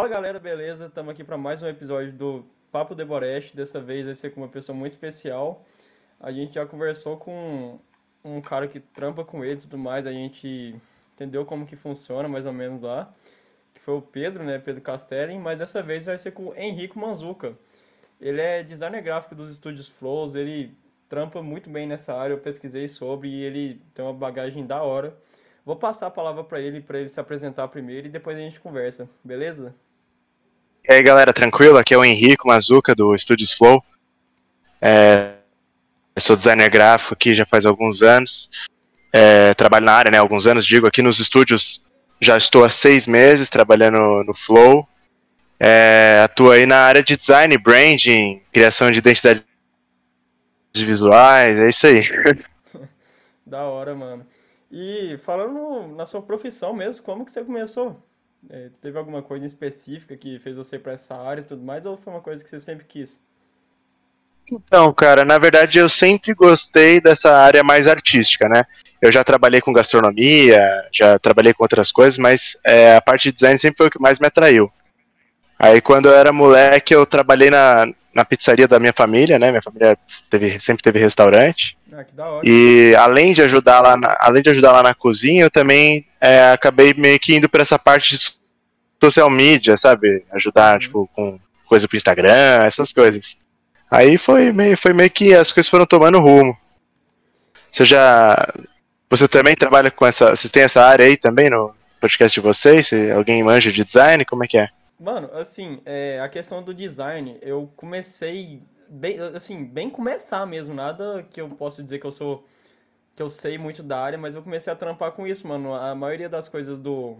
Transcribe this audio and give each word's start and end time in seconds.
Fala 0.00 0.08
galera, 0.08 0.40
beleza? 0.40 0.86
Estamos 0.86 1.12
aqui 1.12 1.22
para 1.22 1.36
mais 1.36 1.62
um 1.62 1.68
episódio 1.68 2.10
do 2.10 2.42
Papo 2.72 2.94
de 2.94 3.04
Boreste. 3.04 3.54
Dessa 3.54 3.78
vez 3.78 4.06
vai 4.06 4.14
ser 4.14 4.30
com 4.30 4.40
uma 4.40 4.48
pessoa 4.48 4.74
muito 4.74 4.92
especial. 4.92 5.62
A 6.18 6.32
gente 6.32 6.54
já 6.54 6.64
conversou 6.64 7.18
com 7.18 7.78
um 8.24 8.40
cara 8.40 8.66
que 8.66 8.80
trampa 8.80 9.26
com 9.26 9.44
ele 9.44 9.58
e 9.58 9.60
tudo 9.60 9.76
mais. 9.76 10.06
A 10.06 10.10
gente 10.10 10.74
entendeu 11.12 11.44
como 11.44 11.66
que 11.66 11.76
funciona 11.76 12.26
mais 12.30 12.46
ou 12.46 12.52
menos 12.54 12.80
lá. 12.80 13.12
Que 13.74 13.80
foi 13.82 13.92
o 13.92 14.00
Pedro, 14.00 14.42
né? 14.42 14.58
Pedro 14.58 14.80
Castelli. 14.80 15.38
Mas 15.38 15.58
dessa 15.58 15.82
vez 15.82 16.06
vai 16.06 16.16
ser 16.16 16.30
com 16.30 16.44
o 16.44 16.56
Henrico 16.56 16.98
Manzuca. 16.98 17.52
Ele 18.18 18.40
é 18.40 18.62
designer 18.62 19.02
gráfico 19.02 19.34
dos 19.34 19.50
estúdios 19.50 19.90
Flows. 19.90 20.34
Ele 20.34 20.74
trampa 21.10 21.42
muito 21.42 21.68
bem 21.68 21.86
nessa 21.86 22.14
área. 22.14 22.32
Eu 22.32 22.40
pesquisei 22.40 22.88
sobre 22.88 23.28
e 23.28 23.42
ele 23.42 23.82
tem 23.92 24.02
uma 24.02 24.14
bagagem 24.14 24.66
da 24.66 24.82
hora. 24.82 25.14
Vou 25.62 25.76
passar 25.76 26.06
a 26.06 26.10
palavra 26.10 26.42
para 26.42 26.58
ele, 26.58 26.80
para 26.80 27.00
ele 27.00 27.08
se 27.10 27.20
apresentar 27.20 27.68
primeiro 27.68 28.06
e 28.06 28.10
depois 28.10 28.34
a 28.38 28.40
gente 28.40 28.58
conversa, 28.58 29.06
beleza? 29.22 29.74
E 30.88 30.94
aí, 30.94 31.02
galera, 31.02 31.32
tranquilo? 31.32 31.78
Aqui 31.78 31.94
é 31.94 31.98
o 31.98 32.04
Henrico 32.04 32.48
Mazuca, 32.48 32.94
do 32.94 33.16
Studios 33.16 33.52
Flow. 33.52 33.84
É, 34.80 35.34
eu 36.16 36.22
sou 36.22 36.34
designer 36.34 36.70
gráfico 36.70 37.14
aqui 37.14 37.34
já 37.34 37.44
faz 37.44 37.66
alguns 37.66 38.02
anos. 38.02 38.48
É, 39.12 39.52
trabalho 39.54 39.84
na 39.84 39.92
área, 39.92 40.10
né? 40.10 40.18
Alguns 40.18 40.46
anos, 40.46 40.66
digo, 40.66 40.86
aqui 40.86 41.02
nos 41.02 41.20
estúdios 41.20 41.84
já 42.20 42.36
estou 42.36 42.64
há 42.64 42.70
seis 42.70 43.06
meses 43.06 43.50
trabalhando 43.50 44.24
no 44.24 44.34
Flow. 44.34 44.88
É, 45.58 46.22
atuo 46.24 46.50
aí 46.50 46.64
na 46.64 46.78
área 46.78 47.02
de 47.02 47.16
design, 47.16 47.56
branding, 47.58 48.42
criação 48.50 48.90
de 48.90 48.98
identidades 48.98 49.44
visuais, 50.74 51.58
é 51.58 51.68
isso 51.68 51.86
aí. 51.86 52.02
da 53.44 53.64
hora, 53.64 53.94
mano. 53.94 54.26
E 54.70 55.18
falando 55.18 55.94
na 55.94 56.06
sua 56.06 56.22
profissão 56.22 56.72
mesmo, 56.72 57.04
como 57.04 57.24
que 57.24 57.32
você 57.32 57.44
começou? 57.44 58.02
É, 58.48 58.70
teve 58.80 58.98
alguma 58.98 59.22
coisa 59.22 59.44
específica 59.44 60.16
que 60.16 60.38
fez 60.38 60.56
você 60.56 60.78
para 60.78 60.92
essa 60.92 61.14
área 61.14 61.42
e 61.42 61.44
tudo 61.44 61.62
mais, 61.62 61.84
ou 61.84 61.96
foi 61.96 62.12
uma 62.12 62.22
coisa 62.22 62.42
que 62.42 62.48
você 62.48 62.58
sempre 62.58 62.86
quis? 62.86 63.20
Então, 64.50 64.92
cara, 64.92 65.24
na 65.24 65.38
verdade 65.38 65.78
eu 65.78 65.88
sempre 65.88 66.34
gostei 66.34 67.00
dessa 67.00 67.30
área 67.32 67.62
mais 67.62 67.86
artística, 67.86 68.48
né? 68.48 68.64
Eu 69.00 69.12
já 69.12 69.22
trabalhei 69.22 69.60
com 69.60 69.72
gastronomia, 69.72 70.88
já 70.92 71.18
trabalhei 71.18 71.54
com 71.54 71.62
outras 71.62 71.92
coisas, 71.92 72.18
mas 72.18 72.56
é, 72.64 72.96
a 72.96 73.00
parte 73.00 73.24
de 73.24 73.32
design 73.32 73.58
sempre 73.58 73.76
foi 73.78 73.86
o 73.86 73.90
que 73.90 74.00
mais 74.00 74.18
me 74.18 74.26
atraiu. 74.26 74.72
Aí 75.58 75.80
quando 75.80 76.08
eu 76.08 76.14
era 76.14 76.32
moleque, 76.32 76.94
eu 76.94 77.06
trabalhei 77.06 77.50
na, 77.50 77.86
na 78.14 78.24
pizzaria 78.24 78.66
da 78.66 78.78
minha 78.78 78.92
família, 78.92 79.38
né? 79.38 79.50
Minha 79.50 79.62
família 79.62 79.96
teve, 80.28 80.58
sempre 80.58 80.82
teve 80.82 80.98
restaurante. 80.98 81.76
Ah, 81.92 82.04
que 82.04 82.14
da 82.14 82.26
hora. 82.26 82.42
E 82.48 82.94
além 82.96 83.32
de 83.32 83.42
ajudar 83.42 83.80
lá 83.80 83.96
na, 83.96 84.16
além 84.20 84.42
de 84.42 84.50
ajudar 84.50 84.72
lá 84.72 84.82
na 84.82 84.94
cozinha, 84.94 85.44
eu 85.44 85.50
também 85.50 86.06
é, 86.20 86.50
acabei 86.52 86.92
meio 86.94 87.18
que 87.18 87.34
indo 87.34 87.48
para 87.48 87.62
essa 87.62 87.78
parte 87.78 88.16
de 88.16 88.32
social 89.00 89.30
media, 89.30 89.76
sabe? 89.76 90.24
Ajudar, 90.32 90.74
uhum. 90.74 90.78
tipo, 90.78 91.10
com 91.14 91.40
coisa 91.66 91.86
pro 91.86 91.96
Instagram, 91.96 92.64
essas 92.64 92.92
coisas. 92.92 93.36
Aí 93.90 94.16
foi 94.16 94.52
meio, 94.52 94.76
foi 94.76 94.92
meio 94.92 95.10
que 95.10 95.34
as 95.34 95.52
coisas 95.52 95.70
foram 95.70 95.86
tomando 95.86 96.20
rumo. 96.20 96.56
Você 97.70 97.84
já. 97.84 98.36
Você 99.08 99.26
também 99.28 99.54
trabalha 99.54 99.90
com 99.90 100.06
essa. 100.06 100.30
Vocês 100.36 100.50
têm 100.50 100.64
essa 100.64 100.84
área 100.84 101.06
aí 101.06 101.16
também 101.16 101.48
no 101.48 101.72
podcast 102.00 102.34
de 102.34 102.44
vocês? 102.44 102.88
Se 102.88 103.10
alguém 103.10 103.42
manja 103.42 103.70
de 103.70 103.84
design? 103.84 104.24
Como 104.24 104.44
é 104.44 104.48
que 104.48 104.58
é? 104.58 104.68
Mano, 105.00 105.30
assim, 105.32 105.80
é, 105.86 106.20
a 106.20 106.28
questão 106.28 106.62
do 106.62 106.74
design, 106.74 107.38
eu 107.40 107.72
comecei 107.74 108.62
bem, 108.86 109.18
assim, 109.18 109.64
bem 109.64 109.88
começar 109.88 110.44
mesmo, 110.46 110.74
nada 110.74 111.22
que 111.32 111.40
eu 111.40 111.48
posso 111.48 111.82
dizer 111.82 111.98
que 111.98 112.06
eu 112.06 112.10
sou 112.10 112.46
que 113.16 113.22
eu 113.22 113.30
sei 113.30 113.58
muito 113.58 113.82
da 113.82 114.00
área, 114.00 114.18
mas 114.18 114.34
eu 114.34 114.42
comecei 114.42 114.72
a 114.72 114.76
trampar 114.76 115.12
com 115.12 115.26
isso, 115.26 115.46
mano. 115.48 115.74
A 115.74 115.94
maioria 115.94 116.28
das 116.28 116.48
coisas 116.48 116.80
do, 116.80 117.18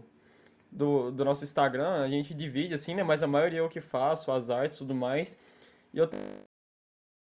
do, 0.70 1.10
do 1.12 1.24
nosso 1.24 1.44
Instagram, 1.44 2.02
a 2.02 2.08
gente 2.08 2.34
divide 2.34 2.74
assim, 2.74 2.94
né, 2.94 3.02
mas 3.04 3.22
a 3.22 3.26
maioria 3.26 3.60
é 3.60 3.62
eu 3.62 3.68
que 3.68 3.80
faço, 3.80 4.32
as 4.32 4.50
artes 4.50 4.78
tudo 4.78 4.94
mais. 4.94 5.38
E 5.94 5.98
eu 5.98 6.08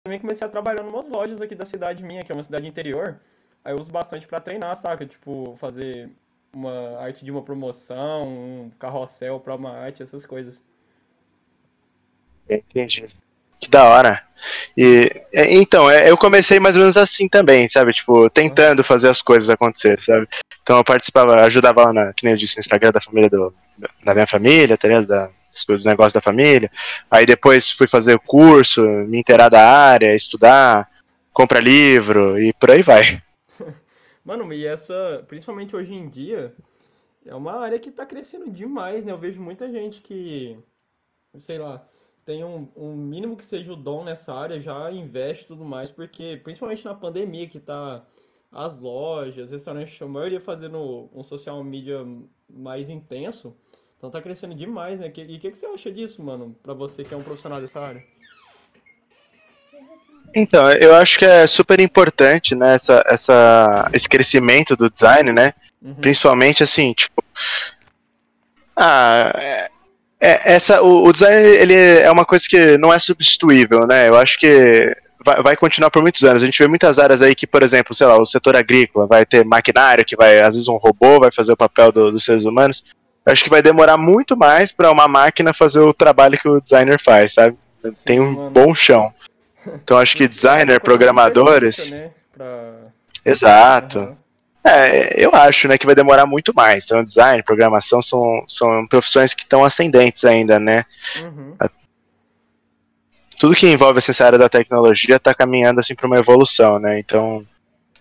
também 0.04 0.20
comecei 0.20 0.46
a 0.46 0.50
trabalhar 0.50 0.84
em 0.84 0.88
umas 0.88 1.08
lojas 1.08 1.40
aqui 1.40 1.54
da 1.54 1.66
cidade 1.66 2.02
minha, 2.02 2.22
que 2.24 2.32
é 2.32 2.34
uma 2.34 2.42
cidade 2.42 2.66
interior. 2.66 3.20
Aí 3.64 3.72
eu 3.72 3.80
uso 3.80 3.92
bastante 3.92 4.26
para 4.26 4.40
treinar, 4.40 4.76
saca? 4.76 5.06
Tipo, 5.06 5.56
fazer 5.56 6.10
uma 6.52 6.98
arte 6.98 7.24
de 7.24 7.30
uma 7.30 7.42
promoção, 7.42 8.28
um 8.28 8.70
carrossel 8.78 9.40
para 9.40 9.54
uma 9.54 9.70
arte, 9.70 10.02
essas 10.02 10.26
coisas. 10.26 10.62
Entendi. 12.48 13.06
Que 13.60 13.68
da 13.68 13.84
hora. 13.84 14.22
E, 14.76 15.10
então, 15.32 15.90
é, 15.90 16.10
eu 16.10 16.16
comecei 16.16 16.58
mais 16.58 16.76
ou 16.76 16.80
menos 16.80 16.96
assim 16.96 17.28
também, 17.28 17.68
sabe? 17.68 17.92
Tipo, 17.92 18.30
tentando 18.30 18.82
fazer 18.82 19.08
as 19.08 19.20
coisas 19.20 19.50
acontecer, 19.50 20.00
sabe? 20.00 20.26
Então 20.62 20.78
eu 20.78 20.84
participava, 20.84 21.42
ajudava 21.42 21.84
lá, 21.84 21.92
na, 21.92 22.12
que 22.12 22.24
nem 22.24 22.32
eu 22.32 22.38
disse, 22.38 22.56
no 22.56 22.60
Instagram 22.60 22.90
da 22.90 23.00
família 23.00 23.28
do, 23.28 23.54
da 24.02 24.14
minha 24.14 24.26
família, 24.26 24.78
tá 24.78 24.88
ligado? 24.88 25.06
Da, 25.06 25.30
do 25.68 25.84
negócio 25.84 26.14
da 26.14 26.20
família. 26.20 26.70
Aí 27.10 27.26
depois 27.26 27.70
fui 27.70 27.86
fazer 27.86 28.14
o 28.14 28.20
curso, 28.20 28.82
me 28.82 29.18
inteirar 29.18 29.48
da 29.50 29.66
área, 29.66 30.14
estudar, 30.14 30.88
comprar 31.32 31.60
livro 31.60 32.40
e 32.40 32.52
por 32.54 32.70
aí 32.70 32.82
vai. 32.82 33.20
Mano, 34.30 34.52
e 34.52 34.64
essa, 34.64 35.24
principalmente 35.26 35.74
hoje 35.74 35.92
em 35.92 36.08
dia, 36.08 36.54
é 37.26 37.34
uma 37.34 37.52
área 37.54 37.80
que 37.80 37.90
tá 37.90 38.06
crescendo 38.06 38.48
demais, 38.48 39.04
né? 39.04 39.10
Eu 39.10 39.18
vejo 39.18 39.42
muita 39.42 39.68
gente 39.68 40.00
que, 40.00 40.56
sei 41.34 41.58
lá, 41.58 41.84
tem 42.24 42.44
um, 42.44 42.68
um 42.76 42.94
mínimo 42.94 43.36
que 43.36 43.44
seja 43.44 43.72
o 43.72 43.76
dom 43.76 44.04
nessa 44.04 44.32
área, 44.32 44.60
já 44.60 44.88
investe 44.92 45.48
tudo 45.48 45.64
mais, 45.64 45.90
porque 45.90 46.40
principalmente 46.44 46.84
na 46.84 46.94
pandemia 46.94 47.48
que 47.48 47.58
tá 47.58 48.06
as 48.52 48.78
lojas, 48.78 49.50
restaurantes, 49.50 50.00
a 50.00 50.06
maioria 50.06 50.40
fazendo 50.40 51.10
um 51.12 51.24
social 51.24 51.64
media 51.64 51.98
mais 52.48 52.88
intenso, 52.88 53.56
então 53.98 54.12
tá 54.12 54.22
crescendo 54.22 54.54
demais, 54.54 55.00
né? 55.00 55.08
E 55.08 55.36
o 55.36 55.40
que, 55.40 55.50
que 55.50 55.58
você 55.58 55.66
acha 55.66 55.90
disso, 55.90 56.22
mano, 56.22 56.56
pra 56.62 56.72
você 56.72 57.02
que 57.02 57.12
é 57.12 57.16
um 57.16 57.22
profissional 57.24 57.60
dessa 57.60 57.80
área? 57.80 58.00
Então, 60.34 60.70
eu 60.72 60.94
acho 60.94 61.18
que 61.18 61.24
é 61.24 61.46
super 61.46 61.80
importante, 61.80 62.54
né, 62.54 62.74
essa, 62.74 63.02
essa, 63.06 63.90
esse 63.92 64.08
crescimento 64.08 64.76
do 64.76 64.88
design, 64.88 65.32
né? 65.32 65.52
Uhum. 65.82 65.94
Principalmente 65.94 66.62
assim, 66.62 66.92
tipo. 66.92 67.24
Ah, 68.76 69.32
é, 69.36 69.70
é, 70.20 70.52
essa, 70.52 70.82
o, 70.82 71.06
o, 71.06 71.12
design 71.12 71.46
ele 71.46 71.74
é 71.74 72.10
uma 72.10 72.24
coisa 72.24 72.44
que 72.48 72.78
não 72.78 72.92
é 72.92 72.98
substituível, 72.98 73.86
né? 73.86 74.08
Eu 74.08 74.16
acho 74.16 74.38
que 74.38 74.94
vai, 75.24 75.42
vai, 75.42 75.56
continuar 75.56 75.90
por 75.90 76.02
muitos 76.02 76.22
anos. 76.22 76.42
A 76.42 76.46
gente 76.46 76.58
vê 76.58 76.68
muitas 76.68 76.98
áreas 76.98 77.22
aí 77.22 77.34
que, 77.34 77.46
por 77.46 77.62
exemplo, 77.62 77.94
sei 77.94 78.06
lá, 78.06 78.18
o 78.18 78.26
setor 78.26 78.56
agrícola 78.56 79.06
vai 79.06 79.24
ter 79.24 79.44
maquinário 79.44 80.04
que 80.04 80.16
vai, 80.16 80.40
às 80.40 80.54
vezes, 80.54 80.68
um 80.68 80.76
robô 80.76 81.18
vai 81.18 81.32
fazer 81.32 81.52
o 81.52 81.56
papel 81.56 81.90
do, 81.90 82.12
dos 82.12 82.24
seres 82.24 82.44
humanos. 82.44 82.84
Eu 83.24 83.32
acho 83.32 83.44
que 83.44 83.50
vai 83.50 83.62
demorar 83.62 83.96
muito 83.96 84.36
mais 84.36 84.72
para 84.72 84.90
uma 84.90 85.08
máquina 85.08 85.52
fazer 85.52 85.80
o 85.80 85.94
trabalho 85.94 86.38
que 86.38 86.48
o 86.48 86.60
designer 86.60 87.00
faz, 87.00 87.34
sabe? 87.34 87.56
Sim, 87.82 87.92
Tem 88.04 88.20
um 88.20 88.32
mano. 88.32 88.50
bom 88.50 88.74
chão. 88.74 89.12
Então 89.66 89.98
acho 89.98 90.16
que 90.16 90.28
designer, 90.28 90.80
programadores. 90.80 91.90
Né? 91.90 92.10
Pra... 92.32 92.74
Exato. 93.24 93.98
Uhum. 93.98 94.16
É, 94.62 95.24
eu 95.24 95.30
acho 95.34 95.68
né, 95.68 95.78
que 95.78 95.86
vai 95.86 95.94
demorar 95.94 96.26
muito 96.26 96.52
mais. 96.54 96.84
Então, 96.84 97.02
design, 97.02 97.42
programação 97.42 98.02
são, 98.02 98.44
são 98.46 98.86
profissões 98.86 99.32
que 99.32 99.42
estão 99.42 99.64
ascendentes 99.64 100.24
ainda, 100.24 100.60
né? 100.60 100.84
Uhum. 101.22 101.56
Tudo 103.38 103.54
que 103.54 103.66
envolve 103.66 103.98
essa 103.98 104.26
área 104.26 104.38
da 104.38 104.50
tecnologia 104.50 105.16
está 105.16 105.34
caminhando 105.34 105.80
assim 105.80 105.94
para 105.94 106.06
uma 106.06 106.18
evolução, 106.18 106.78
né? 106.78 106.98
Então, 106.98 107.46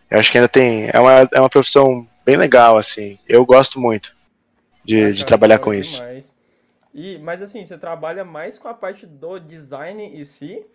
eu 0.10 0.19
acho 0.19 0.30
que 0.30 0.38
ainda 0.38 0.50
tem. 0.50 0.89
É 0.92 1.00
uma, 1.00 1.30
é 1.33 1.39
uma 1.39 1.50
profissão 1.50 2.06
bem 2.25 2.36
legal, 2.36 2.78
assim. 2.78 3.18
Eu 3.28 3.45
gosto 3.45 3.80
muito 3.80 4.13
de, 4.83 5.06
ah, 5.06 5.12
de 5.12 5.25
trabalhar 5.25 5.60
com 5.60 5.72
demais. 5.72 5.89
isso. 6.25 6.33
E, 6.94 7.18
mas 7.19 7.42
assim, 7.42 7.63
você 7.63 7.78
trabalha 7.78 8.25
mais 8.25 8.57
com 8.57 8.68
a 8.68 8.74
parte 8.74 9.06
do 9.06 9.39
design 9.39 10.04
em 10.04 10.24
si? 10.25 10.66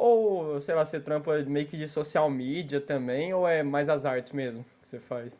Ou, 0.00 0.58
sei 0.62 0.74
lá, 0.74 0.86
você 0.86 0.98
trampa 0.98 1.36
meio 1.40 1.66
que 1.66 1.76
de 1.76 1.86
social 1.86 2.30
media 2.30 2.80
também? 2.80 3.34
Ou 3.34 3.46
é 3.46 3.62
mais 3.62 3.86
as 3.90 4.06
artes 4.06 4.32
mesmo? 4.32 4.64
você 4.82 4.98
faz? 4.98 5.30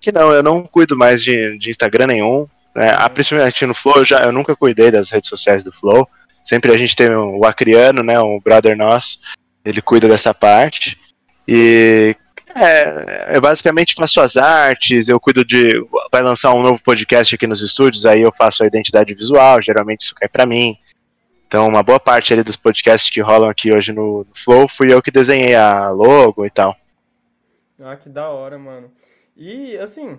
Que 0.00 0.10
não, 0.10 0.32
eu 0.32 0.42
não 0.42 0.64
cuido 0.64 0.96
mais 0.96 1.22
de, 1.22 1.56
de 1.56 1.70
Instagram 1.70 2.08
nenhum. 2.08 2.48
Né? 2.74 2.92
Uhum. 2.92 3.08
Principalmente 3.10 3.66
no 3.66 3.72
Flow, 3.72 3.98
eu, 3.98 4.04
já, 4.04 4.24
eu 4.24 4.32
nunca 4.32 4.56
cuidei 4.56 4.90
das 4.90 5.10
redes 5.10 5.28
sociais 5.28 5.62
do 5.62 5.70
Flow. 5.70 6.08
Sempre 6.42 6.72
a 6.72 6.76
gente 6.76 6.96
tem 6.96 7.08
o 7.08 7.44
Acriano, 7.44 8.02
né, 8.02 8.20
um 8.20 8.40
brother 8.40 8.76
nosso, 8.76 9.20
ele 9.64 9.80
cuida 9.80 10.08
dessa 10.08 10.34
parte. 10.34 10.98
E 11.46 12.16
é, 12.52 13.36
eu 13.36 13.40
basicamente 13.40 13.94
faço 13.94 14.20
as 14.20 14.36
artes, 14.36 15.08
eu 15.08 15.20
cuido 15.20 15.44
de. 15.44 15.86
Vai 16.10 16.20
lançar 16.20 16.52
um 16.52 16.62
novo 16.62 16.82
podcast 16.82 17.32
aqui 17.32 17.46
nos 17.46 17.62
estúdios, 17.62 18.04
aí 18.04 18.22
eu 18.22 18.32
faço 18.32 18.64
a 18.64 18.66
identidade 18.66 19.14
visual, 19.14 19.62
geralmente 19.62 20.00
isso 20.00 20.16
cai 20.16 20.28
para 20.28 20.44
mim. 20.44 20.76
Então, 21.54 21.68
uma 21.68 21.84
boa 21.84 22.00
parte 22.00 22.32
ali 22.32 22.42
dos 22.42 22.56
podcasts 22.56 23.08
que 23.08 23.20
rolam 23.20 23.48
aqui 23.48 23.70
hoje 23.70 23.92
no, 23.92 24.24
no 24.24 24.34
Flow 24.34 24.66
fui 24.66 24.92
eu 24.92 25.00
que 25.00 25.12
desenhei 25.12 25.54
a 25.54 25.88
logo 25.88 26.44
e 26.44 26.50
tal. 26.50 26.76
Ah, 27.78 27.94
que 27.94 28.08
da 28.08 28.28
hora, 28.28 28.58
mano. 28.58 28.90
E, 29.36 29.76
assim, 29.76 30.18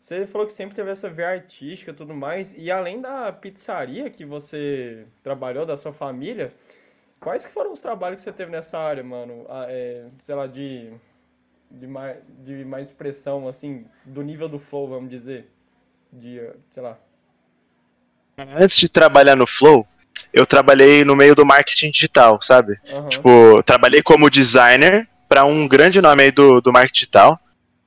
você 0.00 0.26
falou 0.26 0.46
que 0.46 0.54
sempre 0.54 0.74
teve 0.74 0.90
essa 0.90 1.10
veia 1.10 1.32
artística 1.32 1.90
e 1.90 1.94
tudo 1.94 2.14
mais, 2.14 2.54
e 2.56 2.70
além 2.70 2.98
da 2.98 3.30
pizzaria 3.30 4.08
que 4.08 4.24
você 4.24 5.04
trabalhou, 5.22 5.66
da 5.66 5.76
sua 5.76 5.92
família, 5.92 6.50
quais 7.20 7.44
que 7.44 7.52
foram 7.52 7.72
os 7.72 7.80
trabalhos 7.80 8.20
que 8.20 8.24
você 8.24 8.32
teve 8.32 8.50
nessa 8.50 8.78
área, 8.78 9.04
mano? 9.04 9.44
Ah, 9.50 9.66
é, 9.68 10.06
sei 10.22 10.34
lá, 10.34 10.46
de, 10.46 10.90
de, 11.70 11.86
mais, 11.86 12.16
de 12.38 12.64
mais 12.64 12.88
expressão, 12.88 13.46
assim, 13.46 13.84
do 14.02 14.22
nível 14.22 14.48
do 14.48 14.58
flow, 14.58 14.88
vamos 14.88 15.10
dizer? 15.10 15.46
De, 16.10 16.40
sei 16.70 16.82
lá. 16.82 16.98
antes 18.38 18.78
de 18.78 18.88
trabalhar 18.88 19.36
no 19.36 19.46
Flow, 19.46 19.86
eu 20.32 20.46
trabalhei 20.46 21.04
no 21.04 21.16
meio 21.16 21.34
do 21.34 21.44
marketing 21.44 21.90
digital, 21.90 22.40
sabe? 22.40 22.78
Aham. 22.92 23.08
Tipo, 23.08 23.62
trabalhei 23.62 24.02
como 24.02 24.30
designer 24.30 25.08
para 25.28 25.44
um 25.44 25.66
grande 25.68 26.00
nome 26.00 26.24
aí 26.24 26.30
do, 26.30 26.60
do 26.60 26.72
marketing 26.72 26.94
digital. 26.94 27.40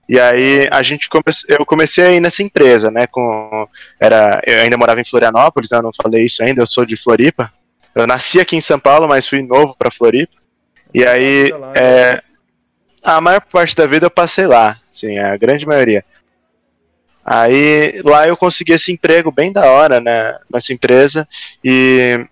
E 0.08 0.20
aí 0.20 0.68
a 0.72 0.84
gente 0.84 1.10
come... 1.10 1.24
eu 1.48 1.66
comecei 1.66 2.06
aí 2.06 2.20
nessa 2.20 2.44
empresa, 2.44 2.92
né? 2.92 3.08
Com 3.08 3.68
era 4.00 4.42
eu 4.46 4.62
ainda 4.62 4.78
morava 4.78 5.00
em 5.00 5.06
Florianópolis, 5.06 5.72
né, 5.72 5.78
eu 5.78 5.84
não 5.84 5.92
falei 5.94 6.26
isso 6.26 6.44
ainda. 6.44 6.62
Eu 6.62 6.68
sou 6.68 6.86
de 6.86 6.98
Floripa. 6.98 7.52
Eu 7.96 8.08
nasci 8.08 8.40
aqui 8.40 8.56
em 8.56 8.62
São 8.62 8.80
Paulo, 8.80 9.08
mas 9.08 9.28
fui 9.28 9.42
novo 9.42 9.76
para 9.78 9.92
Floripa. 9.92 10.34
E 10.94 11.06
aí 11.06 11.50
lá, 11.52 11.74
é, 11.76 12.22
a 13.04 13.20
maior 13.20 13.42
parte 13.42 13.76
da 13.76 13.86
vida 13.86 14.06
eu 14.06 14.12
passei 14.12 14.48
lá, 14.48 14.80
sim, 14.90 15.18
a 15.18 15.36
grande 15.36 15.66
maioria. 15.66 16.04
Aí 17.26 18.02
lá 18.04 18.28
eu 18.28 18.36
consegui 18.36 18.74
esse 18.74 18.92
emprego 18.92 19.32
bem 19.32 19.52
da 19.52 19.66
hora, 19.66 20.02
né, 20.02 20.38
nessa 20.52 20.74
empresa 20.74 21.28
e 21.64 22.28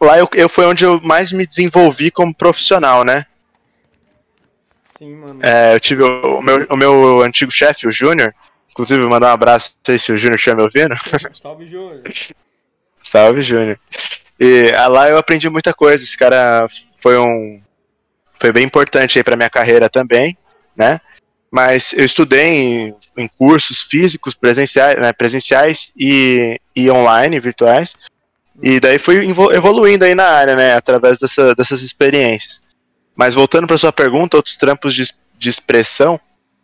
lá 0.00 0.18
eu, 0.18 0.28
eu 0.34 0.48
foi 0.48 0.64
onde 0.64 0.84
eu 0.84 1.00
mais 1.02 1.32
me 1.32 1.46
desenvolvi 1.46 2.10
como 2.10 2.34
profissional, 2.34 3.04
né? 3.04 3.26
Sim, 4.88 5.14
mano. 5.16 5.40
É, 5.42 5.74
eu 5.74 5.80
tive 5.80 6.02
o, 6.02 6.38
o 6.38 6.42
meu, 6.42 6.66
o 6.70 6.76
meu 6.76 7.22
antigo 7.22 7.50
chefe, 7.50 7.86
o 7.86 7.92
Júnior, 7.92 8.34
inclusive 8.70 9.02
mandar 9.04 9.28
um 9.28 9.32
abraço, 9.32 9.74
não 9.76 9.80
sei 9.84 9.98
se 9.98 10.12
o 10.12 10.16
Júnior 10.16 10.36
estiver 10.36 10.56
me 10.56 10.62
ouvindo. 10.62 10.94
Salve, 11.32 11.66
Júnior. 11.66 12.02
Salve, 13.02 13.42
Júnior. 13.42 13.78
E 14.38 14.72
ah, 14.74 14.88
lá 14.88 15.08
eu 15.10 15.18
aprendi 15.18 15.50
muita 15.50 15.74
coisa. 15.74 16.02
Esse 16.02 16.16
cara 16.16 16.66
foi 16.98 17.18
um. 17.18 17.60
Foi 18.38 18.52
bem 18.52 18.64
importante 18.64 19.18
aí 19.18 19.24
pra 19.24 19.36
minha 19.36 19.50
carreira 19.50 19.90
também, 19.90 20.36
né? 20.74 20.98
Mas 21.50 21.92
eu 21.94 22.04
estudei 22.04 22.46
em, 22.46 22.94
em 23.16 23.28
cursos 23.28 23.82
físicos, 23.82 24.34
presenciais, 24.34 24.96
né, 25.00 25.12
presenciais 25.12 25.90
e, 25.96 26.60
e 26.76 26.88
online, 26.90 27.40
virtuais. 27.40 27.94
E 28.62 28.78
daí 28.78 28.98
fui 28.98 29.26
evoluindo 29.52 30.04
aí 30.04 30.14
na 30.14 30.26
área, 30.28 30.54
né? 30.54 30.74
Através 30.74 31.18
dessa- 31.18 31.54
dessas 31.54 31.82
experiências. 31.82 32.62
Mas 33.16 33.34
voltando 33.34 33.66
para 33.66 33.76
sua 33.78 33.92
pergunta, 33.92 34.36
outros 34.36 34.56
trampos 34.56 34.94
de, 34.94 35.04
de 35.38 35.48
expressão. 35.48 36.20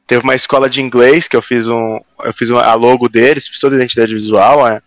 Teve 0.06 0.22
uma 0.22 0.34
escola 0.36 0.70
de 0.70 0.80
inglês 0.80 1.26
que 1.26 1.34
eu 1.36 1.42
fiz 1.42 1.66
um. 1.66 1.98
Eu 2.22 2.32
fiz 2.32 2.50
uma, 2.50 2.62
a 2.62 2.74
logo 2.74 3.08
deles, 3.08 3.48
fiz 3.48 3.58
toda 3.58 3.74
a 3.74 3.78
identidade 3.78 4.14
visual, 4.14 4.64
a, 4.64 4.80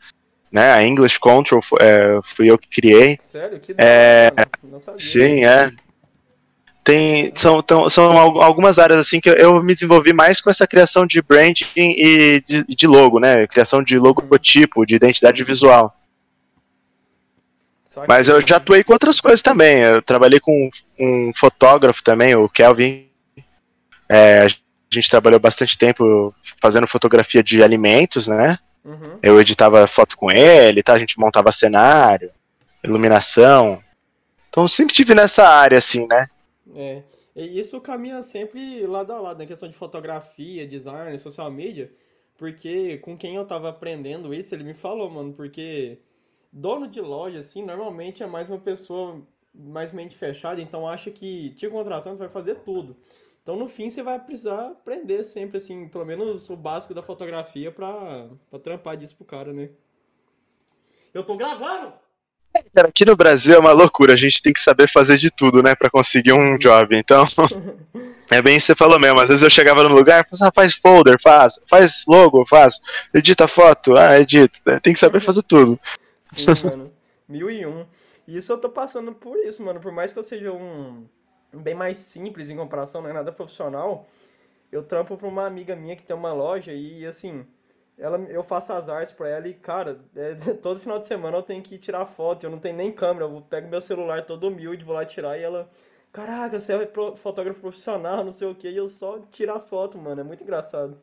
né? 0.50 0.72
A 0.72 0.82
English 0.84 1.20
Control 1.20 1.62
é, 1.82 2.20
fui 2.24 2.50
eu 2.50 2.58
que 2.58 2.70
criei. 2.70 3.18
Sério? 3.18 3.60
Que 3.60 3.76
É, 3.78 4.32
mano. 4.38 4.50
Não 4.72 4.80
sabia. 4.80 5.00
Sim, 5.00 5.44
é. 5.44 5.72
Tem, 6.90 7.32
são, 7.36 7.62
tão- 7.62 7.88
são 7.90 8.18
al- 8.18 8.42
algumas 8.42 8.80
áreas 8.80 9.00
assim 9.00 9.20
que 9.20 9.30
eu 9.30 9.62
me 9.64 9.74
desenvolvi 9.74 10.12
mais 10.14 10.42
com 10.42 10.50
essa 10.50 10.66
criação 10.66 11.06
de 11.06 11.22
branding 11.22 11.66
e 11.76 12.42
de, 12.46 12.64
de 12.64 12.88
logo, 12.88 13.20
né? 13.20 13.46
Criação 13.48 13.84
de 13.84 13.98
logotipo, 14.00 14.86
de 14.86 14.96
identidade 14.96 15.44
visual. 15.44 15.96
Que- 17.94 18.00
Mas 18.08 18.28
eu 18.28 18.42
já 18.46 18.58
atuei 18.58 18.84
com 18.84 18.94
outras 18.94 19.20
coisas 19.20 19.42
também. 19.42 19.78
Eu 19.80 20.02
trabalhei 20.02 20.40
com 20.40 20.70
um 21.00 21.32
fotógrafo 21.36 22.04
também, 22.04 22.36
o 22.36 22.48
Kelvin. 22.48 23.08
É, 24.08 24.46
a 24.46 24.48
gente 24.92 25.10
trabalhou 25.10 25.40
bastante 25.40 25.78
tempo 25.78 26.34
fazendo 26.62 26.88
fotografia 26.88 27.44
de 27.44 27.62
alimentos, 27.64 28.28
né? 28.28 28.58
Uhum. 28.84 29.20
Eu 29.22 29.40
editava 29.40 29.86
foto 29.86 30.18
com 30.18 30.32
ele, 30.32 30.82
tá? 30.82 30.94
A 30.94 31.00
gente 31.00 31.20
montava 31.20 31.52
cenário, 31.52 32.32
iluminação. 32.84 33.80
Então 34.50 34.68
sempre 34.68 34.96
tive 34.96 35.14
nessa 35.14 35.48
área, 35.48 35.78
assim, 35.78 36.08
né? 36.08 36.28
É. 36.76 37.04
E 37.36 37.60
isso 37.60 37.80
caminha 37.82 38.22
sempre 38.22 38.86
lado 38.86 39.12
a 39.12 39.20
lado, 39.20 39.40
na 39.40 39.46
questão 39.46 39.70
de 39.70 39.76
fotografia, 39.76 40.68
design, 40.68 41.18
social 41.18 41.50
media, 41.50 41.92
porque 42.38 42.98
com 43.00 43.18
quem 43.18 43.36
eu 43.36 43.46
tava 43.46 43.70
aprendendo 43.70 44.34
isso, 44.34 44.54
ele 44.54 44.64
me 44.64 44.74
falou, 44.74 45.10
mano, 45.10 45.34
porque 45.34 46.00
dono 46.52 46.88
de 46.88 47.02
loja, 47.02 47.40
assim, 47.40 47.64
normalmente 47.64 48.24
é 48.24 48.28
mais 48.28 48.50
uma 48.50 48.60
pessoa 48.60 49.22
mais 49.54 49.92
mente 49.92 50.16
fechada, 50.16 50.62
então 50.62 50.88
acha 50.88 51.12
que 51.12 51.52
te 51.52 51.68
contratando 51.70 52.18
vai 52.18 52.30
fazer 52.30 52.56
tudo. 52.60 52.96
Então, 53.42 53.56
no 53.58 53.68
fim, 53.68 53.90
você 53.90 54.04
vai 54.04 54.20
precisar 54.24 54.68
aprender 54.68 55.24
sempre, 55.24 55.58
assim, 55.58 55.88
pelo 55.88 56.06
menos 56.06 56.50
o 56.50 56.56
básico 56.56 56.94
da 56.94 57.02
fotografia 57.02 57.72
pra, 57.72 58.30
pra 58.50 58.60
trampar 58.60 58.96
disso 58.96 59.16
pro 59.16 59.26
cara, 59.26 59.52
né? 59.52 59.72
Eu 61.14 61.24
tô 61.24 61.36
gravando! 61.36 61.94
Cara, 62.74 62.88
aqui 62.88 63.06
no 63.06 63.16
Brasil 63.16 63.56
é 63.56 63.60
uma 63.60 63.72
loucura, 63.72 64.14
a 64.14 64.18
gente 64.18 64.42
tem 64.42 64.52
que 64.52 64.60
saber 64.60 64.90
fazer 64.90 65.18
de 65.18 65.30
tudo, 65.30 65.62
né, 65.62 65.76
pra 65.76 65.90
conseguir 65.90 66.34
um 66.34 66.58
job. 66.58 66.96
Então, 66.96 67.26
é 68.30 68.42
bem 68.42 68.58
isso 68.58 68.66
que 68.66 68.74
você 68.74 68.76
falou 68.76 69.00
mesmo. 69.00 69.20
Às 69.20 69.30
vezes 69.30 69.44
eu 69.44 69.50
chegava 69.50 69.84
no 69.84 69.96
lugar, 69.96 70.26
ah, 70.42 70.52
faz 70.54 70.74
folder, 70.76 71.18
faz, 71.22 71.60
faz 71.68 72.04
logo, 72.08 72.46
faz, 72.46 72.80
edita 73.14 73.48
foto, 73.48 73.96
ah, 73.96 74.20
edita. 74.20 74.60
né? 74.66 74.80
Tem 74.80 74.94
que 74.94 75.00
saber 75.00 75.20
fazer 75.20 75.44
tudo. 75.44 75.80
Sim, 76.36 76.68
mano. 76.68 76.92
Mil 77.28 77.50
e 77.50 77.66
um. 77.66 77.86
E 78.28 78.38
isso 78.38 78.52
eu 78.52 78.58
tô 78.58 78.70
passando 78.70 79.14
por 79.14 79.38
isso, 79.38 79.64
mano. 79.64 79.80
Por 79.80 79.92
mais 79.92 80.12
que 80.12 80.20
eu 80.20 80.24
seja 80.24 80.52
um 80.52 81.06
um 81.54 81.62
bem 81.62 81.74
mais 81.74 81.98
simples 81.98 82.50
em 82.50 82.56
comparação, 82.56 83.02
não 83.02 83.10
é 83.10 83.14
nada 83.14 83.32
profissional, 83.32 84.08
eu 84.72 84.84
trampo 84.84 85.18
pra 85.18 85.28
uma 85.28 85.46
amiga 85.46 85.76
minha 85.76 85.96
que 85.96 86.04
tem 86.04 86.16
uma 86.16 86.34
loja 86.34 86.72
e, 86.72 87.06
assim, 87.06 87.46
ela, 88.00 88.18
eu 88.30 88.42
faço 88.44 88.72
as 88.74 88.90
artes 88.90 89.12
pra 89.12 89.28
ela 89.30 89.48
e, 89.48 89.54
cara, 89.54 90.00
é, 90.16 90.34
todo 90.62 90.80
final 90.80 91.00
de 91.00 91.06
semana 91.08 91.38
eu 91.38 91.44
tenho 91.44 91.62
que 91.62 91.78
tirar 91.78 92.06
foto. 92.06 92.46
Eu 92.46 92.50
não 92.50 92.60
tenho 92.60 92.76
nem 92.76 92.92
câmera, 92.92 93.26
eu 93.26 93.42
pego 93.42 93.68
meu 93.70 93.82
celular 93.82 94.26
todo 94.26 94.48
humilde, 94.48 94.84
vou 94.86 94.96
lá 94.96 95.06
tirar 95.06 95.38
e 95.38 95.44
ela. 95.44 95.70
Caraca, 96.12 96.60
você 96.60 96.74
é 96.74 96.86
pro- 96.86 97.16
fotógrafo 97.16 97.60
profissional, 97.62 98.24
não 98.24 98.32
sei 98.32 98.48
o 98.48 98.56
que, 98.56 98.68
e 98.70 98.78
eu 98.78 98.88
só 98.88 99.20
tiro 99.32 99.54
as 99.54 99.70
fotos, 99.70 100.02
mano. 100.02 100.22
É 100.22 100.24
muito 100.24 100.44
engraçado. 100.44 100.98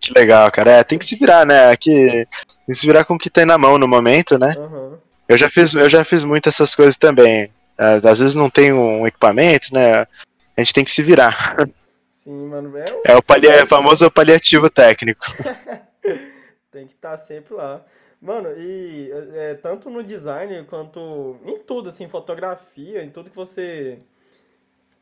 Que 0.00 0.12
legal, 0.12 0.50
cara. 0.50 0.72
É, 0.72 0.84
tem 0.84 0.98
que 0.98 1.04
se 1.04 1.16
virar, 1.16 1.46
né? 1.46 1.70
Aqui, 1.70 1.90
tem 1.90 2.26
que 2.66 2.74
se 2.74 2.86
virar 2.86 3.04
com 3.04 3.14
o 3.14 3.18
que 3.18 3.30
tem 3.30 3.44
na 3.46 3.56
mão 3.56 3.78
no 3.78 3.88
momento, 3.88 4.38
né? 4.38 4.54
Aham. 4.56 4.98
Eu 5.26 5.38
já 5.38 5.48
fiz, 5.48 5.72
eu 5.72 5.88
já 5.88 6.04
fiz 6.04 6.22
muito 6.24 6.48
essas 6.48 6.74
coisas 6.74 6.96
também. 6.96 7.48
É, 7.78 7.94
Às 7.94 8.18
vezes 8.20 8.34
não 8.34 8.50
tem 8.50 8.72
um 8.72 9.06
equipamento, 9.06 9.72
né? 9.72 10.02
A 10.02 10.60
gente 10.60 10.74
tem 10.74 10.84
que 10.84 10.90
se 10.90 11.02
virar. 11.02 11.56
Sim, 12.24 12.46
mano. 12.48 12.76
É, 12.78 12.84
É 13.06 13.14
o 13.14 13.22
pali- 13.22 13.46
é 13.48 13.62
o 13.62 13.66
famoso 13.66 14.10
paliativo 14.10 14.68
técnico. 14.70 15.24
Tem 16.70 16.86
que 16.86 16.94
estar 16.94 17.16
sempre 17.18 17.54
lá. 17.54 17.84
Mano, 18.20 18.48
e 18.56 19.10
é, 19.34 19.54
tanto 19.54 19.90
no 19.90 20.02
design 20.02 20.64
quanto 20.64 21.38
em 21.44 21.58
tudo, 21.58 21.90
assim, 21.90 22.08
fotografia, 22.08 23.04
em 23.04 23.10
tudo 23.10 23.30
que 23.30 23.36
você 23.36 23.98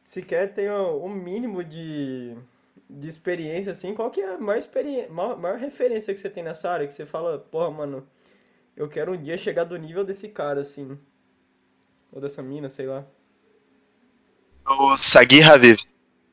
sequer 0.05 0.53
tenha 0.55 0.77
o 0.83 1.09
mínimo 1.09 1.63
de, 1.65 2.37
de 2.89 3.09
experiência, 3.09 3.73
assim, 3.73 3.95
qual 3.95 4.11
que 4.11 4.21
é 4.21 4.35
a 4.35 4.39
maior, 4.39 4.59
experi 4.59 5.09
maior, 5.09 5.39
maior 5.39 5.59
referência 5.59 6.13
que 6.15 6.21
você 6.21 6.31
tem 6.31 6.43
nessa 6.43 6.71
área? 6.71 6.87
Que 6.87 6.93
você 6.93 7.07
fala, 7.07 7.39
porra, 7.39 7.71
mano, 7.71 8.07
eu 8.77 8.89
quero 8.89 9.13
um 9.15 9.23
dia 9.23 9.39
chegar 9.39 9.65
do 9.65 9.77
nível 9.79 10.05
desse 10.05 10.29
cara, 10.31 10.61
assim. 10.63 10.99
Ou 12.13 12.21
dessa 12.21 12.43
mina, 12.43 12.69
sei 12.69 12.87
lá. 12.87 13.05
O 14.67 14.97
Sagi 14.97 15.39
Raviv. 15.41 15.79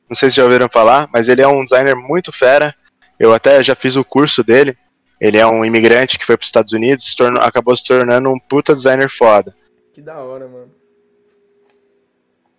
Não 0.10 0.16
sei 0.16 0.30
se 0.30 0.38
já 0.38 0.44
ouviram 0.44 0.68
falar, 0.72 1.08
mas 1.14 1.30
ele 1.30 1.42
é 1.42 1.48
um 1.48 1.64
designer 1.64 1.96
muito 1.96 2.32
fera. 2.32 2.74
Eu 3.20 3.34
até 3.34 3.64
já 3.64 3.76
fiz 3.76 3.96
o 3.96 4.04
curso 4.04 4.44
dele. 4.44 4.76
Ele 5.22 5.38
é 5.38 5.46
um 5.46 5.64
imigrante 5.66 6.18
que 6.18 6.26
foi 6.26 6.36
para 6.38 6.44
os 6.44 6.48
Estados 6.48 6.74
Unidos, 6.74 7.06
se 7.06 7.16
tornou- 7.16 7.44
acabou 7.44 7.76
se 7.76 7.84
tornando 7.84 8.30
um 8.30 8.40
puta 8.40 8.74
designer 8.74 9.10
foda. 9.10 9.54
Que 9.94 10.02
da 10.02 10.18
hora, 10.18 10.48
mano. 10.48 10.72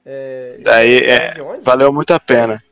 É, 0.05 0.59
Daí, 0.63 0.99
é, 0.99 1.35
de 1.35 1.41
onde? 1.43 1.63
Valeu 1.63 1.93
muito 1.93 2.13
a 2.13 2.21
pena. 2.21 2.63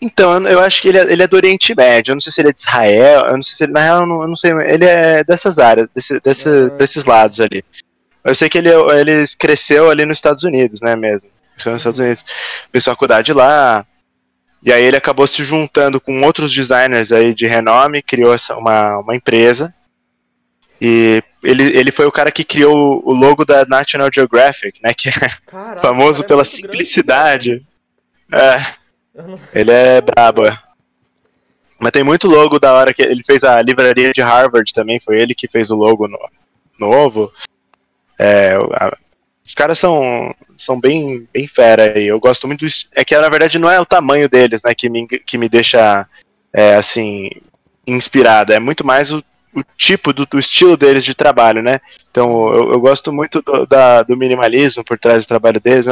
Então, 0.00 0.34
eu- 0.34 0.48
eu 0.48 0.60
acho 0.60 0.80
que 0.82 0.88
ele 0.88 0.98
é, 0.98 1.12
ele 1.12 1.22
é 1.22 1.26
do 1.26 1.36
Oriente 1.36 1.74
Médio. 1.74 2.12
Eu 2.12 2.16
não 2.16 2.20
sei 2.20 2.32
se 2.32 2.40
ele 2.40 2.50
é 2.50 2.52
de 2.52 2.60
Israel. 2.60 3.26
Eu 3.26 3.34
não 3.34 3.42
sei 3.42 3.54
se 3.56 3.64
ele, 3.64 3.72
na 3.72 3.80
real, 3.80 4.00
eu 4.02 4.06
não, 4.06 4.22
eu 4.22 4.28
não 4.28 4.36
sei. 4.36 4.52
Ele 4.52 4.84
é 4.84 5.24
dessas 5.24 5.58
áreas, 5.58 5.88
desse, 5.94 6.20
desse, 6.20 6.48
Ah. 6.48 6.68
desses 6.76 7.04
lados 7.04 7.40
ali. 7.40 7.64
Eu 8.24 8.34
sei 8.34 8.48
que 8.48 8.58
ele, 8.58 8.70
ele 8.70 9.24
cresceu 9.38 9.88
ali 9.90 10.04
nos 10.04 10.18
Estados 10.18 10.42
Unidos, 10.42 10.80
né, 10.80 10.94
mesmo. 10.96 11.28
Cresceu 11.56 11.72
nos 11.72 11.80
Estados 11.80 11.98
Unidos. 11.98 12.24
A 12.74 12.80
faculdade 12.80 13.32
lá. 13.32 13.84
E 14.62 14.72
aí 14.72 14.82
ele 14.84 14.96
acabou 14.96 15.26
se 15.26 15.42
juntando 15.44 16.00
com 16.00 16.22
outros 16.22 16.52
designers 16.52 17.12
aí 17.12 17.34
de 17.34 17.46
renome, 17.46 18.02
criou 18.02 18.34
essa, 18.34 18.56
uma, 18.56 18.98
uma 18.98 19.16
empresa. 19.16 19.74
E 20.80 21.22
ele, 21.42 21.62
ele 21.76 21.90
foi 21.90 22.04
o 22.06 22.12
cara 22.12 22.30
que 22.30 22.44
criou 22.44 23.00
o 23.04 23.12
logo 23.12 23.44
da 23.44 23.64
National 23.64 24.10
Geographic, 24.12 24.80
né? 24.82 24.92
Que 24.92 25.08
é 25.08 25.12
Caraca, 25.46 25.80
famoso 25.80 26.22
cara 26.22 26.24
é 26.24 26.28
pela 26.28 26.42
muito 26.42 26.50
grande, 26.52 26.66
simplicidade. 26.66 27.66
É, 28.30 28.66
Eu 29.14 29.22
não- 29.28 29.40
ele 29.54 29.70
é 29.70 30.00
brabo, 30.00 30.46
é. 30.46 30.58
Mas 31.78 31.92
tem 31.92 32.02
muito 32.02 32.26
logo 32.26 32.58
da 32.58 32.72
hora 32.72 32.92
que 32.92 33.02
ele 33.02 33.22
fez 33.24 33.44
a 33.44 33.60
livraria 33.62 34.12
de 34.12 34.20
Harvard 34.22 34.72
também, 34.72 34.98
foi 34.98 35.20
ele 35.20 35.34
que 35.34 35.46
fez 35.48 35.70
o 35.70 35.76
logo 35.76 36.08
no- 36.08 36.18
novo. 36.78 37.32
É, 38.18 38.54
a- 38.74 38.96
os 39.46 39.54
caras 39.54 39.78
são, 39.78 40.34
são 40.56 40.80
bem, 40.80 41.28
bem 41.32 41.46
fera 41.46 41.92
aí. 41.94 42.08
Eu 42.08 42.18
gosto 42.18 42.46
muito 42.48 42.66
do, 42.66 42.72
É 42.92 43.04
que 43.04 43.16
na 43.16 43.28
verdade 43.28 43.58
não 43.58 43.70
é 43.70 43.80
o 43.80 43.86
tamanho 43.86 44.28
deles, 44.28 44.62
né, 44.64 44.74
que 44.74 44.90
me, 44.90 45.06
que 45.06 45.38
me 45.38 45.48
deixa 45.48 46.06
é, 46.52 46.74
assim 46.74 47.30
inspirado. 47.86 48.52
É 48.52 48.58
muito 48.58 48.84
mais 48.84 49.12
o, 49.12 49.22
o 49.54 49.62
tipo 49.76 50.12
do, 50.12 50.26
do 50.26 50.38
estilo 50.38 50.76
deles 50.76 51.04
de 51.04 51.14
trabalho, 51.14 51.62
né? 51.62 51.80
Então 52.10 52.52
eu, 52.52 52.72
eu 52.72 52.80
gosto 52.80 53.12
muito 53.12 53.40
do, 53.40 53.64
da- 53.66 54.02
do 54.02 54.16
minimalismo 54.16 54.82
por 54.84 54.98
trás 54.98 55.24
do 55.24 55.28
trabalho 55.28 55.60
deles, 55.60 55.86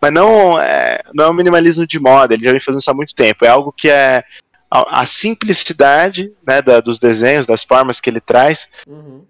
mas 0.00 0.12
não 0.12 0.56
é, 0.60 1.00
não 1.12 1.24
é 1.24 1.30
um 1.30 1.34
minimalismo 1.34 1.84
de 1.84 1.98
moda. 1.98 2.34
Ele 2.34 2.44
já 2.44 2.52
vem 2.52 2.60
fazendo 2.60 2.80
isso 2.80 2.90
há 2.90 2.94
muito 2.94 3.16
tempo. 3.16 3.44
É 3.44 3.48
algo 3.48 3.72
que 3.72 3.90
é 3.90 4.22
a, 4.70 5.00
a 5.00 5.06
simplicidade 5.06 6.32
né, 6.46 6.62
da, 6.62 6.80
dos 6.80 7.00
desenhos, 7.00 7.46
das 7.46 7.64
formas 7.64 8.00
que 8.00 8.08
ele 8.08 8.20
traz, 8.20 8.68
uhum. 8.86 9.24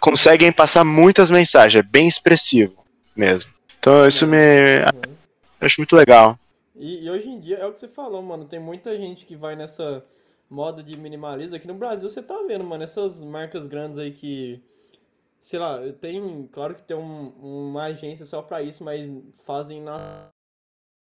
conseguem 0.00 0.50
passar 0.50 0.82
muitas 0.82 1.30
mensagens. 1.30 1.84
É 1.84 1.88
bem 1.88 2.08
expressivo 2.08 2.81
mesmo. 3.14 3.52
Então 3.78 4.06
isso 4.06 4.26
me. 4.26 4.36
Uhum. 4.36 5.16
Acho 5.60 5.80
muito 5.80 5.96
legal. 5.96 6.38
E, 6.74 7.04
e, 7.04 7.10
hoje 7.10 7.28
em 7.28 7.38
dia 7.38 7.58
é 7.58 7.66
o 7.66 7.72
que 7.72 7.78
você 7.78 7.88
falou, 7.88 8.22
mano. 8.22 8.44
Tem 8.44 8.58
muita 8.58 8.96
gente 8.96 9.26
que 9.26 9.36
vai 9.36 9.54
nessa 9.54 10.04
moda 10.48 10.82
de 10.82 10.96
minimalismo. 10.96 11.56
Aqui 11.56 11.66
no 11.66 11.74
Brasil 11.74 12.08
você 12.08 12.22
tá 12.22 12.36
vendo, 12.46 12.64
mano, 12.64 12.82
essas 12.82 13.20
marcas 13.20 13.66
grandes 13.66 13.98
aí 13.98 14.12
que. 14.12 14.62
Sei 15.40 15.58
lá, 15.58 15.80
tem. 16.00 16.48
Claro 16.52 16.74
que 16.74 16.82
tem 16.82 16.96
um, 16.96 17.28
uma 17.70 17.84
agência 17.84 18.26
só 18.26 18.42
pra 18.42 18.62
isso, 18.62 18.84
mas 18.84 19.08
fazem 19.44 19.82
nas 19.82 20.30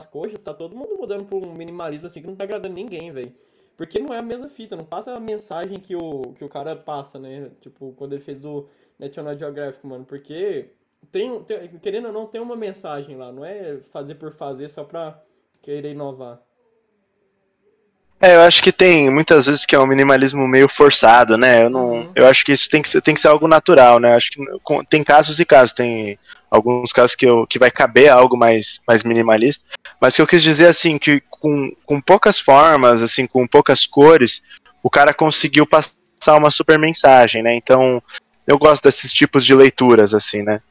coxas, 0.09 0.41
tá 0.43 0.53
todo 0.53 0.75
mundo 0.75 0.97
mudando 0.97 1.25
pra 1.25 1.37
um 1.37 1.53
minimalismo 1.53 2.07
assim 2.07 2.21
que 2.21 2.27
não 2.27 2.35
tá 2.35 2.43
agradando 2.43 2.75
ninguém, 2.75 3.11
velho. 3.11 3.33
Porque 3.77 3.99
não 3.99 4.13
é 4.13 4.19
a 4.19 4.21
mesma 4.21 4.49
fita, 4.49 4.75
não 4.75 4.85
passa 4.85 5.13
a 5.13 5.19
mensagem 5.19 5.79
que 5.79 5.95
o, 5.95 6.33
que 6.33 6.43
o 6.43 6.49
cara 6.49 6.75
passa, 6.75 7.19
né? 7.19 7.51
Tipo, 7.61 7.93
quando 7.93 8.13
ele 8.13 8.21
fez 8.21 8.39
do 8.39 8.69
National 8.97 9.37
Geographic, 9.37 9.85
mano. 9.85 10.05
Porque, 10.05 10.69
tem, 11.11 11.43
tem, 11.43 11.67
querendo 11.79 12.07
ou 12.07 12.13
não, 12.13 12.25
tem 12.25 12.41
uma 12.41 12.55
mensagem 12.55 13.15
lá. 13.15 13.31
Não 13.31 13.43
é 13.43 13.77
fazer 13.91 14.15
por 14.15 14.31
fazer 14.31 14.69
só 14.69 14.83
pra 14.83 15.19
querer 15.61 15.91
inovar. 15.91 16.39
É, 18.19 18.35
eu 18.35 18.41
acho 18.41 18.63
que 18.63 18.71
tem 18.71 19.09
muitas 19.09 19.45
vezes 19.45 19.65
que 19.65 19.75
é 19.75 19.79
um 19.79 19.85
minimalismo 19.85 20.47
meio 20.47 20.69
forçado, 20.69 21.37
né? 21.37 21.63
Eu 21.63 21.69
não, 21.69 21.91
uhum. 21.91 22.11
eu 22.15 22.25
acho 22.27 22.45
que 22.45 22.53
isso 22.53 22.69
tem 22.69 22.81
que 22.81 22.87
ser, 22.87 23.01
tem 23.01 23.13
que 23.13 23.19
ser 23.19 23.27
algo 23.27 23.47
natural, 23.47 23.99
né? 23.99 24.13
Eu 24.13 24.17
acho 24.17 24.31
que 24.31 24.39
tem 24.89 25.03
casos 25.03 25.39
e 25.39 25.45
casos, 25.45 25.73
tem 25.73 26.17
alguns 26.49 26.93
casos 26.93 27.15
que, 27.15 27.25
eu, 27.25 27.45
que 27.45 27.59
vai 27.59 27.69
caber 27.69 28.09
algo 28.09 28.37
mais, 28.37 28.79
mais 28.87 29.03
minimalista, 29.03 29.65
mas 29.99 30.13
o 30.13 30.15
que 30.15 30.21
eu 30.21 30.27
quis 30.27 30.41
dizer 30.41 30.67
assim 30.67 30.97
que 30.97 31.21
com, 31.29 31.75
com 31.85 31.99
poucas 31.99 32.39
formas, 32.39 33.01
assim, 33.01 33.27
com 33.27 33.45
poucas 33.45 33.85
cores, 33.85 34.41
o 34.81 34.89
cara 34.89 35.13
conseguiu 35.13 35.67
passar 35.67 36.37
uma 36.37 36.49
super 36.49 36.79
mensagem, 36.79 37.43
né? 37.43 37.53
Então, 37.53 38.01
eu 38.47 38.57
gosto 38.57 38.83
desses 38.83 39.13
tipos 39.13 39.45
de 39.45 39.53
leituras 39.53 40.13
assim, 40.13 40.41
né? 40.41 40.61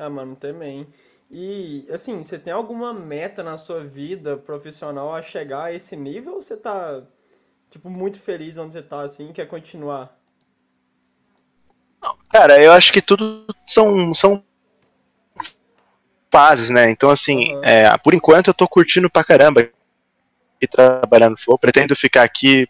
Ah, 0.00 0.10
mano, 0.10 0.34
também. 0.34 0.86
E, 1.30 1.86
assim, 1.92 2.24
você 2.24 2.38
tem 2.38 2.52
alguma 2.52 2.92
meta 2.92 3.42
na 3.42 3.56
sua 3.56 3.84
vida 3.84 4.36
profissional 4.36 5.14
a 5.14 5.22
chegar 5.22 5.64
a 5.64 5.72
esse 5.72 5.96
nível 5.96 6.34
ou 6.34 6.42
você 6.42 6.56
tá, 6.56 7.02
tipo, 7.70 7.88
muito 7.88 8.18
feliz 8.18 8.56
onde 8.56 8.72
você 8.72 8.82
tá, 8.82 9.02
assim, 9.02 9.30
e 9.30 9.32
quer 9.32 9.46
continuar? 9.46 10.18
Cara, 12.30 12.60
eu 12.62 12.72
acho 12.72 12.92
que 12.92 13.02
tudo 13.02 13.44
são, 13.66 14.12
são 14.14 14.42
fases, 16.32 16.70
né? 16.70 16.90
Então, 16.90 17.10
assim, 17.10 17.54
uhum. 17.54 17.64
é, 17.64 17.96
por 17.98 18.14
enquanto 18.14 18.48
eu 18.48 18.54
tô 18.54 18.66
curtindo 18.66 19.10
pra 19.10 19.22
caramba 19.22 19.60
aqui 20.56 20.66
trabalhando 20.68 21.32
no 21.32 21.38
Flow. 21.38 21.58
Pretendo 21.58 21.94
ficar 21.94 22.22
aqui 22.22 22.68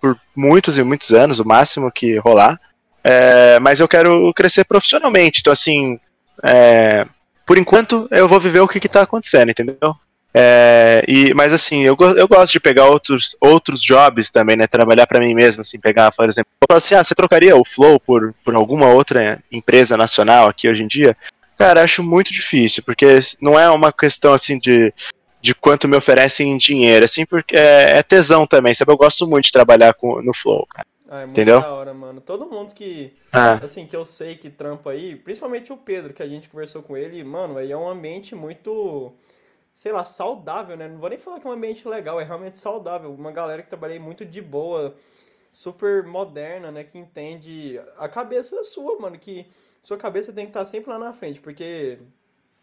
por 0.00 0.20
muitos 0.36 0.78
e 0.78 0.82
muitos 0.82 1.12
anos, 1.12 1.38
o 1.38 1.44
máximo 1.44 1.90
que 1.90 2.18
rolar. 2.18 2.60
É, 3.02 3.58
mas 3.60 3.80
eu 3.80 3.88
quero 3.88 4.32
crescer 4.34 4.64
profissionalmente. 4.64 5.40
Então, 5.40 5.52
assim, 5.52 5.98
é, 6.42 7.06
por 7.46 7.58
enquanto, 7.58 8.08
eu 8.10 8.26
vou 8.26 8.40
viver 8.40 8.60
o 8.60 8.68
que, 8.68 8.78
está 8.78 9.02
acontecendo, 9.02 9.50
entendeu? 9.50 9.94
É, 10.36 11.04
e, 11.06 11.32
mas 11.32 11.52
assim, 11.52 11.82
eu, 11.82 11.96
eu 12.16 12.26
gosto 12.26 12.52
de 12.52 12.60
pegar 12.60 12.86
outros, 12.86 13.36
outros 13.40 13.80
jobs 13.80 14.30
também, 14.30 14.56
né? 14.56 14.66
Trabalhar 14.66 15.06
para 15.06 15.20
mim 15.20 15.34
mesmo, 15.34 15.60
assim, 15.60 15.78
pegar, 15.78 16.10
por 16.10 16.28
exemplo, 16.28 16.50
assim, 16.70 16.94
ah, 16.94 17.04
você 17.04 17.14
trocaria 17.14 17.56
o 17.56 17.64
Flow 17.64 18.00
por, 18.00 18.34
por 18.44 18.54
alguma 18.54 18.88
outra 18.88 19.40
empresa 19.52 19.96
nacional 19.96 20.48
aqui 20.48 20.68
hoje 20.68 20.82
em 20.82 20.88
dia? 20.88 21.16
Cara, 21.56 21.84
acho 21.84 22.02
muito 22.02 22.32
difícil, 22.32 22.82
porque 22.82 23.06
não 23.40 23.58
é 23.58 23.70
uma 23.70 23.92
questão 23.92 24.32
assim 24.32 24.58
de, 24.58 24.92
de 25.40 25.54
quanto 25.54 25.86
me 25.86 25.96
oferecem 25.96 26.50
em 26.50 26.56
dinheiro, 26.56 27.04
assim, 27.04 27.24
porque 27.24 27.56
é, 27.56 27.98
é 27.98 28.02
tesão 28.02 28.44
também, 28.44 28.74
sabe? 28.74 28.90
Eu 28.90 28.96
gosto 28.96 29.26
muito 29.28 29.44
de 29.44 29.52
trabalhar 29.52 29.94
com, 29.94 30.20
no 30.20 30.34
Flow, 30.34 30.66
cara. 30.68 30.86
Ah, 31.14 31.20
é 31.20 31.26
muito 31.26 31.38
Entendeu? 31.38 31.60
da 31.60 31.72
hora, 31.72 31.94
mano. 31.94 32.20
Todo 32.20 32.44
mundo 32.44 32.74
que, 32.74 33.16
ah. 33.32 33.64
assim, 33.64 33.86
que 33.86 33.94
eu 33.94 34.04
sei 34.04 34.36
que 34.36 34.50
trampa 34.50 34.90
aí, 34.90 35.14
principalmente 35.14 35.72
o 35.72 35.76
Pedro, 35.76 36.12
que 36.12 36.20
a 36.20 36.26
gente 36.26 36.48
conversou 36.48 36.82
com 36.82 36.96
ele, 36.96 37.22
mano, 37.22 37.56
aí 37.56 37.70
é 37.70 37.76
um 37.76 37.88
ambiente 37.88 38.34
muito, 38.34 39.12
sei 39.72 39.92
lá, 39.92 40.02
saudável, 40.02 40.76
né? 40.76 40.88
Não 40.88 40.98
vou 40.98 41.08
nem 41.08 41.16
falar 41.16 41.38
que 41.38 41.46
é 41.46 41.50
um 41.50 41.52
ambiente 41.52 41.86
legal, 41.86 42.20
é 42.20 42.24
realmente 42.24 42.58
saudável. 42.58 43.14
Uma 43.14 43.30
galera 43.30 43.62
que 43.62 43.68
trabalhei 43.68 44.00
muito 44.00 44.24
de 44.24 44.42
boa, 44.42 44.96
super 45.52 46.02
moderna, 46.02 46.72
né? 46.72 46.82
Que 46.82 46.98
entende 46.98 47.80
a 47.96 48.08
cabeça 48.08 48.64
sua, 48.64 48.98
mano, 48.98 49.16
que 49.16 49.46
sua 49.80 49.96
cabeça 49.96 50.32
tem 50.32 50.46
que 50.46 50.50
estar 50.50 50.64
sempre 50.64 50.90
lá 50.90 50.98
na 50.98 51.12
frente, 51.12 51.40
porque 51.40 52.00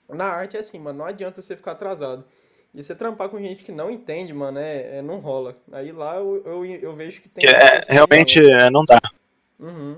na 0.10 0.26
arte 0.26 0.58
é 0.58 0.60
assim, 0.60 0.78
mano, 0.78 1.00
não 1.00 1.06
adianta 1.06 1.42
você 1.42 1.56
ficar 1.56 1.72
atrasado. 1.72 2.26
E 2.74 2.82
você 2.82 2.96
trampar 2.96 3.28
com 3.28 3.40
gente 3.40 3.64
que 3.64 3.72
não 3.72 3.92
entende, 3.92 4.34
mano, 4.34 4.58
é, 4.58 4.98
é 4.98 5.02
não 5.02 5.20
rola. 5.20 5.56
Aí 5.72 5.92
lá 5.92 6.16
eu, 6.16 6.42
eu, 6.46 6.66
eu 6.66 6.96
vejo 6.96 7.22
que 7.22 7.28
tem. 7.28 7.50
É, 7.50 7.82
realmente 7.90 8.40
é, 8.40 8.70
não 8.70 8.86
dá. 8.86 9.00
Uhum. 9.60 9.98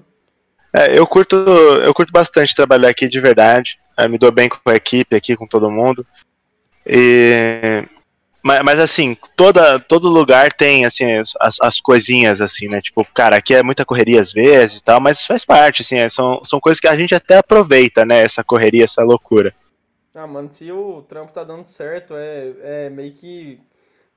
É, 0.74 0.98
eu 0.98 1.06
curto 1.06 1.36
eu 1.36 1.94
curto 1.94 2.12
bastante 2.12 2.56
trabalhar 2.56 2.90
aqui 2.90 3.08
de 3.08 3.20
verdade. 3.20 3.80
Eu 3.98 4.10
me 4.10 4.18
dou 4.18 4.32
bem 4.32 4.50
com 4.50 4.58
a 4.70 4.76
equipe 4.76 5.16
aqui, 5.16 5.36
com 5.36 5.46
todo 5.46 5.70
mundo. 5.70 6.06
E, 6.86 7.88
mas, 8.44 8.64
mas 8.64 8.80
assim, 8.80 9.16
toda, 9.38 9.80
todo 9.80 10.10
lugar 10.10 10.52
tem 10.52 10.84
assim 10.84 11.14
as, 11.40 11.58
as 11.62 11.80
coisinhas 11.80 12.42
assim, 12.42 12.68
né? 12.68 12.82
Tipo, 12.82 13.06
cara, 13.14 13.38
aqui 13.38 13.54
é 13.54 13.64
muita 13.64 13.86
correria 13.86 14.20
às 14.20 14.34
vezes 14.34 14.80
e 14.80 14.84
tal, 14.84 15.00
mas 15.00 15.26
faz 15.26 15.46
parte, 15.46 15.82
assim, 15.82 15.98
é, 15.98 16.10
são, 16.10 16.42
são 16.44 16.60
coisas 16.60 16.80
que 16.80 16.88
a 16.88 16.96
gente 16.96 17.16
até 17.16 17.38
aproveita, 17.38 18.04
né? 18.04 18.22
Essa 18.22 18.44
correria, 18.44 18.84
essa 18.84 19.04
loucura. 19.04 19.54
Ah, 20.14 20.28
mano, 20.28 20.52
se 20.52 20.72
o 20.72 21.02
trampo 21.02 21.34
tá 21.34 21.44
dando 21.44 21.66
certo, 21.66 22.14
é, 22.16 22.86
é 22.86 22.90
meio 22.90 23.12
que 23.14 23.60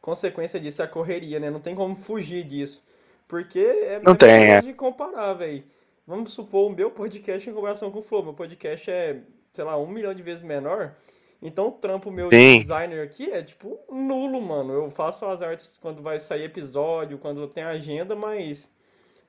consequência 0.00 0.60
disso 0.60 0.82
é 0.82 0.84
a 0.84 0.88
correria, 0.88 1.40
né? 1.40 1.50
Não 1.50 1.60
tem 1.60 1.74
como 1.74 1.96
fugir 1.96 2.44
disso. 2.44 2.86
Porque 3.26 3.58
é 3.58 4.00
não 4.04 4.14
tem, 4.14 4.52
é. 4.52 4.60
de 4.60 4.72
comparar, 4.72 5.32
velho. 5.34 5.64
Vamos 6.06 6.32
supor 6.32 6.70
o 6.70 6.74
meu 6.74 6.90
podcast 6.90 7.48
em 7.48 7.52
comparação 7.52 7.90
com 7.90 7.98
o 7.98 8.02
Flow. 8.02 8.22
Meu 8.22 8.34
podcast 8.34 8.88
é, 8.88 9.20
sei 9.52 9.64
lá, 9.64 9.76
um 9.76 9.88
milhão 9.88 10.14
de 10.14 10.22
vezes 10.22 10.44
menor. 10.44 10.94
Então 11.42 11.68
o 11.68 11.72
trampo 11.72 12.10
meu 12.10 12.28
de 12.28 12.58
designer 12.58 13.02
aqui 13.02 13.30
é 13.30 13.42
tipo 13.42 13.78
nulo, 13.90 14.40
mano. 14.40 14.72
Eu 14.72 14.90
faço 14.90 15.26
as 15.26 15.42
artes 15.42 15.76
quando 15.80 16.02
vai 16.02 16.18
sair 16.18 16.44
episódio, 16.44 17.18
quando 17.18 17.48
tem 17.48 17.64
agenda, 17.64 18.14
mas. 18.14 18.72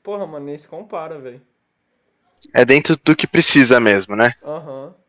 Porra, 0.04 0.28
mano, 0.28 0.46
nem 0.46 0.58
se 0.58 0.68
compara, 0.68 1.18
velho. 1.18 1.42
É 2.54 2.64
dentro 2.64 2.96
do 3.04 3.16
que 3.16 3.26
precisa 3.26 3.80
mesmo, 3.80 4.16
né? 4.16 4.34
Aham. 4.44 4.86
Uhum. 4.86 5.07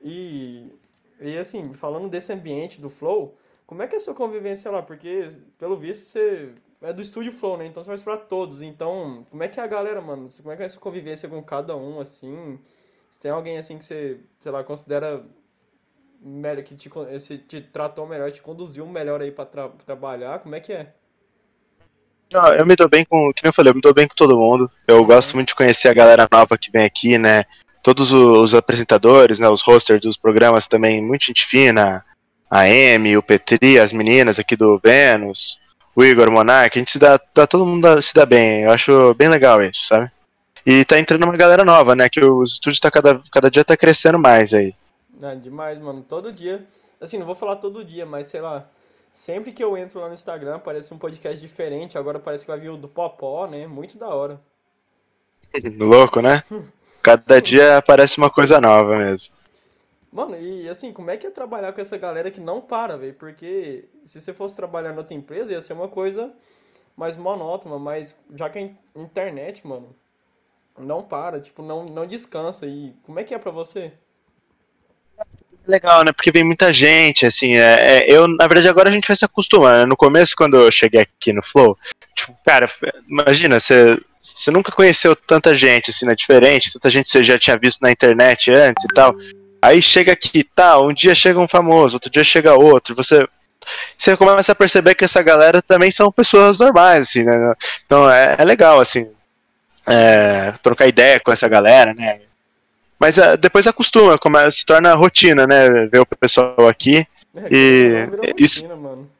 E, 0.00 0.72
e 1.20 1.36
assim, 1.38 1.74
falando 1.74 2.08
desse 2.08 2.32
ambiente 2.32 2.80
do 2.80 2.88
Flow, 2.88 3.36
como 3.66 3.82
é 3.82 3.86
que 3.86 3.94
é 3.94 3.98
a 3.98 4.00
sua 4.00 4.14
convivência 4.14 4.70
lá? 4.70 4.82
Porque, 4.82 5.28
pelo 5.58 5.76
visto, 5.76 6.08
você 6.08 6.52
é 6.82 6.92
do 6.92 7.02
estúdio 7.02 7.32
Flow, 7.32 7.56
né? 7.56 7.66
Então 7.66 7.82
você 7.82 7.88
faz 7.88 8.02
pra 8.02 8.16
todos. 8.16 8.62
Então, 8.62 9.26
como 9.30 9.42
é 9.42 9.48
que 9.48 9.60
é 9.60 9.62
a 9.62 9.66
galera, 9.66 10.00
mano? 10.00 10.28
Como 10.36 10.52
é 10.52 10.56
que 10.56 10.62
é 10.62 10.66
a 10.66 10.68
sua 10.68 10.80
convivência 10.80 11.28
com 11.28 11.42
cada 11.42 11.76
um, 11.76 12.00
assim? 12.00 12.58
Se 13.10 13.20
tem 13.20 13.30
alguém, 13.30 13.58
assim, 13.58 13.78
que 13.78 13.84
você, 13.84 14.20
sei 14.40 14.52
lá, 14.52 14.64
considera 14.64 15.24
melhor, 16.20 16.62
que 16.62 16.74
te, 16.74 16.90
te 17.48 17.60
tratou 17.60 18.06
melhor, 18.06 18.30
te 18.30 18.42
conduziu 18.42 18.86
melhor 18.86 19.20
aí 19.20 19.30
pra 19.30 19.46
tra 19.46 19.68
trabalhar, 19.86 20.40
como 20.40 20.54
é 20.54 20.60
que 20.60 20.72
é? 20.72 20.92
Não, 22.32 22.52
eu 22.54 22.64
me 22.64 22.76
dou 22.76 22.88
bem 22.88 23.04
com, 23.04 23.32
que 23.32 23.42
nem 23.42 23.48
eu 23.48 23.52
falei, 23.52 23.70
eu 23.70 23.74
me 23.74 23.80
dou 23.80 23.92
bem 23.92 24.06
com 24.06 24.14
todo 24.14 24.38
mundo. 24.38 24.70
Eu 24.86 24.98
uhum. 24.98 25.06
gosto 25.06 25.34
muito 25.34 25.48
de 25.48 25.54
conhecer 25.54 25.88
a 25.88 25.94
galera 25.94 26.28
nova 26.30 26.56
que 26.56 26.70
vem 26.70 26.84
aqui, 26.84 27.18
né? 27.18 27.44
Todos 27.82 28.12
os 28.12 28.54
apresentadores, 28.54 29.38
né, 29.38 29.48
os 29.48 29.62
hosters 29.62 30.00
dos 30.00 30.16
programas 30.16 30.66
também, 30.66 31.02
muito 31.02 31.26
gente 31.26 31.46
fina, 31.46 32.04
a 32.50 32.60
Amy, 32.62 33.16
o 33.16 33.22
Petri, 33.22 33.78
as 33.78 33.92
meninas 33.92 34.38
aqui 34.38 34.56
do 34.56 34.78
Vênus, 34.78 35.58
o 35.94 36.04
Igor 36.04 36.30
Monark, 36.30 36.76
a 36.76 36.80
gente 36.80 36.90
se 36.90 36.98
dá, 36.98 37.18
tá, 37.18 37.46
todo 37.46 37.66
mundo 37.66 38.00
se 38.02 38.12
dá 38.12 38.26
bem, 38.26 38.62
eu 38.62 38.70
acho 38.70 39.14
bem 39.14 39.28
legal 39.28 39.62
isso, 39.62 39.86
sabe? 39.86 40.10
E 40.66 40.84
tá 40.84 40.98
entrando 40.98 41.24
uma 41.24 41.36
galera 41.36 41.64
nova, 41.64 41.94
né, 41.94 42.08
que 42.08 42.22
os 42.22 42.52
estúdios 42.52 42.80
tá 42.80 42.90
cada, 42.90 43.20
cada 43.32 43.50
dia 43.50 43.64
tá 43.64 43.76
crescendo 43.76 44.18
mais 44.18 44.52
aí. 44.52 44.74
É, 45.22 45.34
demais, 45.34 45.78
mano, 45.78 46.02
todo 46.02 46.32
dia, 46.32 46.66
assim, 47.00 47.18
não 47.18 47.26
vou 47.26 47.34
falar 47.34 47.56
todo 47.56 47.84
dia, 47.84 48.04
mas 48.04 48.26
sei 48.26 48.40
lá, 48.40 48.68
sempre 49.14 49.52
que 49.52 49.62
eu 49.62 49.76
entro 49.76 50.00
lá 50.00 50.08
no 50.08 50.14
Instagram 50.14 50.56
aparece 50.56 50.92
um 50.92 50.98
podcast 50.98 51.40
diferente, 51.40 51.96
agora 51.96 52.18
parece 52.18 52.44
que 52.44 52.50
vai 52.50 52.60
vir 52.60 52.70
o 52.70 52.76
do 52.76 52.88
Popó, 52.88 53.46
né, 53.46 53.66
muito 53.66 53.96
da 53.96 54.08
hora. 54.08 54.40
Louco, 55.78 56.20
né? 56.20 56.42
Cada 57.02 57.36
Sim. 57.36 57.42
dia 57.42 57.76
aparece 57.76 58.18
uma 58.18 58.30
coisa 58.30 58.60
nova 58.60 58.96
mesmo. 58.96 59.34
Mano, 60.12 60.36
e 60.36 60.68
assim, 60.68 60.92
como 60.92 61.10
é 61.10 61.16
que 61.16 61.26
é 61.26 61.30
trabalhar 61.30 61.72
com 61.72 61.80
essa 61.80 61.96
galera 61.96 62.30
que 62.30 62.40
não 62.40 62.60
para, 62.60 62.96
velho? 62.98 63.14
Porque 63.14 63.88
se 64.04 64.20
você 64.20 64.32
fosse 64.32 64.56
trabalhar 64.56 64.92
em 64.92 64.98
outra 64.98 65.14
empresa, 65.14 65.52
ia 65.52 65.60
ser 65.60 65.72
uma 65.72 65.88
coisa 65.88 66.32
mais 66.96 67.16
monótona, 67.16 67.78
mas 67.78 68.18
já 68.34 68.50
que 68.50 68.58
a 68.58 69.00
internet, 69.00 69.66
mano, 69.66 69.94
não 70.76 71.02
para, 71.02 71.40
tipo, 71.40 71.62
não, 71.62 71.84
não 71.86 72.06
descansa. 72.06 72.66
E 72.66 72.94
como 73.04 73.20
é 73.20 73.24
que 73.24 73.34
é 73.34 73.38
pra 73.38 73.52
você? 73.52 73.92
Legal, 75.66 76.04
né? 76.04 76.12
Porque 76.12 76.32
vem 76.32 76.42
muita 76.42 76.72
gente, 76.72 77.26
assim, 77.26 77.56
é, 77.56 77.98
é, 77.98 78.10
eu, 78.10 78.26
na 78.26 78.46
verdade, 78.46 78.68
agora 78.68 78.88
a 78.88 78.92
gente 78.92 79.06
vai 79.06 79.16
se 79.16 79.24
acostumando. 79.24 79.78
Né? 79.80 79.86
No 79.86 79.96
começo, 79.96 80.34
quando 80.36 80.56
eu 80.56 80.70
cheguei 80.70 81.02
aqui 81.02 81.32
no 81.32 81.42
Flow, 81.42 81.76
tipo, 82.14 82.36
cara, 82.44 82.68
imagina, 83.08 83.60
você 83.60 83.98
você 84.22 84.50
nunca 84.50 84.70
conheceu 84.70 85.16
tanta 85.16 85.54
gente, 85.54 85.90
assim, 85.90 86.04
né? 86.04 86.14
Diferente, 86.14 86.72
tanta 86.72 86.90
gente 86.90 87.08
você 87.08 87.22
já 87.22 87.38
tinha 87.38 87.58
visto 87.58 87.80
na 87.80 87.90
internet 87.90 88.50
antes 88.50 88.84
e 88.84 88.88
tal. 88.88 89.16
Aí 89.62 89.80
chega 89.80 90.12
aqui, 90.12 90.44
tá, 90.44 90.78
um 90.78 90.92
dia 90.92 91.14
chega 91.14 91.38
um 91.38 91.48
famoso, 91.48 91.96
outro 91.96 92.10
dia 92.10 92.24
chega 92.24 92.54
outro, 92.54 92.94
você 92.94 93.26
você 93.96 94.16
começa 94.16 94.52
a 94.52 94.54
perceber 94.54 94.94
que 94.94 95.04
essa 95.04 95.22
galera 95.22 95.60
também 95.60 95.90
são 95.90 96.10
pessoas 96.10 96.58
normais, 96.58 97.08
assim, 97.08 97.22
né? 97.24 97.54
Então 97.84 98.10
é, 98.10 98.36
é 98.38 98.44
legal, 98.44 98.80
assim, 98.80 99.10
é, 99.86 100.52
trocar 100.62 100.86
ideia 100.86 101.20
com 101.20 101.30
essa 101.32 101.48
galera, 101.48 101.94
né? 101.94 102.20
Mas 103.00 103.16
uh, 103.16 103.38
depois 103.38 103.66
acostuma, 103.66 104.18
começa, 104.18 104.58
se 104.58 104.66
torna 104.66 104.94
rotina, 104.94 105.46
né? 105.46 105.86
Ver 105.86 106.00
o 106.00 106.06
pessoal 106.06 106.68
aqui. 106.68 107.06
É, 107.34 107.48
e 107.50 108.04
rotina, 108.04 108.34
isso 108.38 108.68
mano. 108.76 109.10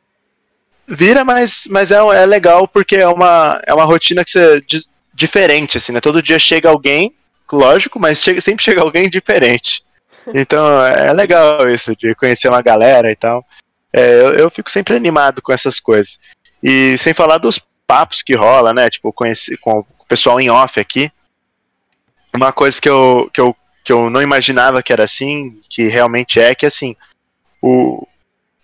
vira, 0.86 1.24
mas, 1.24 1.66
mas 1.70 1.90
é, 1.90 1.96
é 1.96 2.26
legal 2.26 2.68
porque 2.68 2.96
é 2.96 3.08
uma, 3.08 3.60
é 3.66 3.72
uma 3.72 3.84
rotina 3.84 4.22
que 4.22 4.30
você 4.30 4.62
diferente, 5.14 5.78
assim, 5.78 5.92
né? 5.92 6.00
Todo 6.00 6.22
dia 6.22 6.38
chega 6.38 6.68
alguém, 6.68 7.14
lógico, 7.50 7.98
mas 7.98 8.22
chega, 8.22 8.40
sempre 8.40 8.62
chega 8.62 8.82
alguém 8.82 9.08
diferente. 9.08 9.82
Então 10.34 10.84
é 10.84 11.12
legal 11.12 11.68
isso, 11.68 11.96
de 11.96 12.14
conhecer 12.14 12.48
uma 12.48 12.62
galera 12.62 13.10
e 13.10 13.16
tal. 13.16 13.44
É, 13.92 14.12
eu, 14.12 14.32
eu, 14.34 14.50
fico 14.50 14.70
sempre 14.70 14.94
animado 14.94 15.42
com 15.42 15.52
essas 15.52 15.80
coisas. 15.80 16.18
E 16.62 16.96
sem 16.98 17.12
falar 17.12 17.38
dos 17.38 17.58
papos 17.86 18.22
que 18.22 18.34
rola, 18.34 18.72
né? 18.72 18.88
Tipo, 18.88 19.12
conheci, 19.12 19.56
com 19.56 19.80
o 19.80 20.06
pessoal 20.06 20.40
em 20.40 20.50
off 20.50 20.78
aqui. 20.78 21.10
Uma 22.34 22.52
coisa 22.52 22.80
que 22.80 22.88
eu, 22.88 23.28
que 23.32 23.40
eu 23.40 23.56
que 23.90 23.92
eu 23.92 24.08
não 24.08 24.22
imaginava 24.22 24.84
que 24.84 24.92
era 24.92 25.02
assim, 25.02 25.58
que 25.68 25.88
realmente 25.88 26.38
é, 26.38 26.54
que 26.54 26.64
assim, 26.64 26.94
o, 27.60 28.06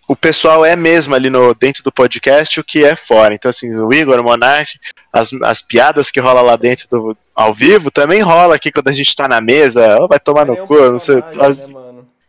o 0.07 0.15
pessoal 0.15 0.63
é 0.63 0.73
mesmo 0.73 1.13
ali 1.13 1.29
no, 1.29 1.53
dentro 1.53 1.83
do 1.83 1.91
podcast 1.91 2.57
o 2.57 2.63
que 2.63 2.85
é 2.85 2.95
fora. 2.95 3.35
Então, 3.35 3.49
assim, 3.49 3.75
o 3.75 3.93
Igor, 3.93 4.17
o 4.21 4.23
Monark, 4.23 4.79
as, 5.11 5.33
as 5.43 5.61
piadas 5.61 6.09
que 6.09 6.21
rola 6.21 6.41
lá 6.41 6.55
dentro 6.55 6.87
do 6.89 7.17
ao 7.35 7.53
vivo 7.53 7.91
também 7.91 8.21
rola 8.21 8.55
aqui 8.55 8.71
quando 8.71 8.87
a 8.87 8.93
gente 8.93 9.13
tá 9.13 9.27
na 9.27 9.41
mesa, 9.41 9.99
oh, 9.99 10.07
vai 10.07 10.17
tomar 10.17 10.45
no 10.45 10.53
é 10.53 10.65
cu, 10.65 10.79
não 10.91 10.97
sei. 10.97 11.21
As... 11.41 11.67
Né, 11.67 11.73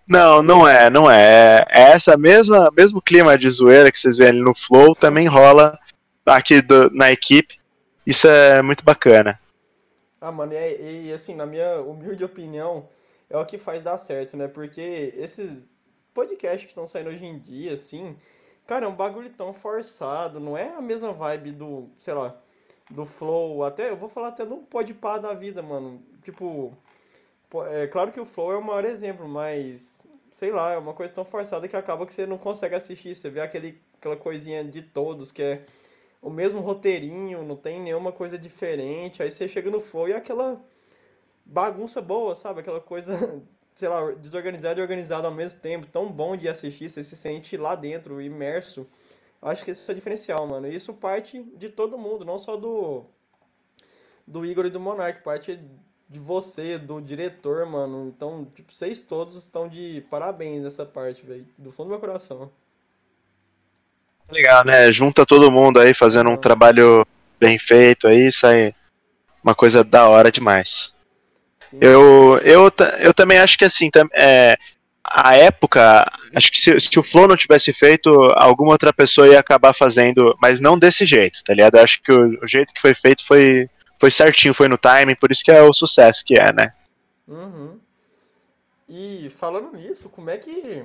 não, 0.08 0.42
não 0.42 0.66
é, 0.66 0.90
não 0.90 1.08
é. 1.08 1.64
É 1.68 1.82
essa 1.92 2.16
mesma 2.16 2.68
mesmo 2.76 3.00
clima 3.00 3.38
de 3.38 3.48
zoeira 3.48 3.92
que 3.92 3.98
vocês 3.98 4.16
veem 4.16 4.30
ali 4.30 4.40
no 4.40 4.56
Flow 4.56 4.96
também 4.96 5.28
rola 5.28 5.78
aqui 6.26 6.60
do, 6.60 6.90
na 6.92 7.12
equipe. 7.12 7.60
Isso 8.04 8.26
é 8.26 8.60
muito 8.60 8.84
bacana. 8.84 9.38
Ah, 10.20 10.32
mano, 10.32 10.52
e, 10.52 11.08
e 11.08 11.12
assim, 11.12 11.34
na 11.34 11.46
minha 11.46 11.80
humilde 11.80 12.24
opinião, 12.24 12.88
é 13.30 13.36
o 13.38 13.46
que 13.46 13.58
faz 13.58 13.82
dar 13.82 13.98
certo, 13.98 14.36
né? 14.36 14.48
Porque 14.48 15.14
esses 15.16 15.70
podcasts 16.12 16.62
que 16.62 16.72
estão 16.72 16.86
saindo 16.86 17.10
hoje 17.10 17.24
em 17.24 17.38
dia, 17.38 17.74
assim, 17.74 18.16
cara, 18.66 18.86
é 18.86 18.88
um 18.88 18.94
bagulho 18.94 19.30
tão 19.34 19.52
forçado, 19.52 20.40
não 20.40 20.56
é 20.56 20.74
a 20.74 20.80
mesma 20.80 21.12
vibe 21.12 21.52
do, 21.52 21.88
sei 22.00 22.14
lá, 22.14 22.36
do 22.90 23.04
Flow, 23.04 23.64
até, 23.64 23.90
eu 23.90 23.96
vou 23.96 24.08
falar 24.08 24.28
até 24.28 24.44
do 24.46 24.58
Podpah 24.58 25.18
da 25.18 25.34
vida, 25.34 25.62
mano. 25.62 26.02
Tipo, 26.22 26.76
é 27.70 27.86
claro 27.86 28.12
que 28.12 28.20
o 28.20 28.26
Flow 28.26 28.52
é 28.52 28.56
o 28.56 28.62
maior 28.62 28.84
exemplo, 28.84 29.28
mas, 29.28 30.02
sei 30.30 30.50
lá, 30.50 30.72
é 30.72 30.78
uma 30.78 30.94
coisa 30.94 31.14
tão 31.14 31.24
forçada 31.24 31.68
que 31.68 31.76
acaba 31.76 32.06
que 32.06 32.12
você 32.12 32.26
não 32.26 32.38
consegue 32.38 32.74
assistir, 32.74 33.14
você 33.14 33.30
vê 33.30 33.40
aquele, 33.40 33.80
aquela 33.98 34.16
coisinha 34.16 34.64
de 34.64 34.82
todos 34.82 35.32
que 35.32 35.42
é 35.42 35.64
o 36.20 36.30
mesmo 36.30 36.60
roteirinho, 36.60 37.44
não 37.44 37.56
tem 37.56 37.80
nenhuma 37.80 38.12
coisa 38.12 38.38
diferente. 38.38 39.22
Aí 39.22 39.30
você 39.30 39.48
chega 39.48 39.70
no 39.70 39.80
flow 39.80 40.08
e 40.08 40.12
é 40.12 40.16
aquela 40.16 40.60
bagunça 41.44 42.00
boa, 42.02 42.34
sabe? 42.34 42.60
Aquela 42.60 42.80
coisa, 42.80 43.42
sei 43.74 43.88
lá, 43.88 44.10
desorganizada 44.12 44.80
e 44.80 44.82
organizada 44.82 45.28
ao 45.28 45.34
mesmo 45.34 45.60
tempo. 45.60 45.86
Tão 45.86 46.10
bom 46.10 46.36
de 46.36 46.48
assistir, 46.48 46.90
você 46.90 47.04
se 47.04 47.16
sente 47.16 47.56
lá 47.56 47.74
dentro, 47.74 48.20
imerso. 48.20 48.86
Acho 49.40 49.64
que 49.64 49.70
esse 49.70 49.88
é 49.88 49.92
o 49.92 49.94
diferencial, 49.94 50.46
mano. 50.46 50.66
E 50.66 50.74
isso 50.74 50.94
parte 50.94 51.42
de 51.56 51.68
todo 51.68 51.98
mundo, 51.98 52.24
não 52.24 52.38
só 52.38 52.56
do 52.56 53.04
do 54.26 54.44
Igor 54.44 54.66
e 54.66 54.70
do 54.70 54.78
Monark, 54.78 55.22
parte 55.22 55.58
de 56.08 56.18
você, 56.18 56.78
do 56.78 57.00
diretor, 57.00 57.66
mano. 57.66 58.08
Então, 58.08 58.44
tipo, 58.54 58.72
vocês 58.74 59.00
todos 59.00 59.36
estão 59.36 59.68
de 59.68 60.04
parabéns 60.10 60.62
nessa 60.62 60.84
parte, 60.84 61.24
velho. 61.24 61.46
Do 61.56 61.70
fundo 61.70 61.86
do 61.86 61.90
meu 61.90 62.00
coração. 62.00 62.50
Legal, 64.30 64.64
né? 64.64 64.90
Junta 64.92 65.24
todo 65.24 65.50
mundo 65.50 65.80
aí 65.80 65.94
fazendo 65.94 66.30
um 66.30 66.36
trabalho 66.36 67.06
bem 67.40 67.58
feito 67.58 68.06
aí, 68.06 68.30
sai 68.30 68.74
uma 69.42 69.54
coisa 69.54 69.82
da 69.82 70.08
hora 70.08 70.30
demais. 70.30 70.94
Eu, 71.80 72.38
eu, 72.42 72.70
eu 73.00 73.14
também 73.14 73.38
acho 73.38 73.58
que 73.58 73.64
assim, 73.64 73.90
é, 74.14 74.56
a 75.04 75.36
época, 75.36 76.10
acho 76.34 76.50
que 76.50 76.58
se, 76.58 76.80
se, 76.80 76.98
o 76.98 77.02
Flow 77.02 77.28
não 77.28 77.36
tivesse 77.36 77.72
feito, 77.72 78.10
alguma 78.36 78.72
outra 78.72 78.92
pessoa 78.92 79.28
ia 79.28 79.38
acabar 79.38 79.74
fazendo, 79.74 80.36
mas 80.40 80.60
não 80.60 80.78
desse 80.78 81.04
jeito, 81.06 81.42
tá 81.44 81.54
ligado? 81.54 81.76
Eu 81.76 81.82
acho 81.82 82.02
que 82.02 82.12
o, 82.12 82.42
o 82.42 82.46
jeito 82.46 82.72
que 82.72 82.80
foi 82.80 82.94
feito 82.94 83.24
foi, 83.24 83.68
foi 83.98 84.10
certinho, 84.10 84.54
foi 84.54 84.68
no 84.68 84.78
timing, 84.78 85.14
por 85.14 85.30
isso 85.30 85.44
que 85.44 85.50
é 85.50 85.62
o 85.62 85.72
sucesso 85.72 86.24
que 86.24 86.38
é, 86.38 86.52
né? 86.52 86.72
Uhum. 87.26 87.78
E 88.88 89.30
falando 89.38 89.76
nisso, 89.76 90.08
como 90.08 90.30
é 90.30 90.38
que 90.38 90.82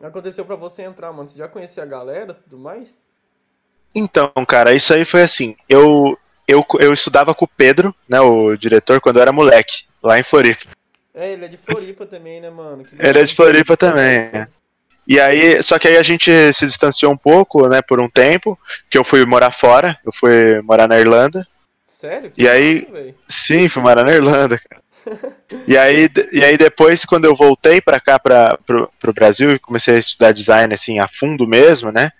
aconteceu 0.00 0.44
para 0.44 0.56
você 0.56 0.82
entrar, 0.82 1.12
mano? 1.12 1.28
Você 1.28 1.38
já 1.38 1.48
conhecia 1.48 1.82
a 1.82 1.86
galera 1.86 2.36
e 2.38 2.42
tudo 2.44 2.58
mais? 2.58 2.98
Então, 3.94 4.30
cara, 4.46 4.74
isso 4.74 4.92
aí 4.94 5.04
foi 5.04 5.22
assim. 5.22 5.54
Eu, 5.68 6.18
eu, 6.48 6.64
eu 6.80 6.92
estudava 6.92 7.34
com 7.34 7.44
o 7.44 7.48
Pedro, 7.56 7.94
né, 8.08 8.20
o 8.20 8.56
diretor, 8.56 9.00
quando 9.00 9.16
eu 9.16 9.22
era 9.22 9.32
moleque, 9.32 9.84
lá 10.02 10.18
em 10.18 10.22
Floripa. 10.22 10.66
É, 11.14 11.32
ele 11.32 11.44
é 11.44 11.48
de 11.48 11.58
Floripa 11.58 12.06
também, 12.06 12.40
né, 12.40 12.48
mano? 12.48 12.86
ele 12.98 13.18
é 13.18 13.24
de 13.24 13.34
Floripa 13.34 13.76
também. 13.76 14.16
É. 14.16 14.48
E 15.06 15.20
aí, 15.20 15.62
só 15.62 15.78
que 15.78 15.88
aí 15.88 15.96
a 15.96 16.02
gente 16.02 16.30
se 16.52 16.64
distanciou 16.64 17.12
um 17.12 17.16
pouco, 17.16 17.68
né, 17.68 17.82
por 17.82 18.00
um 18.00 18.08
tempo, 18.08 18.58
que 18.88 18.96
eu 18.96 19.04
fui 19.04 19.26
morar 19.26 19.50
fora, 19.50 19.98
eu 20.06 20.12
fui 20.12 20.62
morar 20.62 20.88
na 20.88 20.98
Irlanda. 20.98 21.46
Sério? 21.84 22.30
Que 22.30 22.42
e 22.42 22.48
aí, 22.48 22.86
isso, 22.88 23.14
sim, 23.28 23.68
fui 23.68 23.82
morar 23.82 24.04
na 24.04 24.12
Irlanda, 24.12 24.58
cara 24.58 24.81
e, 25.66 25.76
aí, 25.76 26.08
e 26.32 26.44
aí 26.44 26.56
depois, 26.56 27.04
quando 27.04 27.24
eu 27.24 27.34
voltei 27.34 27.80
para 27.80 28.00
cá, 28.00 28.18
para 28.18 28.58
o 28.70 29.12
Brasil, 29.12 29.52
e 29.52 29.58
comecei 29.58 29.96
a 29.96 29.98
estudar 29.98 30.32
design 30.32 30.72
assim 30.72 30.98
a 30.98 31.08
fundo 31.08 31.46
mesmo, 31.46 31.90
né? 31.90 32.10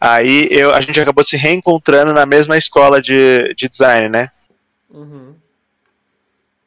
Aí 0.00 0.48
eu, 0.50 0.74
a 0.74 0.80
gente 0.80 1.00
acabou 1.00 1.24
se 1.24 1.36
reencontrando 1.36 2.12
na 2.12 2.26
mesma 2.26 2.56
escola 2.56 3.00
de, 3.00 3.54
de 3.54 3.68
design, 3.68 4.08
né? 4.08 4.30
Uhum. 4.90 5.34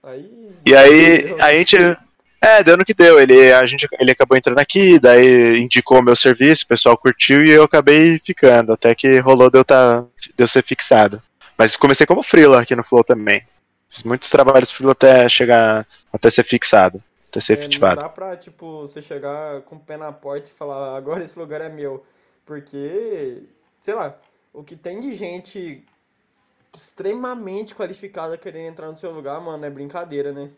Aí, 0.04 0.50
e 0.66 0.76
aí 0.76 1.36
a 1.40 1.54
gente. 1.54 1.78
É, 2.42 2.64
deu 2.64 2.78
no 2.78 2.86
que 2.86 2.94
deu. 2.94 3.20
Ele, 3.20 3.52
a 3.52 3.66
gente, 3.66 3.88
ele 4.00 4.12
acabou 4.12 4.38
entrando 4.38 4.60
aqui, 4.60 4.98
daí 4.98 5.60
indicou 5.60 6.00
o 6.00 6.04
meu 6.04 6.16
serviço, 6.16 6.64
o 6.64 6.68
pessoal 6.68 6.98
curtiu 6.98 7.46
e 7.46 7.50
eu 7.50 7.64
acabei 7.64 8.18
ficando. 8.18 8.74
Até 8.74 8.96
que 8.96 9.20
rolou 9.20 9.50
de 9.50 9.60
eu, 9.60 9.66
tá, 9.66 10.06
de 10.18 10.32
eu 10.38 10.48
ser 10.48 10.64
fixado. 10.64 11.22
Mas 11.58 11.76
comecei 11.76 12.06
como 12.06 12.24
freela 12.24 12.62
aqui 12.62 12.76
no 12.76 12.84
Flow 12.84 13.04
também. 13.04 13.44
Fiz 13.90 14.04
muitos 14.04 14.30
trabalhos 14.30 14.72
frio 14.72 14.92
até 14.92 15.28
chegar, 15.28 15.88
até 16.14 16.30
ser 16.30 16.44
fixado, 16.44 17.04
até 17.28 17.40
ser 17.40 17.54
é, 17.54 17.56
efetivado. 17.56 17.96
Não 17.96 18.04
dá 18.04 18.10
pra, 18.10 18.38
tipo, 18.38 18.82
você 18.82 19.02
chegar 19.02 19.62
com 19.62 19.78
o 19.78 19.80
pé 19.80 19.98
na 19.98 20.12
porta 20.12 20.48
e 20.48 20.54
falar, 20.54 20.96
agora 20.96 21.24
esse 21.24 21.38
lugar 21.38 21.62
é 21.62 21.70
meu. 21.70 22.06
Porque, 22.46 23.44
sei 23.80 23.94
lá, 23.96 24.16
o 24.54 24.64
que 24.64 24.76
tem 24.76 25.00
de 25.00 25.16
gente 25.16 25.84
extremamente 26.76 27.74
qualificada 27.74 28.38
querendo 28.38 28.72
entrar 28.72 28.88
no 28.88 28.96
seu 28.96 29.12
lugar, 29.12 29.42
mano, 29.42 29.66
é 29.66 29.70
brincadeira, 29.70 30.32
né? 30.32 30.50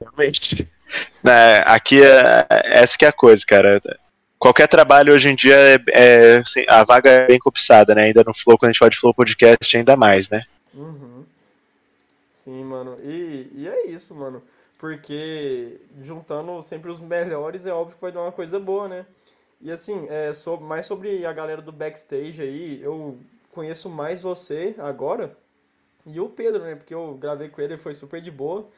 Realmente. 0.00 0.68
É, 1.24 1.62
aqui 1.64 2.02
é, 2.02 2.46
essa 2.64 2.98
que 2.98 3.04
é 3.06 3.08
a 3.08 3.12
coisa, 3.12 3.42
cara. 3.46 3.80
Qualquer 4.38 4.66
trabalho 4.66 5.14
hoje 5.14 5.30
em 5.30 5.34
dia 5.34 5.56
é, 5.56 5.78
é 5.88 6.36
assim, 6.38 6.64
a 6.68 6.84
vaga 6.84 7.08
é 7.08 7.26
bem 7.28 7.38
cobiçada, 7.38 7.94
né? 7.94 8.02
Ainda 8.02 8.24
no 8.26 8.34
Flow, 8.34 8.58
quando 8.58 8.70
a 8.70 8.72
gente 8.72 8.78
fala 8.80 8.90
de 8.90 8.98
Flow 8.98 9.14
Podcast, 9.14 9.74
ainda 9.74 9.96
mais, 9.96 10.28
né? 10.28 10.42
Uhum. 10.74 11.11
Sim, 12.42 12.64
mano. 12.64 12.96
E, 13.02 13.50
e 13.54 13.68
é 13.68 13.86
isso, 13.86 14.14
mano. 14.14 14.42
Porque 14.78 15.80
juntando 16.00 16.60
sempre 16.62 16.90
os 16.90 16.98
melhores, 16.98 17.66
é 17.66 17.72
óbvio 17.72 17.94
que 17.96 18.02
vai 18.02 18.10
dar 18.12 18.22
uma 18.22 18.32
coisa 18.32 18.58
boa, 18.58 18.88
né? 18.88 19.06
E 19.60 19.70
assim, 19.70 20.06
é, 20.08 20.32
sobre, 20.32 20.66
mais 20.66 20.86
sobre 20.86 21.24
a 21.24 21.32
galera 21.32 21.62
do 21.62 21.70
backstage 21.72 22.42
aí, 22.42 22.82
eu 22.82 23.18
conheço 23.52 23.88
mais 23.88 24.20
você 24.20 24.74
agora 24.78 25.36
e 26.06 26.20
o 26.20 26.28
Pedro, 26.30 26.62
né? 26.64 26.76
Porque 26.76 26.94
eu 26.94 27.14
gravei 27.16 27.48
com 27.50 27.60
ele 27.62 27.78
foi 27.78 27.94
super 27.94 28.20
de 28.22 28.30
boa. 28.30 28.68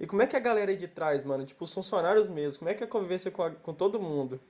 E 0.00 0.06
como 0.06 0.22
é 0.22 0.26
que 0.26 0.36
é 0.36 0.40
a 0.40 0.42
galera 0.42 0.70
aí 0.72 0.76
de 0.76 0.88
trás, 0.88 1.24
mano? 1.24 1.46
Tipo, 1.46 1.64
os 1.64 1.74
funcionários 1.74 2.28
mesmo, 2.28 2.60
como 2.60 2.70
é 2.70 2.74
que 2.74 2.84
é 2.84 2.86
a 2.86 2.90
convivência 2.90 3.30
com, 3.30 3.42
a, 3.44 3.50
com 3.52 3.74
todo 3.74 4.00
mundo? 4.00 4.40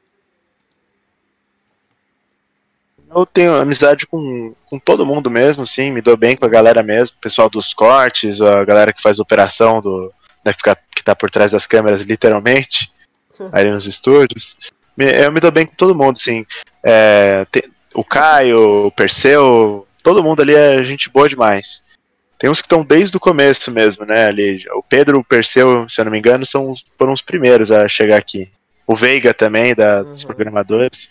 Eu 3.15 3.27
tenho 3.27 3.55
amizade 3.57 4.07
com, 4.07 4.55
com 4.67 4.79
todo 4.79 5.07
mundo 5.07 5.31
mesmo, 5.31 5.67
sim, 5.67 5.91
me 5.91 6.01
dou 6.01 6.17
bem 6.17 6.37
com 6.37 6.45
a 6.47 6.49
galera 6.49 6.83
mesmo, 6.83 7.17
o 7.17 7.21
pessoal 7.21 7.51
dos 7.51 7.75
cortes, 7.75 8.41
a 8.41 8.65
galera 8.65 8.93
que 8.93 9.03
faz 9.03 9.19
operação 9.19 9.81
do. 9.81 10.13
Né, 10.45 10.53
que 10.95 11.05
tá 11.05 11.15
por 11.15 11.31
trás 11.31 11.53
das 11.53 11.67
câmeras, 11.67 12.03
literalmente, 12.03 12.93
aí 13.53 13.71
nos 13.71 13.87
estúdios. 13.87 14.57
Eu 14.99 15.31
me 15.33 15.41
dou 15.41 15.51
bem 15.51 15.67
com 15.67 15.75
todo 15.75 15.95
mundo, 15.95 16.19
sim. 16.19 16.45
É, 16.83 17.47
tem, 17.51 17.65
o 17.95 18.05
Caio, 18.05 18.87
o 18.87 18.91
Perseu, 18.91 19.87
todo 20.03 20.23
mundo 20.23 20.43
ali 20.43 20.55
é 20.55 20.83
gente 20.83 21.09
boa 21.09 21.29
demais. 21.29 21.83
Tem 22.39 22.51
uns 22.51 22.61
que 22.61 22.67
estão 22.67 22.83
desde 22.83 23.17
o 23.17 23.21
começo 23.21 23.71
mesmo, 23.71 24.05
né? 24.05 24.27
Ali, 24.27 24.65
o 24.75 24.83
Pedro, 24.83 25.19
o 25.19 25.25
Perseu, 25.25 25.89
se 25.89 26.01
eu 26.01 26.05
não 26.05 26.13
me 26.13 26.19
engano, 26.19 26.45
são, 26.45 26.75
foram 26.99 27.13
os 27.13 27.23
primeiros 27.23 27.71
a 27.71 27.87
chegar 27.87 28.17
aqui. 28.17 28.51
O 28.85 28.97
Veiga 28.97 29.33
também, 29.33 29.75
da, 29.75 30.03
dos 30.03 30.23
uhum. 30.23 30.27
programadores. 30.27 31.09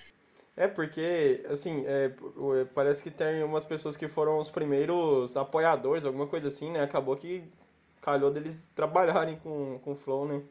É, 0.55 0.67
porque, 0.67 1.43
assim, 1.49 1.83
é, 1.87 2.11
parece 2.75 3.01
que 3.01 3.09
tem 3.09 3.43
umas 3.43 3.63
pessoas 3.63 3.95
que 3.95 4.07
foram 4.07 4.37
os 4.37 4.49
primeiros 4.49 5.35
apoiadores, 5.37 6.03
alguma 6.05 6.27
coisa 6.27 6.49
assim, 6.49 6.71
né? 6.71 6.83
Acabou 6.83 7.15
que 7.15 7.43
calhou 8.01 8.29
deles 8.31 8.69
trabalharem 8.75 9.37
com, 9.37 9.79
com 9.83 9.93
o 9.93 9.95
Flow, 9.95 10.27
né? 10.27 10.41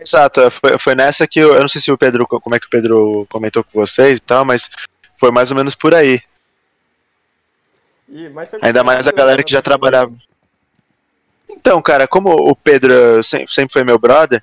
Exato, 0.00 0.48
foi, 0.50 0.78
foi 0.78 0.94
nessa 0.94 1.26
que 1.26 1.40
eu, 1.40 1.54
eu 1.54 1.60
não 1.60 1.68
sei 1.68 1.80
se 1.80 1.90
o 1.90 1.98
Pedro, 1.98 2.26
como 2.26 2.54
é 2.54 2.60
que 2.60 2.66
o 2.66 2.70
Pedro 2.70 3.26
comentou 3.30 3.64
com 3.64 3.70
vocês 3.72 4.18
e 4.18 4.20
tal, 4.22 4.44
mas 4.44 4.70
foi 5.16 5.30
mais 5.32 5.50
ou 5.50 5.56
menos 5.56 5.74
por 5.74 5.94
aí. 5.94 6.20
E, 8.08 8.30
Ainda 8.62 8.84
mais 8.84 9.08
a 9.08 9.12
galera 9.12 9.42
que 9.42 9.50
já 9.52 9.60
trabalhava. 9.60 10.14
Então, 11.48 11.82
cara, 11.82 12.06
como 12.06 12.30
o 12.30 12.54
Pedro 12.54 13.22
sempre, 13.22 13.48
sempre 13.52 13.72
foi 13.72 13.82
meu 13.84 13.98
brother, 13.98 14.42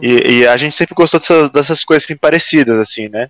e, 0.00 0.38
e 0.38 0.46
a 0.46 0.56
gente 0.56 0.76
sempre 0.76 0.94
gostou 0.94 1.18
dessa- 1.18 1.48
dessas 1.48 1.84
coisas 1.84 2.04
assim, 2.04 2.16
parecidas, 2.16 2.78
assim, 2.78 3.08
né? 3.08 3.28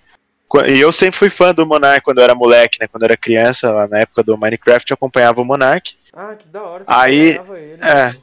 E 0.67 0.81
eu 0.81 0.93
sempre 0.93 1.19
fui 1.19 1.31
fã 1.31 1.55
do 1.55 1.67
Monark 1.67 2.03
quando 2.03 2.19
eu 2.19 2.25
era 2.25 2.35
moleque, 2.35 2.79
né? 2.81 2.87
Quando 2.87 3.03
eu 3.03 3.07
era 3.07 3.17
criança, 3.17 3.71
lá 3.71 3.89
na 3.89 4.01
época 4.01 4.23
do 4.23 4.37
Minecraft, 4.37 4.91
eu 4.91 4.95
acompanhava 4.95 5.41
o 5.41 5.45
Monark. 5.45 5.95
Ah, 6.13 6.35
que 6.39 6.47
da 6.49 6.63
hora. 6.63 6.85
Você 6.85 6.93
Aí, 6.93 7.31
acompanhava 7.33 7.61
ele, 7.61 7.83
é. 7.83 8.17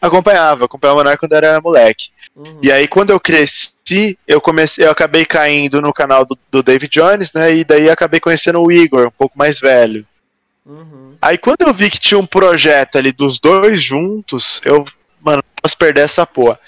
Acompanhava, 0.00 0.64
acompanhava 0.66 0.94
o 0.94 0.98
Monark 0.98 1.20
quando 1.20 1.32
eu 1.32 1.38
era 1.38 1.60
moleque. 1.60 2.10
Uhum. 2.36 2.60
E 2.62 2.70
aí, 2.70 2.86
quando 2.86 3.10
eu 3.10 3.20
cresci, 3.20 4.18
eu 4.28 4.40
comecei, 4.40 4.84
eu 4.84 4.90
acabei 4.90 5.24
caindo 5.24 5.80
no 5.80 5.92
canal 5.92 6.24
do, 6.26 6.38
do 6.50 6.62
David 6.62 6.92
Jones, 6.92 7.32
né? 7.32 7.54
E 7.54 7.64
daí 7.64 7.88
acabei 7.88 8.20
conhecendo 8.20 8.60
o 8.60 8.70
Igor, 8.70 9.06
um 9.06 9.10
pouco 9.10 9.38
mais 9.38 9.58
velho. 9.58 10.06
Uhum. 10.66 11.16
Aí 11.20 11.38
quando 11.38 11.62
eu 11.62 11.72
vi 11.72 11.90
que 11.90 11.98
tinha 11.98 12.18
um 12.18 12.26
projeto 12.26 12.96
ali 12.96 13.12
dos 13.12 13.38
dois 13.38 13.82
juntos, 13.82 14.60
eu, 14.64 14.84
mano, 15.20 15.38
não 15.38 15.62
posso 15.62 15.76
perder 15.76 16.02
essa 16.02 16.26
porra. 16.26 16.58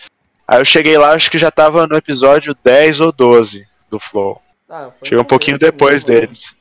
Aí 0.46 0.61
eu 0.61 0.64
cheguei 0.64 0.96
lá, 0.96 1.12
acho 1.12 1.30
que 1.30 1.38
já 1.38 1.50
tava 1.50 1.87
no 1.87 1.96
episódio 1.96 2.56
10 2.62 3.00
ou 3.00 3.12
12 3.12 3.66
do 3.90 3.98
Flow. 3.98 4.40
Ah, 4.68 4.90
Cheguei 5.02 5.18
um 5.18 5.24
pouquinho 5.24 5.59
depois 5.59 6.05
mesmo, 6.05 6.12
né? 6.12 6.20
deles. 6.26 6.55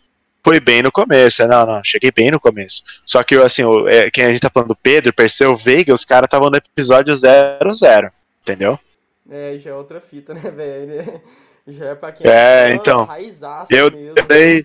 Foi 0.44 0.60
bem 0.60 0.84
no 0.84 0.91
começo, 0.91 1.41
é, 1.41 1.48
não, 1.48 1.65
não, 1.65 1.84
cheguei 1.84 2.12
bem 2.12 2.30
no 2.30 2.39
começo. 2.39 2.84
Só 3.04 3.24
que, 3.24 3.36
assim, 3.36 3.63
o- 3.63 3.88
é, 3.88 4.12
quem 4.12 4.26
a 4.26 4.30
gente 4.30 4.41
tá 4.41 4.50
falando 4.50 4.70
do 4.70 4.76
Pedro, 4.76 5.12
Perseu, 5.13 5.56
Veiga, 5.56 5.94
os 5.94 6.06
caras 6.06 6.28
estavam 6.28 6.50
no 6.52 6.58
episódio 6.58 7.15
00, 7.15 8.12
entendeu? 8.44 8.80
É, 9.30 9.58
já 9.58 9.72
é 9.72 9.74
outra 9.74 10.00
fita, 10.00 10.34
né, 10.34 10.52
velho? 10.52 11.22
Já 11.68 11.86
é 11.88 11.96
pra 11.96 12.12
quem 12.12 12.28
É, 12.30 12.70
fã, 12.70 12.76
então, 12.76 13.10
Eu 13.72 13.89
mesmo. 13.89 14.12
acabei. 14.12 14.63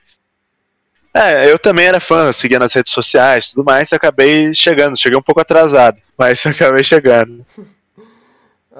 É, 1.15 1.51
eu 1.51 1.59
também 1.59 1.87
era 1.87 1.99
fã, 1.99 2.31
seguia 2.31 2.59
nas 2.59 2.75
redes 2.75 2.93
sociais 2.93 3.47
e 3.47 3.51
tudo 3.55 3.65
mais, 3.65 3.91
e 3.91 3.95
acabei 3.95 4.53
chegando, 4.53 4.99
cheguei 4.99 5.19
um 5.19 5.23
pouco 5.23 5.41
atrasado, 5.41 6.01
mas 6.17 6.45
acabei 6.45 6.85
chegando. 6.85 7.45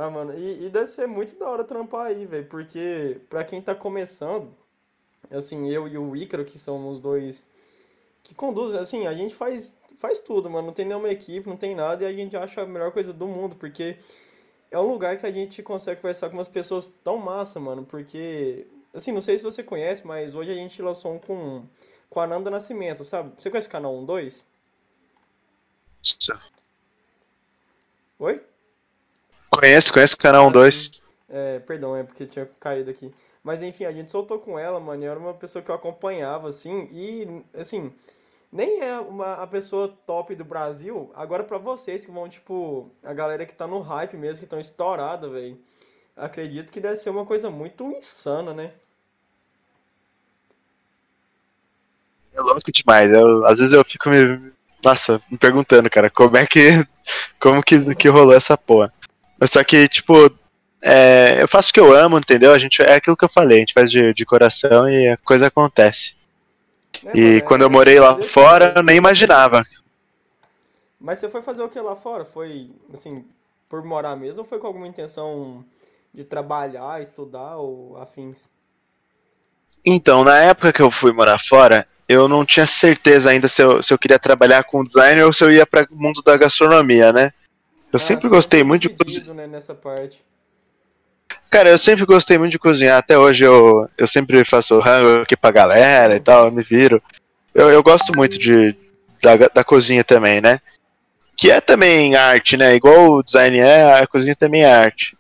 Ah, 0.01 0.09
mano, 0.09 0.33
e, 0.33 0.65
e 0.65 0.71
deve 0.71 0.87
ser 0.87 1.07
muito 1.07 1.37
da 1.39 1.47
hora 1.47 1.63
trampar 1.63 2.07
aí, 2.07 2.25
velho, 2.25 2.47
porque 2.49 3.21
pra 3.29 3.45
quem 3.45 3.61
tá 3.61 3.75
começando, 3.75 4.51
assim, 5.31 5.71
eu 5.71 5.87
e 5.87 5.99
o 5.99 6.17
Ícaro, 6.17 6.43
que 6.43 6.59
somos 6.59 6.95
os 6.97 7.01
dois 7.01 7.51
que 8.23 8.35
conduzem, 8.35 8.81
assim, 8.81 9.07
a 9.07 9.15
gente 9.15 9.35
faz, 9.35 9.79
faz 9.99 10.21
tudo, 10.23 10.49
mano, 10.51 10.69
não 10.69 10.75
tem 10.75 10.87
nenhuma 10.87 11.11
equipe, 11.11 11.47
não 11.49 11.57
tem 11.59 11.75
nada, 11.75 12.05
e 12.05 12.07
a 12.07 12.13
gente 12.15 12.35
acha 12.37 12.63
a 12.63 12.67
melhor 12.67 12.93
coisa 12.93 13.13
do 13.13 13.29
mundo, 13.29 13.57
porque 13.57 13.99
é 14.71 14.79
um 14.79 14.91
lugar 14.93 15.19
que 15.19 15.27
a 15.27 15.33
gente 15.33 15.63
consegue 15.63 16.01
conversar 16.01 16.31
com 16.31 16.37
umas 16.39 16.49
pessoas 16.49 16.87
tão 17.05 17.19
massa, 17.19 17.61
mano, 17.61 17.85
porque, 17.85 18.67
assim, 18.95 19.13
não 19.13 19.21
sei 19.21 19.37
se 19.39 19.45
você 19.45 19.63
conhece, 19.63 20.07
mas 20.07 20.35
hoje 20.35 20.51
a 20.51 20.55
gente 20.55 20.81
lançou 20.83 21.15
um 21.15 21.19
com, 21.19 21.65
com 22.09 22.21
a 22.21 22.27
Nanda 22.27 22.51
Nascimento, 22.51 23.05
sabe? 23.05 23.33
Você 23.39 23.51
conhece 23.51 23.69
o 23.69 23.73
canal 23.73 24.03
12? 24.05 24.45
Oi? 28.19 28.41
Conheço, 29.51 29.93
conheço 29.93 30.15
o 30.15 30.19
canal 30.19 30.47
1, 30.49 30.53
2. 30.53 31.03
É, 31.29 31.59
perdão, 31.61 31.97
é 31.97 32.03
porque 32.03 32.27
tinha 32.27 32.49
caído 32.59 32.91
aqui. 32.91 33.13
Mas 33.43 33.63
enfim, 33.63 33.85
a 33.85 33.93
gente 33.93 34.11
soltou 34.11 34.39
com 34.39 34.59
ela, 34.59 34.79
mano, 34.79 35.03
e 35.03 35.07
era 35.07 35.19
uma 35.19 35.35
pessoa 35.35 35.63
que 35.63 35.71
eu 35.71 35.75
acompanhava, 35.75 36.49
assim, 36.49 36.89
e, 36.93 37.43
assim, 37.59 37.93
nem 38.53 38.81
é 38.81 38.99
uma, 38.99 39.35
a 39.35 39.47
pessoa 39.47 39.97
top 40.07 40.35
do 40.35 40.45
Brasil. 40.45 41.11
Agora, 41.15 41.45
pra 41.45 41.59
vocês 41.59 42.05
que 42.05 42.11
vão, 42.11 42.29
tipo, 42.29 42.91
a 43.03 43.13
galera 43.15 43.47
que 43.47 43.55
tá 43.55 43.67
no 43.67 43.81
hype 43.81 44.17
mesmo, 44.17 44.39
que 44.39 44.45
estão 44.45 44.61
estourada, 44.61 45.29
velho, 45.29 45.59
acredito 46.17 46.73
que 46.73 46.81
deve 46.81 46.97
ser 46.97 47.11
uma 47.11 47.25
coisa 47.25 47.51
muito 47.51 47.85
insana, 47.93 48.53
né? 48.53 48.73
É 52.33 52.41
louco 52.41 52.73
demais. 52.73 53.13
Eu, 53.13 53.45
às 53.47 53.59
vezes 53.59 53.75
eu 53.75 53.85
fico 53.85 54.09
me. 54.09 54.53
Nossa, 54.85 55.21
me 55.31 55.37
perguntando, 55.37 55.91
cara, 55.91 56.11
como 56.11 56.37
é 56.37 56.47
que. 56.47 56.87
Como 57.41 57.63
que, 57.63 57.95
que 57.95 58.09
rolou 58.09 58.35
essa 58.35 58.57
porra. 58.57 58.93
Mas 59.41 59.51
só 59.51 59.65
que, 59.65 59.89
tipo, 59.89 60.31
é, 60.83 61.43
eu 61.43 61.49
faço 61.49 61.71
o 61.71 61.73
que 61.75 61.81
eu 61.81 61.95
amo, 61.95 62.19
entendeu? 62.19 62.53
A 62.53 62.59
gente, 62.59 62.83
é 62.83 62.95
aquilo 62.95 63.17
que 63.17 63.25
eu 63.25 63.29
falei, 63.29 63.59
a 63.59 63.61
gente 63.61 63.75
faz 63.75 63.91
de, 63.91 64.13
de 64.15 64.27
coração 64.27 64.89
e 64.89 65.09
a 65.09 65.17
coisa 65.19 65.47
acontece. 65.49 66.15
Né, 67.03 67.15
E 67.15 67.17
mano? 67.17 67.39
É- 67.39 67.41
quando 67.43 67.63
eu 67.63 67.71
morei 67.71 67.99
lá 68.01 68.19
fora, 68.23 68.67
jeito. 68.67 68.79
eu 68.79 68.83
nem 68.83 68.97
imaginava. 68.97 69.65
Mas 71.01 71.19
você 71.19 71.29
foi 71.29 71.43
fazer 71.43 71.63
o 71.63 71.69
que 71.69 71.81
lá 71.81 71.97
fora? 71.97 72.25
Foi, 72.25 72.71
assim, 72.93 73.25
por 73.69 73.83
morar 73.85 74.17
mesmo 74.17 74.43
ou 74.43 74.47
foi 74.49 74.59
com 74.59 74.67
alguma 74.67 74.87
intenção 74.89 75.65
de 76.13 76.25
trabalhar, 76.25 77.03
estudar 77.03 77.57
ou 77.57 77.97
afins? 77.97 78.49
Então, 79.85 80.25
na 80.25 80.39
época 80.39 80.73
que 80.73 80.83
eu 80.83 80.91
fui 80.91 81.13
morar 81.13 81.39
fora, 81.39 81.87
eu 82.09 82.29
não 82.29 82.45
tinha 82.45 82.67
certeza 82.67 83.31
ainda 83.31 83.49
se 83.49 83.63
eu, 83.63 83.83
se 83.83 83.93
eu 83.93 83.99
queria 83.99 84.19
trabalhar 84.19 84.65
com 84.65 84.85
design 84.85 85.23
ou 85.23 85.33
se 85.33 85.43
eu 85.45 85.51
ia 85.53 85.67
para 85.67 85.87
o 85.91 85.97
mundo 85.97 86.23
da 86.23 86.37
gastronomia, 86.37 87.13
né? 87.13 87.33
Eu 87.93 87.97
Ah, 87.97 87.99
sempre 87.99 88.29
você 88.29 88.35
gostei 88.35 88.65
muito 88.65 88.83
de 88.83 88.89
cozinhar. 88.91 89.35
né, 89.35 89.47
nessa 89.47 89.75
parte. 89.75 90.23
Cara, 91.49 91.69
eu 91.69 91.79
sempre 91.79 92.05
gostei 92.05 92.39
muito 92.39 92.53
de 92.53 92.59
cozinhar. 92.59 92.99
Até 92.99 93.19
hoje 93.19 93.45
eu, 93.45 93.89
eu 93.99 94.07
sempre 94.07 94.45
faço 94.45 94.79
rango 94.79 95.23
aqui 95.23 95.37
pra 95.37 95.51
galera 95.51 96.15
e 96.15 96.21
tal, 96.21 96.47
eu 96.47 96.53
me 96.53 96.63
viro. 96.63 97.03
Eu, 97.53 97.69
eu 97.69 97.83
gosto 97.83 98.17
muito 98.17 98.39
de, 98.39 98.77
da, 99.21 99.37
da 99.53 99.65
cozinha 99.65 100.05
também, 100.05 100.41
né? 100.41 100.61
Que 101.37 101.51
é 101.51 101.61
também 101.61 102.15
arte, 102.15 102.57
né? 102.57 102.75
Igual 102.77 103.11
o 103.11 103.23
design 103.23 103.59
é, 103.59 104.01
a 104.01 104.07
cozinha 104.07 104.37
também 104.37 104.63
é 104.63 104.73
arte. 104.73 105.17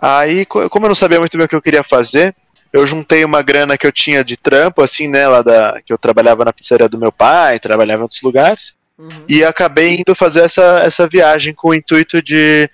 Aí, 0.00 0.44
co- 0.46 0.68
como 0.68 0.86
eu 0.86 0.88
não 0.88 0.94
sabia 0.96 1.20
muito 1.20 1.36
bem 1.36 1.44
o 1.46 1.48
que 1.48 1.54
eu 1.54 1.62
queria 1.62 1.82
fazer, 1.84 2.34
eu 2.72 2.84
juntei 2.86 3.24
uma 3.24 3.42
grana 3.42 3.76
que 3.78 3.86
eu 3.86 3.92
tinha 3.92 4.24
de 4.24 4.36
trampo, 4.36 4.82
assim, 4.82 5.06
né? 5.06 5.28
Lá 5.28 5.42
da, 5.42 5.80
que 5.82 5.92
eu 5.92 5.98
trabalhava 5.98 6.44
na 6.44 6.52
pizzaria 6.52 6.88
do 6.88 6.98
meu 6.98 7.12
pai, 7.12 7.60
trabalhava 7.60 8.00
em 8.00 8.02
outros 8.02 8.22
lugares. 8.22 8.74
Uhum. 8.98 9.24
E 9.28 9.44
acabei 9.44 9.96
indo 10.00 10.14
fazer 10.14 10.40
essa, 10.40 10.80
essa 10.80 11.06
viagem 11.06 11.54
com 11.54 11.68
o 11.68 11.74
intuito 11.74 12.20
de, 12.22 12.68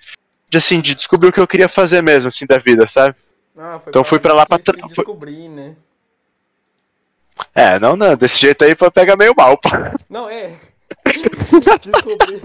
de, 0.49 0.57
assim, 0.57 0.81
de 0.81 0.95
descobrir 0.95 1.29
o 1.29 1.31
que 1.31 1.39
eu 1.39 1.47
queria 1.47 1.69
fazer 1.69 2.01
mesmo, 2.01 2.27
assim, 2.29 2.45
da 2.47 2.57
vida, 2.57 2.87
sabe? 2.87 3.15
Ah, 3.57 3.79
foi 3.81 3.89
Então 3.91 4.03
fui 4.03 4.19
pra 4.19 4.33
lá 4.33 4.45
meio 4.49 4.63
pra 4.63 4.73
tra- 4.73 4.87
descobrir, 4.87 5.47
né? 5.49 5.75
É, 7.53 7.77
não, 7.79 7.95
não, 7.95 8.15
desse 8.15 8.39
jeito 8.39 8.63
aí 8.63 8.75
foi 8.75 8.89
pegar 8.89 9.15
meio 9.15 9.33
mal, 9.35 9.57
pô. 9.57 9.69
Não, 10.09 10.27
é. 10.29 10.57
Descobrir. 11.81 12.41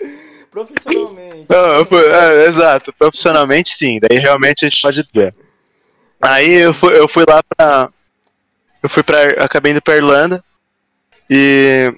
Profissionalmente. 0.50 1.46
Não, 1.50 1.84
fui- 1.84 2.06
é, 2.06 2.44
exato, 2.46 2.92
profissionalmente 2.94 3.70
sim, 3.76 3.98
daí 4.00 4.18
realmente 4.18 4.64
a 4.64 4.68
gente 4.68 4.80
pode 4.80 5.02
dizer. 5.02 5.34
Aí 6.20 6.50
eu 6.54 6.72
fui, 6.72 6.98
eu 6.98 7.06
fui 7.06 7.24
lá 7.28 7.42
pra. 7.42 7.90
Eu 8.82 8.88
fui 8.88 9.02
pra. 9.02 9.44
Acabei 9.44 9.72
indo 9.72 9.82
pra 9.82 9.96
Irlanda 9.96 10.42
e. 11.28 11.92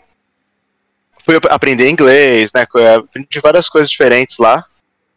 Fui 1.28 1.36
ap- 1.36 1.50
aprender 1.50 1.90
inglês, 1.90 2.50
né? 2.54 2.64
co- 2.64 2.78
Aprendi 2.78 3.38
várias 3.40 3.68
coisas 3.68 3.90
diferentes 3.90 4.38
lá. 4.38 4.64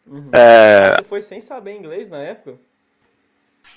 Uhum. 0.06 0.28
É, 0.30 0.96
Você 0.98 1.04
foi 1.08 1.22
sem 1.22 1.40
saber 1.40 1.74
inglês 1.74 2.10
na 2.10 2.18
época? 2.18 2.56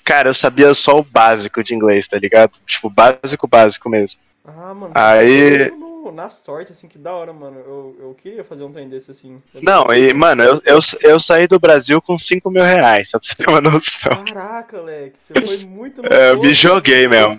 cara, 0.04 0.28
eu 0.28 0.34
sabia 0.34 0.74
só 0.74 0.98
o 0.98 1.02
básico 1.02 1.64
de 1.64 1.74
inglês, 1.74 2.06
tá 2.06 2.18
ligado? 2.18 2.58
Tipo, 2.66 2.90
básico, 2.90 3.48
básico 3.48 3.88
mesmo. 3.88 4.20
Ah, 4.44 4.74
mano. 4.74 4.92
Aí- 4.94 5.70
no- 5.70 6.12
na 6.12 6.28
sorte, 6.28 6.72
assim, 6.72 6.86
que 6.88 6.98
da 6.98 7.14
hora, 7.14 7.32
mano. 7.32 7.58
Eu, 7.58 7.96
eu 8.00 8.14
queria 8.14 8.44
fazer 8.44 8.64
um 8.64 8.70
trem 8.70 8.86
desse, 8.88 9.10
assim. 9.10 9.42
Não, 9.62 9.86
e, 9.94 10.12
mano, 10.12 10.42
eu, 10.42 10.62
eu, 10.66 10.78
eu 11.00 11.18
saí 11.18 11.46
do 11.46 11.58
Brasil 11.58 12.02
com 12.02 12.18
5 12.18 12.50
mil 12.50 12.62
reais, 12.62 13.08
só 13.08 13.18
pra 13.18 13.26
você 13.28 13.34
ter 13.34 13.48
uma 13.48 13.60
noção. 13.62 14.24
Caraca, 14.26 14.78
Leque, 14.82 15.18
você 15.18 15.40
foi 15.40 15.56
muito 15.66 16.02
É, 16.12 16.32
eu 16.32 16.40
me 16.40 16.52
joguei 16.52 17.08
mesmo. 17.08 17.38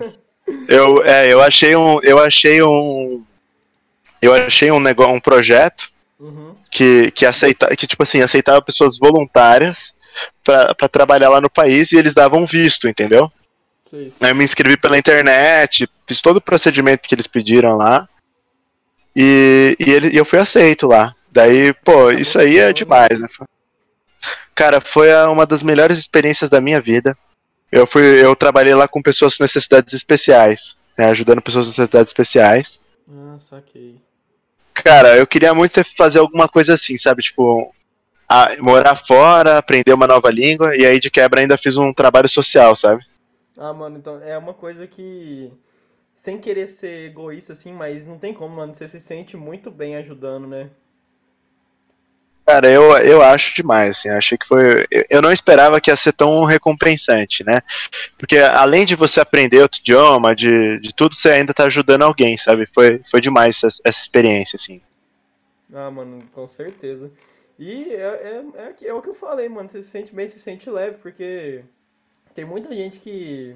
Eu, 0.68 1.04
é, 1.04 1.32
eu 1.32 1.40
achei 1.42 1.76
um. 1.76 2.00
Eu 2.02 2.18
achei 2.20 2.64
um. 2.64 3.24
Eu 4.22 4.34
achei 4.34 4.72
um 4.72 4.80
negócio, 4.80 5.14
um 5.14 5.20
projeto 5.20 5.92
Uhum. 6.20 6.56
que, 6.72 7.12
que 7.12 7.26
aceita, 7.28 7.76
que 7.76 7.86
tipo 7.86 8.02
assim, 8.02 8.22
aceitava 8.22 8.60
pessoas 8.60 8.98
voluntárias 8.98 9.96
pra 10.44 10.90
trabalhar 10.90 11.30
lá 11.30 11.40
no 11.40 11.50
país 11.50 11.92
e 11.92 11.98
eles 11.98 12.14
davam 12.14 12.46
visto, 12.46 12.88
entendeu? 12.88 13.32
Sei, 13.86 14.10
sei. 14.10 14.20
Aí 14.22 14.32
eu 14.32 14.36
me 14.36 14.44
inscrevi 14.44 14.78
pela 14.78 14.98
internet, 14.98 15.88
fiz 16.08 16.20
todo 16.20 16.38
o 16.38 16.42
procedimento 16.42 17.08
que 17.08 17.14
eles 17.14 17.28
pediram 17.28 17.78
lá. 17.78 18.08
E, 19.16 19.76
e, 19.80 19.92
ele, 19.92 20.10
e 20.10 20.18
eu 20.18 20.26
fui 20.26 20.40
aceito 20.40 20.88
lá. 20.88 21.16
Daí, 21.32 21.72
pô, 21.72 22.10
isso 22.12 22.40
aí 22.40 22.58
é 22.58 22.74
demais, 22.74 23.20
né? 23.20 23.28
Cara, 24.56 24.82
foi 24.82 25.14
uma 25.26 25.46
das 25.46 25.62
melhores 25.62 26.00
experiências 26.00 26.50
da 26.50 26.60
minha 26.60 26.82
vida. 26.82 27.16
Eu 27.72 27.86
fui, 27.86 28.04
eu 28.04 28.36
trabalhei 28.36 28.74
lá 28.74 28.88
com 28.88 29.02
pessoas 29.02 29.38
com 29.38 29.44
necessidades 29.44 29.94
especiais, 29.94 30.76
né, 30.98 31.06
ajudando 31.10 31.42
pessoas 31.42 31.66
com 31.66 31.70
necessidades 31.70 32.10
especiais. 32.10 32.82
Ah, 33.10 33.38
saquei. 33.38 34.07
Cara, 34.84 35.18
eu 35.18 35.28
queria 35.28 35.54
muito 35.54 35.84
fazer 35.96 36.20
alguma 36.20 36.48
coisa 36.48 36.74
assim, 36.74 36.98
sabe? 36.98 37.22
Tipo, 37.24 37.74
a- 38.30 38.56
morar 38.60 38.96
fora, 38.96 39.58
aprender 39.58 39.94
uma 39.94 40.08
nova 40.08 40.30
língua, 40.32 40.76
e 40.78 40.86
aí 40.86 41.00
de 41.00 41.12
quebra 41.12 41.42
ainda 41.42 41.58
fiz 41.58 41.78
um 41.78 41.94
trabalho 41.94 42.30
social, 42.30 42.76
sabe? 42.76 43.04
Ah, 43.58 43.74
mano, 43.74 43.98
então 43.98 44.22
é 44.22 44.38
uma 44.38 44.54
coisa 44.54 44.88
que. 44.88 45.52
Sem 46.16 46.40
querer 46.40 46.68
ser 46.68 47.10
egoísta, 47.12 47.54
assim, 47.54 47.74
mas 47.74 48.08
não 48.08 48.20
tem 48.20 48.34
como, 48.34 48.56
mano. 48.58 48.74
Você 48.76 48.88
se 48.88 49.00
sente 49.00 49.38
muito 49.38 49.72
bem 49.72 49.96
ajudando, 49.98 50.48
né? 50.48 50.72
Cara, 52.48 52.72
eu, 52.72 52.98
eu 53.00 53.22
acho 53.22 53.54
demais, 53.54 53.98
assim, 53.98 54.08
achei 54.08 54.38
que 54.38 54.48
foi. 54.48 54.86
Eu 55.10 55.22
não 55.22 55.34
esperava 55.34 55.82
que 55.82 55.92
ia 55.92 55.96
ser 55.98 56.14
tão 56.14 56.46
recompensante, 56.46 57.44
né? 57.44 57.62
Porque 58.18 58.38
além 58.38 58.86
de 58.86 58.96
você 58.96 59.20
aprender 59.20 59.62
outro 59.62 59.82
idioma, 59.82 60.34
de, 60.34 60.80
de 60.80 60.96
tudo, 60.96 61.14
você 61.14 61.32
ainda 61.32 61.54
tá 61.54 61.66
ajudando 61.66 62.04
alguém, 62.04 62.38
sabe? 62.38 62.66
Foi, 62.74 63.02
foi 63.12 63.20
demais 63.20 63.62
essa, 63.62 63.82
essa 63.84 64.00
experiência, 64.00 64.56
assim. 64.56 64.80
Ah, 65.74 65.92
mano, 65.92 66.24
com 66.32 66.48
certeza. 66.48 67.12
E 67.60 67.94
é, 67.94 67.98
é, 67.98 68.44
é, 68.56 68.88
é 68.88 68.94
o 68.94 69.02
que 69.02 69.10
eu 69.10 69.16
falei, 69.16 69.50
mano. 69.50 69.68
Você 69.68 69.84
se 69.84 69.90
sente 69.90 70.16
bem, 70.16 70.30
se 70.30 70.40
sente 70.40 70.70
leve, 70.70 71.00
porque 71.02 71.66
tem 72.34 72.46
muita 72.46 72.74
gente 72.74 73.02
que 73.02 73.56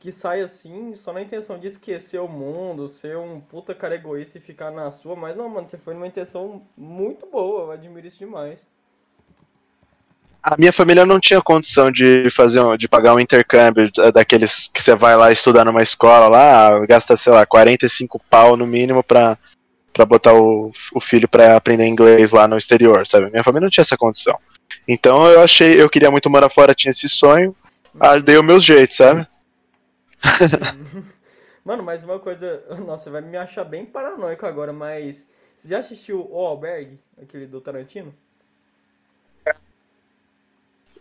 que 0.00 0.10
sai 0.10 0.40
assim 0.40 0.94
só 0.94 1.12
na 1.12 1.20
intenção 1.20 1.58
de 1.58 1.66
esquecer 1.66 2.18
o 2.18 2.26
mundo, 2.26 2.88
ser 2.88 3.18
um 3.18 3.38
puta 3.38 3.74
cara 3.74 3.94
egoísta 3.94 4.38
e 4.38 4.40
ficar 4.40 4.70
na 4.70 4.90
sua, 4.90 5.14
mas 5.14 5.36
não, 5.36 5.48
mano, 5.48 5.68
você 5.68 5.76
foi 5.76 5.92
numa 5.92 6.06
intenção 6.06 6.62
muito 6.76 7.26
boa, 7.26 7.64
eu 7.64 7.70
admiro 7.70 8.06
isso 8.06 8.18
demais. 8.18 8.66
A 10.42 10.56
minha 10.56 10.72
família 10.72 11.04
não 11.04 11.20
tinha 11.20 11.42
condição 11.42 11.92
de 11.92 12.30
fazer 12.30 12.60
de 12.78 12.88
pagar 12.88 13.14
um 13.14 13.20
intercâmbio 13.20 13.90
daqueles 14.14 14.68
que 14.68 14.82
você 14.82 14.94
vai 14.96 15.14
lá 15.14 15.30
estudar 15.30 15.66
numa 15.66 15.82
escola 15.82 16.28
lá, 16.28 16.86
gasta, 16.86 17.14
sei 17.14 17.34
lá, 17.34 17.44
45 17.44 18.18
pau 18.30 18.56
no 18.56 18.66
mínimo 18.66 19.02
pra, 19.02 19.36
pra 19.92 20.06
botar 20.06 20.32
o, 20.32 20.70
o 20.94 21.00
filho 21.00 21.28
pra 21.28 21.56
aprender 21.56 21.86
inglês 21.86 22.30
lá 22.30 22.48
no 22.48 22.56
exterior, 22.56 23.06
sabe? 23.06 23.30
Minha 23.30 23.44
família 23.44 23.66
não 23.66 23.70
tinha 23.70 23.82
essa 23.82 23.98
condição. 23.98 24.38
Então 24.88 25.26
eu 25.26 25.42
achei, 25.42 25.78
eu 25.78 25.90
queria 25.90 26.10
muito 26.10 26.30
morar 26.30 26.48
fora, 26.48 26.74
tinha 26.74 26.90
esse 26.90 27.06
sonho, 27.06 27.54
ah, 28.00 28.16
dei 28.16 28.38
o 28.38 28.42
meu 28.42 28.58
jeito, 28.58 28.94
sabe? 28.94 29.26
Mano, 31.64 31.82
mas 31.82 32.04
uma 32.04 32.18
coisa. 32.18 32.62
Nossa, 32.84 33.04
você 33.04 33.10
vai 33.10 33.20
me 33.20 33.36
achar 33.36 33.64
bem 33.64 33.84
paranoico 33.84 34.46
agora, 34.46 34.72
mas. 34.72 35.26
Você 35.56 35.68
já 35.68 35.80
assistiu 35.80 36.26
O 36.30 36.38
Albergue, 36.38 36.98
aquele 37.20 37.46
do 37.46 37.60
Tarantino? 37.60 38.14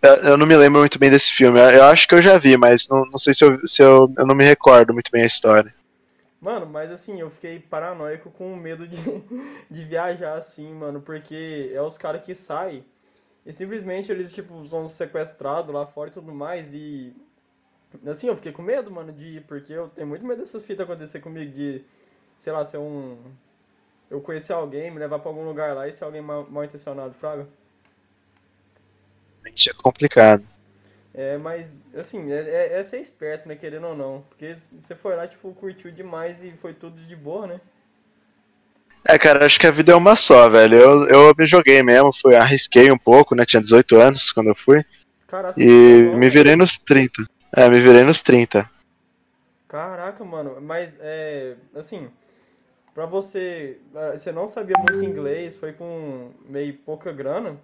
Eu 0.02 0.38
não 0.38 0.46
me 0.46 0.56
lembro 0.56 0.80
muito 0.80 1.00
bem 1.00 1.10
desse 1.10 1.32
filme. 1.32 1.60
Eu 1.60 1.86
acho 1.86 2.08
que 2.08 2.16
eu 2.16 2.22
já 2.22 2.38
vi, 2.38 2.58
mas 2.58 2.88
não, 2.88 3.06
não 3.06 3.18
sei 3.18 3.34
se, 3.34 3.44
eu, 3.44 3.68
se 3.68 3.82
eu, 3.82 4.14
eu 4.18 4.26
não 4.26 4.36
me 4.36 4.44
recordo 4.44 4.94
muito 4.94 5.12
bem 5.12 5.24
a 5.24 5.28
história. 5.28 5.74
Mano, 6.42 6.66
mas 6.66 6.90
assim, 6.90 7.20
eu 7.20 7.30
fiquei 7.30 7.60
paranoico 7.60 8.32
com 8.32 8.56
medo 8.56 8.88
de, 8.88 8.98
de 9.70 9.84
viajar 9.84 10.38
assim, 10.38 10.74
mano, 10.74 11.02
porque 11.02 11.72
é 11.74 11.82
os 11.82 11.98
caras 11.98 12.24
que 12.24 12.34
saem 12.34 12.86
e 13.46 13.52
simplesmente 13.52 14.12
eles, 14.12 14.32
tipo, 14.32 14.66
são 14.68 14.88
sequestrados 14.88 15.74
lá 15.74 15.86
fora 15.86 16.10
e 16.10 16.14
tudo 16.14 16.34
mais 16.34 16.74
e 16.74 17.14
Assim, 18.08 18.28
eu 18.28 18.36
fiquei 18.36 18.52
com 18.52 18.62
medo, 18.62 18.92
mano, 18.92 19.12
de 19.12 19.38
ir, 19.38 19.42
porque 19.42 19.74
eu 19.74 19.90
tenho 19.90 20.08
muito 20.08 20.26
medo 20.26 20.42
dessas 20.42 20.64
fitas 20.64 20.84
acontecer 20.88 21.20
comigo, 21.20 21.52
de, 21.52 21.82
sei 22.38 22.54
lá, 22.54 22.64
ser 22.64 22.78
um. 22.78 23.18
Eu 24.10 24.22
conhecer 24.22 24.54
alguém, 24.54 24.92
me 24.92 25.00
levar 25.00 25.20
pra 25.20 25.30
algum 25.30 25.44
lugar 25.44 25.76
lá 25.76 25.88
e 25.88 25.94
ser 25.94 26.04
alguém 26.04 26.22
mal, 26.22 26.48
mal 26.50 26.64
intencionado, 26.64 27.14
Fraga. 27.14 27.48
Isso 29.56 29.70
é 29.70 29.74
complicado. 29.74 30.44
É, 31.14 31.38
mas, 31.38 31.80
assim, 31.96 32.32
é, 32.32 32.40
é, 32.40 32.80
é, 32.80 32.84
ser 32.84 33.02
esperto, 33.02 33.48
né, 33.48 33.56
querendo 33.56 33.88
ou 33.88 33.96
não. 33.96 34.24
Porque 34.30 34.56
você 34.80 34.96
foi 34.96 35.16
lá, 35.16 35.28
tipo, 35.28 35.52
curtiu 35.54 35.92
demais 35.92 36.44
e 36.44 36.52
foi 36.62 36.74
tudo 36.74 37.02
de 37.02 37.16
boa, 37.16 37.48
né? 37.48 37.62
É, 39.08 39.18
cara, 39.18 39.46
acho 39.46 39.60
que 39.60 39.66
a 39.66 39.72
vida 39.72 39.92
é 39.92 39.96
uma 39.96 40.16
só, 40.16 40.50
velho. 40.50 40.78
Eu, 40.78 41.08
eu 41.08 41.36
me 41.38 41.46
joguei 41.46 41.82
mesmo, 41.82 42.14
fui, 42.14 42.36
arrisquei 42.36 42.92
um 42.92 42.98
pouco, 42.98 43.34
né? 43.34 43.46
Tinha 43.46 43.62
18 43.62 43.96
anos 43.98 44.32
quando 44.32 44.48
eu 44.48 44.56
fui. 44.56 44.84
Caraca, 45.28 45.60
e 45.60 46.10
tá 46.12 46.18
me 46.18 46.30
virei 46.30 46.56
nos 46.56 46.78
30. 46.78 47.24
É, 47.56 47.68
me 47.68 47.80
virei 47.80 48.04
nos 48.04 48.22
30. 48.22 48.70
Caraca, 49.68 50.24
mano, 50.24 50.60
mas 50.62 50.98
é. 51.00 51.56
Assim, 51.76 52.10
pra 52.94 53.06
você. 53.06 53.80
É, 53.96 54.18
você 54.18 54.32
não 54.32 54.48
sabia 54.48 54.76
muito 54.78 55.04
inglês, 55.04 55.56
foi 55.58 55.74
com 55.74 56.32
meio 56.48 56.74
pouca 56.80 57.12
grana. 57.12 57.58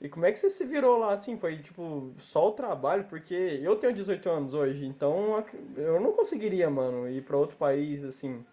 E 0.00 0.08
como 0.08 0.26
é 0.26 0.32
que 0.32 0.38
você 0.38 0.50
se 0.50 0.64
virou 0.64 0.98
lá 0.98 1.12
assim? 1.12 1.38
Foi 1.38 1.56
tipo 1.56 2.12
só 2.18 2.48
o 2.48 2.52
trabalho? 2.52 3.04
Porque 3.04 3.60
eu 3.62 3.76
tenho 3.76 3.94
18 3.94 4.28
anos 4.28 4.54
hoje, 4.54 4.84
então 4.84 5.42
eu 5.76 5.98
não 6.00 6.12
conseguiria, 6.12 6.68
mano, 6.68 7.08
ir 7.08 7.22
pra 7.22 7.36
outro 7.36 7.56
país 7.56 8.04
assim. 8.04 8.44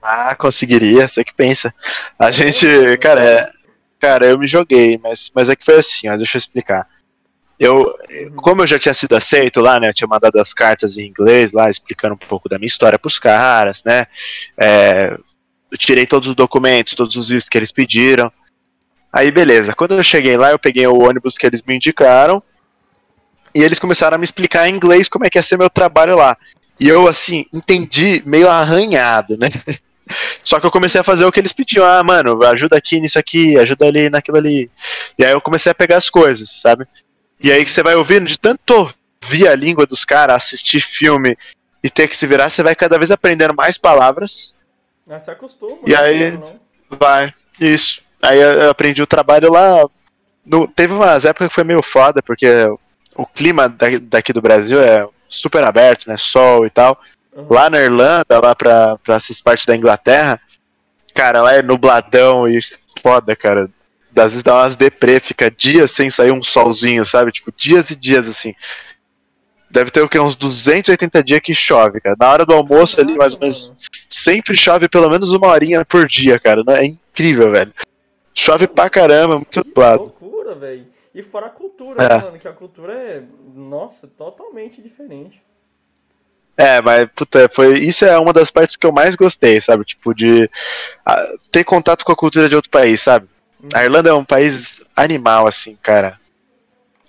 Ah, 0.00 0.34
conseguiria, 0.34 1.08
você 1.08 1.24
que 1.24 1.34
pensa. 1.34 1.74
A 2.18 2.30
gente, 2.30 2.66
cara, 2.98 3.24
é, 3.24 3.50
cara, 3.98 4.26
eu 4.26 4.38
me 4.38 4.46
joguei, 4.46 4.98
mas, 4.98 5.30
mas 5.34 5.48
é 5.48 5.56
que 5.56 5.64
foi 5.64 5.76
assim, 5.76 6.08
ó, 6.08 6.16
deixa 6.16 6.36
eu 6.36 6.40
explicar. 6.40 6.86
Eu, 7.58 7.92
como 8.36 8.62
eu 8.62 8.66
já 8.66 8.78
tinha 8.78 8.94
sido 8.94 9.16
aceito 9.16 9.60
lá, 9.60 9.80
né? 9.80 9.88
Eu 9.88 9.94
tinha 9.94 10.06
mandado 10.06 10.38
as 10.38 10.54
cartas 10.54 10.96
em 10.96 11.08
inglês 11.08 11.52
lá, 11.52 11.68
explicando 11.68 12.14
um 12.14 12.28
pouco 12.28 12.48
da 12.48 12.58
minha 12.58 12.66
história 12.66 12.98
pros 12.98 13.18
caras, 13.18 13.82
né? 13.84 14.06
É, 14.56 15.18
eu 15.70 15.76
tirei 15.76 16.06
todos 16.06 16.28
os 16.28 16.34
documentos, 16.34 16.94
todos 16.94 17.16
os 17.16 17.28
vistos 17.28 17.48
que 17.48 17.58
eles 17.58 17.72
pediram. 17.72 18.30
Aí, 19.12 19.30
beleza. 19.30 19.74
Quando 19.74 19.94
eu 19.94 20.02
cheguei 20.02 20.36
lá, 20.36 20.50
eu 20.50 20.58
peguei 20.58 20.86
o 20.86 21.02
ônibus 21.02 21.36
que 21.36 21.46
eles 21.46 21.62
me 21.62 21.74
indicaram. 21.74 22.42
E 23.54 23.62
eles 23.62 23.78
começaram 23.78 24.14
a 24.14 24.18
me 24.18 24.24
explicar 24.24 24.68
em 24.68 24.74
inglês 24.74 25.08
como 25.08 25.24
é 25.24 25.30
que 25.30 25.38
ia 25.38 25.42
ser 25.42 25.58
meu 25.58 25.70
trabalho 25.70 26.16
lá. 26.16 26.36
E 26.78 26.88
eu, 26.88 27.08
assim, 27.08 27.44
entendi 27.52 28.22
meio 28.24 28.48
arranhado, 28.48 29.36
né? 29.36 29.48
Só 30.44 30.60
que 30.60 30.66
eu 30.66 30.70
comecei 30.70 31.00
a 31.00 31.04
fazer 31.04 31.24
o 31.24 31.32
que 31.32 31.40
eles 31.40 31.52
pediam. 31.52 31.84
Ah, 31.84 32.02
mano, 32.04 32.42
ajuda 32.44 32.76
aqui 32.76 33.00
nisso 33.00 33.18
aqui, 33.18 33.58
ajuda 33.58 33.86
ali 33.86 34.08
naquilo 34.08 34.36
ali. 34.36 34.70
E 35.18 35.24
aí 35.24 35.32
eu 35.32 35.40
comecei 35.40 35.72
a 35.72 35.74
pegar 35.74 35.96
as 35.96 36.08
coisas, 36.08 36.60
sabe? 36.60 36.86
E 37.40 37.52
aí 37.52 37.64
que 37.64 37.70
você 37.70 37.82
vai 37.82 37.94
ouvindo, 37.94 38.26
de 38.26 38.38
tanto 38.38 38.92
ouvir 39.22 39.48
a 39.48 39.54
língua 39.54 39.86
dos 39.86 40.04
caras, 40.04 40.36
assistir 40.36 40.80
filme 40.80 41.36
e 41.82 41.88
ter 41.88 42.08
que 42.08 42.16
se 42.16 42.26
virar, 42.26 42.50
você 42.50 42.62
vai 42.62 42.74
cada 42.74 42.98
vez 42.98 43.10
aprendendo 43.10 43.54
mais 43.54 43.78
palavras. 43.78 44.52
Ah, 45.08 45.20
se 45.20 45.30
acostuma. 45.30 45.78
E 45.86 45.94
aí, 45.94 46.32
não. 46.32 46.60
vai, 46.90 47.32
isso. 47.60 48.02
Aí 48.22 48.40
eu 48.40 48.70
aprendi 48.70 49.00
o 49.00 49.06
trabalho 49.06 49.52
lá. 49.52 49.86
No, 50.44 50.66
teve 50.66 50.92
umas 50.92 51.24
épocas 51.24 51.48
que 51.48 51.54
foi 51.54 51.64
meio 51.64 51.82
foda, 51.82 52.22
porque 52.22 52.48
o 53.14 53.24
clima 53.24 53.68
daqui 54.02 54.32
do 54.32 54.42
Brasil 54.42 54.82
é 54.82 55.06
super 55.28 55.62
aberto, 55.62 56.08
né? 56.08 56.16
Sol 56.16 56.66
e 56.66 56.70
tal. 56.70 57.00
Uhum. 57.34 57.46
Lá 57.48 57.70
na 57.70 57.80
Irlanda, 57.80 58.40
lá 58.42 58.54
pra, 58.54 58.98
pra 58.98 59.14
essas 59.14 59.40
partes 59.40 59.66
da 59.66 59.76
Inglaterra, 59.76 60.40
cara, 61.14 61.42
lá 61.42 61.54
é 61.54 61.62
nubladão 61.62 62.48
e 62.48 62.58
foda, 63.00 63.36
cara 63.36 63.70
às 64.20 64.32
vezes 64.32 64.42
dá 64.42 64.54
umas 64.54 64.76
deprê, 64.76 65.20
fica 65.20 65.50
dias 65.50 65.90
sem 65.90 66.10
sair 66.10 66.30
um 66.30 66.42
solzinho, 66.42 67.04
sabe? 67.04 67.32
Tipo, 67.32 67.52
dias 67.56 67.90
e 67.90 67.96
dias 67.96 68.28
assim. 68.28 68.54
Deve 69.70 69.90
ter 69.90 70.00
o 70.00 70.08
que? 70.08 70.18
Uns 70.18 70.34
280 70.34 71.22
dias 71.22 71.40
que 71.40 71.54
chove, 71.54 72.00
cara. 72.00 72.16
Na 72.18 72.30
hora 72.30 72.46
do 72.46 72.54
almoço 72.54 73.00
ali, 73.00 73.14
mais 73.16 73.34
ou 73.34 73.40
menos. 73.40 73.72
Sempre 74.08 74.56
chove 74.56 74.88
pelo 74.88 75.10
menos 75.10 75.30
uma 75.30 75.48
horinha 75.48 75.84
por 75.84 76.06
dia, 76.06 76.38
cara. 76.38 76.62
É 76.68 76.84
incrível, 76.84 77.50
velho. 77.50 77.72
Chove 78.34 78.66
pra 78.66 78.88
caramba, 78.88 79.36
muito 79.36 79.62
nublado. 79.64 80.02
loucura, 80.02 80.54
velho. 80.54 80.86
E 81.14 81.22
fora 81.22 81.46
a 81.46 81.50
cultura, 81.50 82.02
é. 82.02 82.08
né, 82.08 82.24
mano? 82.24 82.38
Que 82.38 82.48
a 82.48 82.52
cultura 82.52 82.92
é, 82.92 83.22
nossa, 83.54 84.06
totalmente 84.06 84.80
diferente. 84.80 85.42
É, 86.56 86.80
mas, 86.80 87.08
puta, 87.14 87.48
foi, 87.48 87.78
isso 87.78 88.04
é 88.04 88.18
uma 88.18 88.32
das 88.32 88.50
partes 88.50 88.74
que 88.74 88.86
eu 88.86 88.92
mais 88.92 89.14
gostei, 89.14 89.60
sabe? 89.60 89.84
Tipo, 89.84 90.14
de 90.14 90.50
a, 91.04 91.24
ter 91.52 91.62
contato 91.62 92.04
com 92.04 92.10
a 92.10 92.16
cultura 92.16 92.48
de 92.48 92.56
outro 92.56 92.70
país, 92.70 93.00
sabe? 93.00 93.28
A 93.74 93.84
Irlanda 93.84 94.10
é 94.10 94.14
um 94.14 94.24
país 94.24 94.80
animal, 94.94 95.46
assim, 95.46 95.76
cara. 95.82 96.18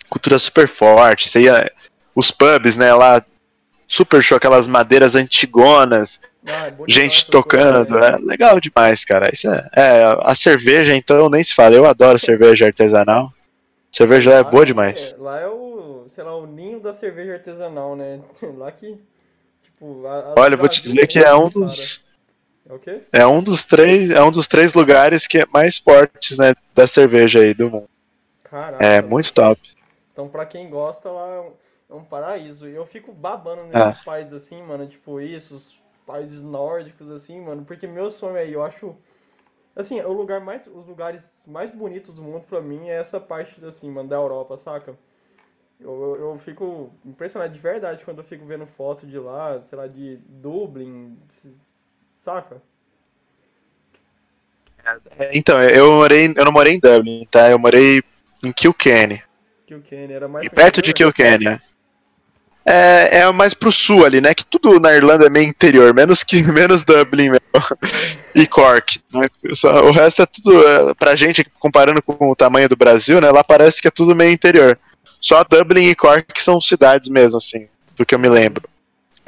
Cultura 0.10 0.40
super 0.40 0.68
forte. 0.68 1.30
Você 1.30 1.42
ia, 1.42 1.72
os 2.16 2.32
pubs, 2.32 2.76
né, 2.76 2.94
lá, 2.94 3.24
super 3.88 4.22
show, 4.22 4.38
aquelas 4.38 4.68
madeiras 4.68 5.16
antigonas, 5.16 6.20
ah, 6.48 6.68
é 6.68 6.74
gente 6.88 7.30
tocando. 7.30 8.00
É 8.00 8.18
legal 8.18 8.60
demais, 8.60 9.06
cara. 9.06 9.30
Isso 9.32 9.50
é, 9.50 9.70
é, 9.76 10.04
a 10.22 10.34
cerveja, 10.34 10.96
então, 10.96 11.30
nem 11.30 11.44
se 11.44 11.54
fala. 11.54 11.76
Eu 11.76 11.86
adoro 11.86 12.18
cerveja 12.20 12.66
artesanal. 12.66 13.32
Cerveja 13.92 14.32
lá 14.32 14.38
é 14.38 14.44
boa 14.44 14.66
demais. 14.66 15.14
É, 15.14 15.22
lá 15.22 15.40
é 15.40 15.48
o, 15.48 16.04
sei 16.08 16.24
lá, 16.24 16.36
o 16.36 16.46
ninho 16.46 16.80
da 16.80 16.94
cerveja 16.94 17.34
artesanal, 17.34 17.96
né? 17.96 18.20
Lá 18.58 18.72
que, 18.72 19.00
tipo... 19.64 20.06
A, 20.06 20.36
Olha, 20.38 20.54
eu 20.54 20.58
vou 20.60 20.70
te 20.70 20.82
dizer 20.82 21.08
que 21.08 21.18
é 21.18 21.34
um 21.34 21.50
dos... 21.50 22.04
É 22.70 22.74
o 22.74 22.80
quê? 22.80 23.02
É 23.12 23.26
um 23.26 23.42
dos 23.42 23.66
três, 23.66 24.12
é 24.12 24.22
um 24.22 24.30
dos 24.30 24.48
três 24.48 24.76
lugares 24.76 25.26
que 25.26 25.40
é 25.40 25.46
mais 25.52 25.80
fortes, 25.80 26.38
né, 26.38 26.54
da 26.76 26.86
cerveja 26.86 27.40
aí 27.40 27.52
do 27.52 27.72
mundo. 27.72 27.90
Caraca. 28.44 28.86
É 28.86 29.02
muito 29.02 29.34
top. 29.34 29.60
Então, 30.14 30.30
pra 30.30 30.46
quem 30.46 30.70
gosta, 30.70 31.10
lá 31.10 31.34
é 31.34 31.40
um, 31.40 31.52
é 31.90 31.94
um 31.96 32.04
paraíso. 32.04 32.70
E 32.70 32.76
eu 32.76 32.86
fico 32.86 33.12
babando 33.12 33.64
nesses 33.64 34.00
é. 34.00 34.04
países 34.04 34.34
assim, 34.34 34.62
mano, 34.62 34.86
tipo 34.86 35.20
isso, 35.20 35.56
os 35.56 35.80
países 36.06 36.44
nórdicos 36.44 37.10
assim, 37.10 37.42
mano, 37.42 37.66
porque 37.66 37.88
meu 37.88 38.12
sonho 38.12 38.36
aí, 38.36 38.54
eu 38.54 38.64
acho 38.64 38.96
assim, 39.76 40.00
o 40.02 40.12
lugar 40.12 40.40
mais 40.40 40.68
os 40.68 40.86
lugares 40.86 41.44
mais 41.48 41.72
bonitos 41.72 42.16
do 42.16 42.22
mundo 42.22 42.44
pra 42.48 42.62
mim 42.62 42.90
é 42.90 42.96
essa 42.96 43.20
parte 43.20 43.64
assim, 43.66 43.90
mano, 43.90 44.10
da 44.10 44.16
Europa, 44.16 44.58
saca? 44.58 44.96
Eu, 45.80 46.02
eu, 46.02 46.16
eu, 46.32 46.38
fico 46.38 46.92
impressionado 47.06 47.54
de 47.54 47.60
verdade 47.60 48.04
quando 48.04 48.18
eu 48.18 48.24
fico 48.24 48.46
vendo 48.46 48.66
foto 48.66 49.08
de 49.08 49.18
lá, 49.18 49.62
sei 49.62 49.78
lá, 49.78 49.88
de 49.88 50.18
Dublin, 50.28 51.18
saca? 52.20 52.62
É, 55.18 55.32
então, 55.34 55.62
eu 55.62 55.92
morei, 55.94 56.34
eu 56.36 56.46
não 56.46 56.52
morei 56.52 56.74
em 56.74 56.80
Dublin, 56.80 57.28
tá? 57.30 57.50
Eu 57.50 57.60
morei 57.60 58.02
em 58.44 58.52
Kilkenny. 58.52 59.22
Kilkenny, 59.66 60.14
era 60.14 60.28
mais 60.28 60.46
e 60.46 60.50
perto 60.50 60.82
de 60.82 60.94
Kilkenny, 60.94 61.46
né? 61.46 61.62
é, 62.66 63.20
é 63.20 63.32
mais 63.32 63.54
pro 63.54 63.72
sul 63.72 64.06
ali, 64.06 64.20
né? 64.20 64.34
Que 64.34 64.46
tudo 64.46 64.80
na 64.80 64.94
Irlanda 64.94 65.26
é 65.26 65.30
meio 65.30 65.48
interior, 65.48 65.94
menos 65.94 66.24
que 66.24 66.42
menos 66.52 66.84
Dublin 66.84 67.30
mesmo. 67.30 67.40
e 68.36 68.48
Cork. 68.48 69.00
Né? 69.14 69.28
Só, 69.54 69.86
o 69.86 69.92
resto 69.92 70.24
é 70.24 70.26
tudo, 70.26 70.68
é, 70.68 70.94
pra 70.96 71.16
gente, 71.16 71.46
comparando 71.60 72.02
com 72.02 72.30
o 72.30 72.36
tamanho 72.36 72.68
do 72.68 72.76
Brasil, 72.76 73.22
né? 73.22 73.32
Lá 73.32 73.44
parece 73.44 73.82
que 73.82 73.88
é 73.88 73.92
tudo 73.92 74.16
meio 74.16 74.32
interior. 74.32 74.78
Só 75.20 75.44
Dublin 75.44 75.90
e 75.90 75.96
Cork 75.96 76.42
são 76.42 76.60
cidades 76.60 77.10
mesmo, 77.10 77.38
assim, 77.38 77.68
do 77.96 78.06
que 78.06 78.16
eu 78.16 78.20
me 78.20 78.30
lembro. 78.30 78.68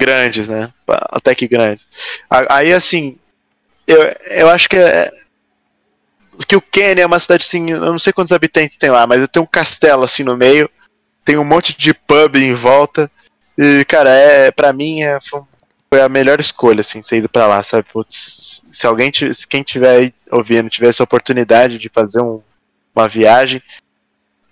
Grandes, 0.04 0.48
né? 0.48 0.72
Até 0.88 1.34
que 1.34 1.46
grandes. 1.46 1.86
Aí, 2.28 2.72
assim, 2.72 3.16
eu, 3.86 4.02
eu 4.30 4.48
acho 4.48 4.68
que 4.68 4.76
é, 4.76 5.12
que 6.46 6.56
o 6.56 6.60
Kenny 6.60 7.00
é 7.00 7.06
uma 7.06 7.18
cidade 7.18 7.44
assim, 7.44 7.70
eu 7.70 7.80
não 7.80 7.98
sei 7.98 8.12
quantos 8.12 8.32
habitantes 8.32 8.76
tem 8.76 8.90
lá, 8.90 9.06
mas 9.06 9.26
tem 9.28 9.42
um 9.42 9.46
castelo 9.46 10.04
assim 10.04 10.24
no 10.24 10.36
meio, 10.36 10.68
tem 11.24 11.36
um 11.36 11.44
monte 11.44 11.76
de 11.76 11.94
pub 11.94 12.36
em 12.36 12.54
volta. 12.54 13.10
E, 13.56 13.84
cara, 13.84 14.10
é, 14.10 14.50
pra 14.50 14.72
mim 14.72 15.02
é, 15.02 15.18
foi 15.20 16.00
a 16.00 16.08
melhor 16.08 16.40
escolha, 16.40 16.80
assim, 16.80 17.02
ser 17.02 17.18
ido 17.18 17.28
pra 17.28 17.46
lá, 17.46 17.62
sabe? 17.62 17.86
Putz, 17.92 18.62
se 18.70 18.86
alguém, 18.86 19.12
se 19.12 19.46
quem 19.46 19.62
tiver 19.62 20.12
ouvindo, 20.30 20.70
tivesse 20.70 21.02
a 21.02 21.04
oportunidade 21.04 21.78
de 21.78 21.88
fazer 21.88 22.22
um, 22.22 22.40
uma 22.94 23.06
viagem, 23.06 23.62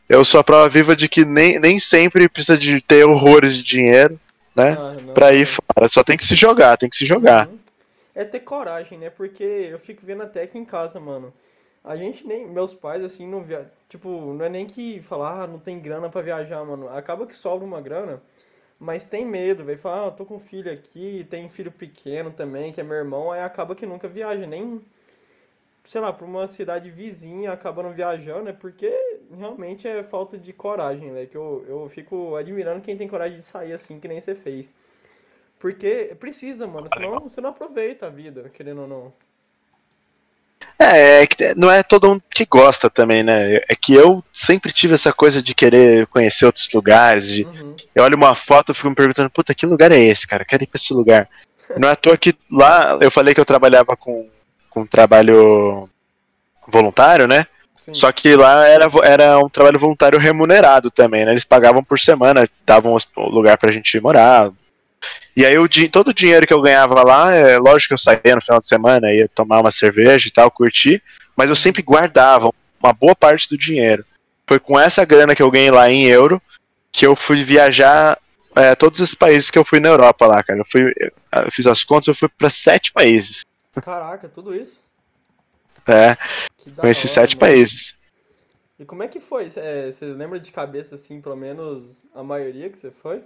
eu 0.08 0.24
sou 0.24 0.40
a 0.40 0.44
prova 0.44 0.68
viva 0.68 0.94
de 0.94 1.08
que 1.08 1.24
nem, 1.24 1.58
nem 1.58 1.78
sempre 1.78 2.28
precisa 2.28 2.58
de 2.58 2.80
ter 2.80 3.04
horrores 3.04 3.56
de 3.56 3.62
dinheiro, 3.62 4.20
né? 4.54 4.76
Ah, 4.78 4.94
não, 5.00 5.14
pra 5.14 5.32
ir 5.32 5.46
fora. 5.46 5.88
Só 5.88 6.02
tem 6.02 6.16
que 6.16 6.24
se 6.24 6.34
jogar, 6.34 6.76
tem 6.76 6.88
que 6.88 6.96
se 6.96 7.06
jogar. 7.06 7.48
Uhum. 7.48 7.58
É 8.14 8.24
ter 8.24 8.40
coragem, 8.40 8.98
né? 8.98 9.10
Porque 9.10 9.44
eu 9.44 9.78
fico 9.78 10.04
vendo 10.04 10.22
até 10.22 10.42
aqui 10.42 10.58
em 10.58 10.64
casa, 10.64 10.98
mano. 10.98 11.32
A 11.82 11.96
gente 11.96 12.26
nem. 12.26 12.46
Meus 12.46 12.74
pais, 12.74 13.02
assim, 13.02 13.26
não 13.26 13.42
via. 13.42 13.70
Tipo, 13.88 14.08
não 14.34 14.44
é 14.44 14.48
nem 14.48 14.66
que 14.66 15.00
falar, 15.00 15.42
ah, 15.42 15.46
não 15.46 15.58
tem 15.58 15.80
grana 15.80 16.08
para 16.08 16.20
viajar, 16.20 16.64
mano. 16.64 16.88
Acaba 16.88 17.26
que 17.26 17.34
sobra 17.34 17.66
uma 17.66 17.80
grana, 17.80 18.22
mas 18.78 19.04
tem 19.06 19.24
medo, 19.24 19.64
velho. 19.64 19.78
Fala, 19.78 20.08
ah, 20.08 20.10
tô 20.10 20.24
com 20.24 20.38
filho 20.38 20.70
aqui, 20.70 21.26
tem 21.30 21.48
filho 21.48 21.72
pequeno 21.72 22.30
também, 22.30 22.72
que 22.72 22.80
é 22.80 22.84
meu 22.84 22.96
irmão, 22.96 23.32
aí 23.32 23.40
acaba 23.40 23.74
que 23.74 23.86
nunca 23.86 24.08
viaja, 24.08 24.46
nem. 24.46 24.80
Sei 25.90 26.00
lá, 26.00 26.12
pra 26.12 26.24
uma 26.24 26.46
cidade 26.46 26.88
vizinha 26.88 27.50
acaba 27.50 27.82
não 27.82 27.92
viajando, 27.92 28.48
é 28.48 28.52
porque 28.52 28.88
realmente 29.36 29.88
é 29.88 30.04
falta 30.04 30.38
de 30.38 30.52
coragem, 30.52 31.10
né? 31.10 31.26
Que 31.26 31.36
eu, 31.36 31.66
eu 31.68 31.88
fico 31.88 32.36
admirando 32.36 32.80
quem 32.80 32.96
tem 32.96 33.08
coragem 33.08 33.40
de 33.40 33.44
sair 33.44 33.72
assim, 33.72 33.98
que 33.98 34.06
nem 34.06 34.20
você 34.20 34.36
fez. 34.36 34.72
Porque 35.58 36.14
precisa, 36.20 36.64
mano, 36.64 36.86
senão 36.94 37.18
você 37.18 37.40
não 37.40 37.50
aproveita 37.50 38.06
a 38.06 38.08
vida, 38.08 38.48
querendo 38.54 38.82
ou 38.82 38.86
não. 38.86 39.12
É, 40.78 41.24
é 41.24 41.54
não 41.56 41.68
é 41.68 41.82
todo 41.82 42.08
mundo 42.08 42.22
que 42.32 42.46
gosta 42.46 42.88
também, 42.88 43.24
né? 43.24 43.56
É 43.56 43.74
que 43.74 43.92
eu 43.92 44.22
sempre 44.32 44.72
tive 44.72 44.94
essa 44.94 45.12
coisa 45.12 45.42
de 45.42 45.56
querer 45.56 46.06
conhecer 46.06 46.46
outros 46.46 46.68
lugares. 46.72 47.26
De, 47.26 47.42
uhum. 47.42 47.74
Eu 47.92 48.04
olho 48.04 48.16
uma 48.16 48.36
foto 48.36 48.70
e 48.70 48.76
fico 48.76 48.90
me 48.90 48.94
perguntando, 48.94 49.28
puta, 49.28 49.52
que 49.52 49.66
lugar 49.66 49.90
é 49.90 49.98
esse, 49.98 50.24
cara? 50.24 50.44
Eu 50.44 50.46
quero 50.46 50.62
ir 50.62 50.68
pra 50.68 50.78
esse 50.78 50.94
lugar. 50.94 51.28
Não 51.76 51.88
é 51.88 51.92
à 51.92 51.96
toa 51.96 52.16
que 52.16 52.32
lá 52.48 52.96
eu 53.00 53.10
falei 53.10 53.34
que 53.34 53.40
eu 53.40 53.44
trabalhava 53.44 53.96
com, 53.96 54.30
com 54.70 54.86
trabalho 54.86 55.88
voluntário, 56.68 57.26
né? 57.26 57.46
Sim. 57.78 57.92
Só 57.92 58.12
que 58.12 58.36
lá 58.36 58.66
era, 58.66 58.88
era 59.02 59.38
um 59.38 59.48
trabalho 59.48 59.78
voluntário 59.78 60.18
remunerado 60.18 60.90
também, 60.90 61.24
né? 61.24 61.32
Eles 61.32 61.44
pagavam 61.44 61.82
por 61.82 61.98
semana, 61.98 62.48
davam 62.64 62.96
lugar 63.16 63.58
pra 63.58 63.72
gente 63.72 64.00
morar, 64.00 64.50
e 65.36 65.44
aí 65.44 65.56
o, 65.58 65.68
todo 65.90 66.08
o 66.08 66.14
dinheiro 66.14 66.46
que 66.46 66.52
eu 66.52 66.60
ganhava 66.60 67.02
lá, 67.02 67.32
é 67.34 67.58
lógico 67.58 67.88
que 67.88 67.94
eu 67.94 67.98
saía 67.98 68.34
no 68.34 68.42
final 68.42 68.60
de 68.60 68.66
semana, 68.66 69.12
ia 69.12 69.28
tomar 69.28 69.60
uma 69.60 69.70
cerveja 69.70 70.28
e 70.28 70.30
tal, 70.30 70.50
curtir, 70.50 71.02
mas 71.36 71.48
eu 71.48 71.56
sempre 71.56 71.82
guardava 71.82 72.52
uma 72.82 72.92
boa 72.92 73.14
parte 73.14 73.48
do 73.48 73.56
dinheiro. 73.56 74.04
Foi 74.46 74.58
com 74.58 74.78
essa 74.78 75.04
grana 75.04 75.34
que 75.34 75.42
eu 75.42 75.50
ganhei 75.50 75.70
lá 75.70 75.90
em 75.90 76.04
euro 76.04 76.42
que 76.92 77.06
eu 77.06 77.14
fui 77.14 77.42
viajar 77.44 78.18
é, 78.56 78.74
todos 78.74 78.98
os 79.00 79.14
países 79.14 79.50
que 79.50 79.58
eu 79.58 79.64
fui 79.64 79.78
na 79.78 79.88
Europa 79.88 80.26
lá, 80.26 80.42
cara. 80.42 80.60
Eu, 80.60 80.64
fui, 80.64 80.92
eu 81.00 81.52
fiz 81.52 81.66
as 81.66 81.84
contas, 81.84 82.08
eu 82.08 82.14
fui 82.14 82.28
para 82.28 82.50
sete 82.50 82.92
países. 82.92 83.42
Caraca, 83.72 84.28
tudo 84.28 84.54
isso? 84.54 84.84
É, 85.86 86.16
conheci 86.76 87.06
hora, 87.06 87.14
sete 87.14 87.36
mano. 87.36 87.40
países. 87.40 87.96
E 88.78 88.84
como 88.84 89.02
é 89.02 89.08
que 89.08 89.20
foi? 89.20 89.48
É, 89.56 89.90
você 89.90 90.06
lembra 90.06 90.40
de 90.40 90.50
cabeça, 90.50 90.94
assim, 90.94 91.20
pelo 91.20 91.36
menos 91.36 92.04
a 92.14 92.22
maioria 92.22 92.68
que 92.68 92.78
você 92.78 92.90
foi? 92.90 93.22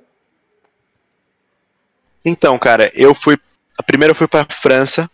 Então, 2.25 2.59
cara, 2.59 2.91
eu 2.95 3.15
fui. 3.15 3.39
A 3.79 3.83
primeira 3.83 4.13
eu 4.13 4.15
fui 4.15 4.27
pra 4.27 4.47
França. 4.49 5.11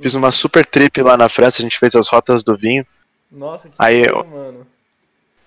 Fiz 0.00 0.14
uma 0.14 0.32
super 0.32 0.64
trip 0.64 1.02
lá 1.02 1.16
na 1.16 1.28
França, 1.28 1.60
a 1.60 1.62
gente 1.62 1.78
fez 1.78 1.94
as 1.94 2.08
rotas 2.08 2.42
do 2.42 2.56
vinho. 2.56 2.86
Nossa, 3.30 3.68
que 3.68 3.74
aí, 3.78 4.04
eu, 4.04 4.24
mano. 4.24 4.66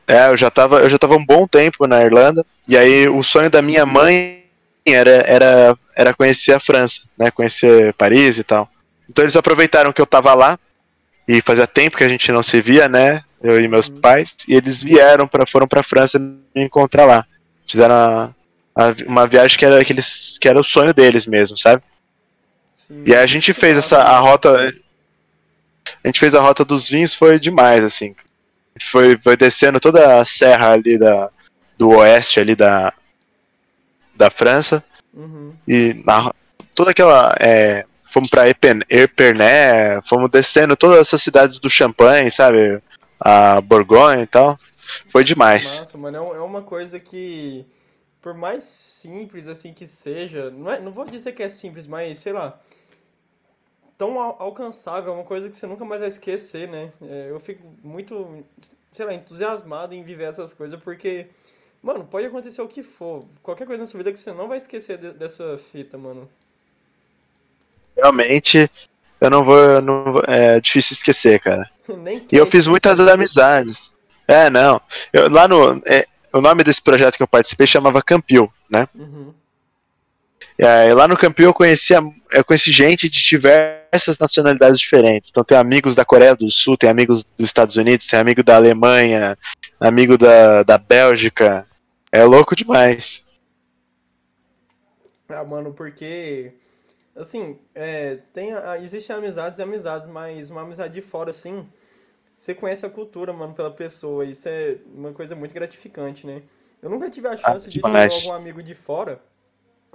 É, 0.07 0.27
eu 0.29 0.37
já 0.37 0.51
tava, 0.51 0.79
eu 0.79 0.89
já 0.89 0.99
tava 0.99 1.15
um 1.15 1.25
bom 1.25 1.47
tempo 1.47 1.87
na 1.87 2.03
Irlanda. 2.03 2.45
E 2.67 2.77
aí 2.77 3.09
o 3.09 3.23
sonho 3.23 3.49
da 3.49 3.61
minha 3.61 3.85
mãe 3.85 4.45
era, 4.85 5.23
era, 5.25 5.77
era 5.95 6.13
conhecer 6.13 6.53
a 6.53 6.59
França, 6.59 7.01
né? 7.17 7.31
Conhecer 7.31 7.93
Paris 7.95 8.37
e 8.37 8.43
tal. 8.43 8.69
Então 9.09 9.23
eles 9.23 9.35
aproveitaram 9.35 9.93
que 9.93 10.01
eu 10.01 10.05
tava 10.05 10.33
lá 10.33 10.59
e 11.27 11.41
fazia 11.41 11.67
tempo 11.67 11.97
que 11.97 12.03
a 12.03 12.07
gente 12.07 12.31
não 12.31 12.43
se 12.43 12.61
via, 12.61 12.87
né? 12.87 13.23
Eu 13.41 13.59
e 13.59 13.67
meus 13.67 13.87
uhum. 13.87 13.99
pais, 13.99 14.35
e 14.47 14.55
eles 14.55 14.81
vieram 14.81 15.27
para 15.27 15.45
foram 15.45 15.67
para 15.67 15.83
França 15.83 16.17
me 16.17 16.41
encontrar 16.55 17.05
lá. 17.05 17.25
Fizeram 17.67 18.33
a, 18.75 18.93
uma 19.07 19.27
viagem 19.27 19.57
que 19.57 19.65
era, 19.65 19.83
que, 19.83 19.93
eles, 19.93 20.37
que 20.39 20.49
era 20.49 20.59
o 20.59 20.63
sonho 20.63 20.93
deles 20.93 21.25
mesmo, 21.25 21.57
sabe? 21.57 21.81
Sim. 22.77 23.03
E 23.05 23.15
aí 23.15 23.23
a 23.23 23.25
gente 23.25 23.53
fez 23.53 23.77
essa 23.77 23.99
a 23.99 24.19
rota. 24.19 24.73
A 26.03 26.07
gente 26.07 26.19
fez 26.19 26.35
a 26.35 26.41
rota 26.41 26.65
dos 26.65 26.89
vinhos, 26.89 27.13
foi 27.15 27.39
demais, 27.39 27.83
assim. 27.83 28.15
Foi, 28.81 29.17
foi 29.17 29.37
descendo 29.37 29.79
toda 29.79 30.19
a 30.19 30.25
serra 30.25 30.71
ali 30.71 30.97
da, 30.97 31.29
do 31.77 31.89
oeste 31.89 32.39
ali 32.39 32.55
da, 32.55 32.93
da 34.15 34.29
França. 34.29 34.83
Uhum. 35.13 35.53
E 35.67 35.93
na, 36.05 36.33
toda 36.73 36.91
aquela. 36.91 37.35
É, 37.39 37.85
fomos 38.15 38.29
pra 38.29 38.47
Epernay, 38.47 40.01
fomos 40.05 40.31
descendo 40.31 40.77
todas 40.77 40.99
essas 40.99 41.21
cidades 41.21 41.59
do 41.59 41.69
Champagne, 41.69 42.31
sabe? 42.31 42.81
A 43.19 43.59
Borgonha 43.59 44.21
e 44.21 44.25
tal. 44.25 44.57
Foi 45.09 45.21
demais. 45.21 45.81
Nossa, 45.81 45.97
mano, 45.97 46.17
é, 46.17 46.37
é 46.37 46.39
uma 46.39 46.61
coisa 46.61 46.97
que 46.97 47.65
por 48.21 48.33
mais 48.33 48.63
simples 48.63 49.49
assim 49.49 49.73
que 49.73 49.85
seja, 49.85 50.49
não, 50.49 50.71
é, 50.71 50.79
não 50.79 50.93
vou 50.93 51.05
dizer 51.05 51.33
que 51.33 51.43
é 51.43 51.49
simples, 51.49 51.85
mas 51.85 52.17
sei 52.19 52.31
lá, 52.31 52.57
tão 53.97 54.17
al 54.17 54.37
alcançável, 54.39 55.11
é 55.11 55.15
uma 55.15 55.25
coisa 55.25 55.49
que 55.49 55.57
você 55.57 55.67
nunca 55.67 55.83
mais 55.83 55.99
vai 55.99 56.09
esquecer, 56.09 56.69
né? 56.69 56.93
É, 57.01 57.27
eu 57.29 57.39
fico 57.41 57.67
muito, 57.83 58.45
sei 58.93 59.05
lá, 59.05 59.13
entusiasmado 59.13 59.93
em 59.93 60.03
viver 60.03 60.29
essas 60.29 60.53
coisas 60.53 60.81
porque, 60.81 61.27
mano, 61.83 62.05
pode 62.05 62.27
acontecer 62.27 62.61
o 62.61 62.67
que 62.67 62.81
for, 62.81 63.25
qualquer 63.43 63.67
coisa 63.67 63.81
na 63.81 63.87
sua 63.87 63.97
vida 63.97 64.13
que 64.13 64.19
você 64.19 64.31
não 64.31 64.47
vai 64.47 64.57
esquecer 64.57 64.97
de, 64.97 65.11
dessa 65.11 65.57
fita, 65.57 65.97
mano. 65.97 66.29
Realmente, 67.95 68.69
eu 69.21 69.29
não 69.29 69.43
vou, 69.43 69.81
não 69.81 70.11
vou 70.11 70.23
é 70.27 70.59
difícil 70.59 70.93
esquecer, 70.93 71.39
cara. 71.39 71.69
e 72.31 72.35
eu 72.35 72.45
fiz 72.45 72.67
muitas 72.67 72.99
amizades. 72.99 73.93
É, 74.27 74.49
não. 74.49 74.81
Eu, 75.13 75.29
lá 75.29 75.47
no. 75.47 75.81
É, 75.85 76.05
o 76.33 76.41
nome 76.41 76.63
desse 76.63 76.81
projeto 76.81 77.15
que 77.15 77.23
eu 77.23 77.27
participei 77.27 77.65
chamava 77.65 78.01
Campil, 78.01 78.51
né? 78.69 78.87
Uhum. 78.93 79.33
É, 80.57 80.93
lá 80.93 81.07
no 81.07 81.17
Campil 81.17 81.47
eu 81.47 81.53
conheci, 81.53 81.93
eu 82.31 82.43
conheci 82.45 82.71
gente 82.71 83.09
de 83.09 83.21
diversas 83.21 84.17
nacionalidades 84.17 84.79
diferentes. 84.79 85.29
Então 85.29 85.43
tem 85.43 85.57
amigos 85.57 85.95
da 85.95 86.05
Coreia 86.05 86.35
do 86.35 86.49
Sul, 86.49 86.77
tem 86.77 86.89
amigos 86.89 87.23
dos 87.37 87.45
Estados 87.45 87.75
Unidos, 87.75 88.07
tem 88.07 88.19
amigo 88.19 88.41
da 88.41 88.55
Alemanha, 88.55 89.37
amigo 89.79 90.17
da, 90.17 90.63
da 90.63 90.77
Bélgica. 90.77 91.67
É 92.11 92.23
louco 92.23 92.55
demais. 92.55 93.23
Ah, 95.27 95.43
mano, 95.43 95.73
porque 95.73 96.53
assim, 97.15 97.57
é, 97.73 98.17
tem, 98.33 98.51
existem 98.81 99.15
amizades 99.15 99.59
e 99.59 99.63
amizades, 99.63 100.07
mas 100.07 100.49
uma 100.49 100.61
amizade 100.61 100.93
de 100.93 101.01
fora, 101.01 101.31
assim, 101.31 101.67
você 102.37 102.53
conhece 102.53 102.85
a 102.85 102.89
cultura, 102.89 103.31
mano, 103.31 103.53
pela 103.53 103.71
pessoa. 103.71 104.25
Isso 104.25 104.47
é 104.47 104.77
uma 104.93 105.13
coisa 105.13 105.35
muito 105.35 105.53
gratificante, 105.53 106.27
né? 106.27 106.43
Eu 106.81 106.89
nunca 106.89 107.09
tive 107.09 107.27
a 107.27 107.31
ah, 107.31 107.37
chance 107.37 107.67
ah, 107.67 107.71
de 107.71 107.81
ter 107.81 107.87
algum 107.87 108.35
amigo 108.35 108.61
de 108.61 108.75
fora, 108.75 109.19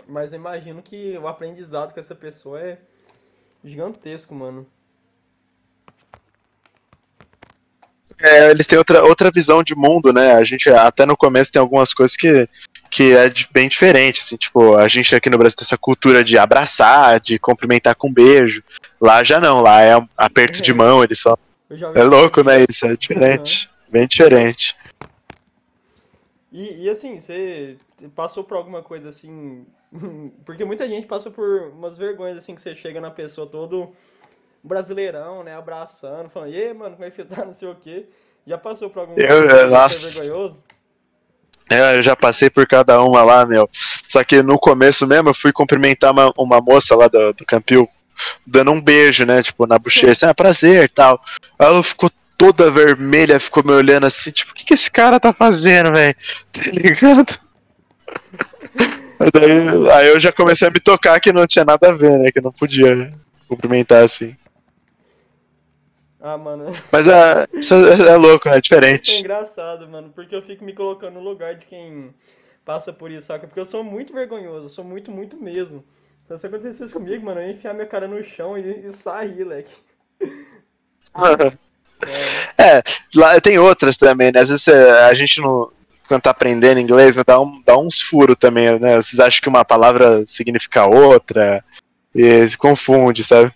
mas 0.08 0.32
eu 0.32 0.38
imagino 0.40 0.82
que 0.82 1.16
o 1.18 1.28
aprendizado 1.28 1.92
com 1.92 2.00
essa 2.00 2.14
pessoa 2.14 2.60
é 2.60 2.78
gigantesco, 3.62 4.34
mano. 4.34 4.66
É, 8.22 8.50
eles 8.50 8.66
têm 8.66 8.78
outra, 8.78 9.02
outra 9.02 9.30
visão 9.30 9.62
de 9.62 9.74
mundo, 9.74 10.12
né? 10.12 10.34
A 10.34 10.44
gente 10.44 10.68
até 10.68 11.06
no 11.06 11.16
começo 11.16 11.50
tem 11.50 11.60
algumas 11.60 11.94
coisas 11.94 12.16
que, 12.16 12.48
que 12.90 13.14
é 13.14 13.32
bem 13.52 13.68
diferente, 13.68 14.20
assim, 14.20 14.36
tipo, 14.36 14.76
a 14.76 14.86
gente 14.88 15.14
aqui 15.14 15.30
no 15.30 15.38
Brasil 15.38 15.56
tem 15.56 15.64
essa 15.64 15.78
cultura 15.78 16.22
de 16.22 16.36
abraçar, 16.36 17.18
de 17.18 17.38
cumprimentar 17.38 17.94
com 17.94 18.08
um 18.08 18.12
beijo. 18.12 18.62
Lá 19.00 19.24
já 19.24 19.40
não, 19.40 19.62
lá 19.62 19.82
é 19.82 20.00
aperto 20.16 20.60
de 20.60 20.74
mão, 20.74 21.02
eles 21.02 21.18
só 21.18 21.36
é 21.94 22.02
louco, 22.02 22.42
né? 22.42 22.64
Isso 22.68 22.86
é 22.86 22.96
diferente. 22.96 23.66
Uhum. 23.66 23.92
Bem 23.92 24.06
diferente. 24.06 24.76
E, 26.52 26.84
e 26.84 26.90
assim, 26.90 27.20
você 27.20 27.76
passou 28.14 28.44
por 28.44 28.56
alguma 28.56 28.82
coisa 28.82 29.08
assim. 29.08 29.64
Porque 30.44 30.64
muita 30.64 30.88
gente 30.88 31.06
passa 31.06 31.30
por 31.30 31.68
umas 31.68 31.96
vergonhas 31.96 32.38
assim 32.38 32.54
que 32.54 32.60
você 32.60 32.74
chega 32.74 33.00
na 33.00 33.10
pessoa 33.10 33.46
todo 33.46 33.92
brasileirão, 34.62 35.42
né? 35.42 35.56
Abraçando, 35.56 36.28
falando, 36.30 36.54
e 36.54 36.72
mano, 36.74 36.94
como 36.96 37.04
é 37.04 37.08
que 37.08 37.14
você 37.14 37.24
tá? 37.24 37.44
Não 37.44 37.52
sei 37.52 37.68
o 37.68 37.74
quê. 37.74 38.06
Já 38.46 38.58
passou 38.58 38.90
por 38.90 39.00
algum 39.00 39.14
eu, 39.16 39.70
nossa. 39.70 40.20
vergonhoso? 40.20 40.62
É, 41.70 41.96
eu 41.96 42.02
já 42.02 42.16
passei 42.16 42.50
por 42.50 42.66
cada 42.66 43.00
uma 43.00 43.22
lá, 43.22 43.46
meu. 43.46 43.68
Só 44.08 44.24
que 44.24 44.42
no 44.42 44.58
começo 44.58 45.06
mesmo 45.06 45.28
eu 45.28 45.34
fui 45.34 45.52
cumprimentar 45.52 46.10
uma, 46.10 46.32
uma 46.36 46.60
moça 46.60 46.96
lá 46.96 47.06
do, 47.06 47.32
do 47.32 47.46
Campil, 47.46 47.88
dando 48.44 48.72
um 48.72 48.80
beijo, 48.80 49.24
né? 49.24 49.40
Tipo, 49.42 49.66
na 49.66 49.78
bochecha, 49.78 50.28
ah, 50.28 50.34
prazer 50.34 50.90
tal. 50.90 51.20
Aí 51.58 51.66
ela 51.68 51.82
ficou 51.82 52.10
toda 52.36 52.70
vermelha, 52.70 53.38
ficou 53.38 53.62
me 53.62 53.72
olhando 53.72 54.06
assim, 54.06 54.32
tipo, 54.32 54.50
o 54.50 54.54
que, 54.54 54.64
que 54.64 54.74
esse 54.74 54.90
cara 54.90 55.20
tá 55.20 55.32
fazendo, 55.32 55.92
velho? 55.92 56.14
Tá 56.50 56.62
ligado? 56.72 57.38
Daí, 59.34 59.90
aí 59.92 60.08
eu 60.08 60.18
já 60.18 60.32
comecei 60.32 60.66
a 60.66 60.70
me 60.70 60.80
tocar 60.80 61.20
que 61.20 61.30
não 61.30 61.46
tinha 61.46 61.64
nada 61.64 61.90
a 61.90 61.92
ver, 61.92 62.18
né? 62.18 62.32
Que 62.32 62.40
não 62.40 62.50
podia 62.50 63.10
cumprimentar 63.46 64.02
assim. 64.02 64.34
Ah, 66.20 66.36
mano. 66.36 66.66
Mas 66.92 67.08
é, 67.08 67.46
isso 67.54 67.74
é, 67.74 68.08
é 68.08 68.16
louco, 68.16 68.48
né? 68.48 68.58
É 68.58 68.60
diferente. 68.60 69.16
É 69.16 69.20
engraçado, 69.20 69.88
mano, 69.88 70.12
porque 70.14 70.34
eu 70.34 70.42
fico 70.42 70.64
me 70.64 70.74
colocando 70.74 71.14
no 71.14 71.20
lugar 71.20 71.54
de 71.54 71.66
quem 71.66 72.14
passa 72.64 72.92
por 72.92 73.10
isso, 73.10 73.28
saca? 73.28 73.46
Porque 73.46 73.60
eu 73.60 73.64
sou 73.64 73.82
muito 73.82 74.12
vergonhoso, 74.12 74.66
eu 74.66 74.68
sou 74.68 74.84
muito, 74.84 75.10
muito 75.10 75.36
mesmo. 75.36 75.82
Então 76.24 76.36
se 76.36 76.46
acontecesse 76.46 76.92
comigo, 76.92 77.24
mano, 77.24 77.40
eu 77.40 77.46
ia 77.46 77.52
enfiar 77.52 77.72
minha 77.72 77.86
cara 77.86 78.06
no 78.06 78.22
chão 78.22 78.56
e, 78.56 78.86
e 78.86 78.92
sair, 78.92 79.44
leque. 79.44 79.72
é. 80.20 81.70
é, 82.62 82.82
lá 83.14 83.40
tem 83.40 83.58
outras 83.58 83.96
também, 83.96 84.30
né? 84.30 84.40
Às 84.40 84.50
vezes 84.50 84.68
a 84.68 85.12
gente 85.14 85.40
não. 85.40 85.70
Quando 86.06 86.22
tá 86.22 86.30
aprendendo 86.30 86.80
inglês, 86.80 87.14
né, 87.14 87.22
dá, 87.24 87.40
um, 87.40 87.62
dá 87.64 87.78
uns 87.78 88.00
furos 88.00 88.36
também, 88.38 88.78
né? 88.80 88.96
Vocês 88.96 89.20
acham 89.20 89.40
que 89.40 89.48
uma 89.48 89.64
palavra 89.64 90.24
significa 90.26 90.84
outra 90.84 91.64
e 92.12 92.48
se 92.48 92.58
confunde, 92.58 93.22
sabe? 93.22 93.52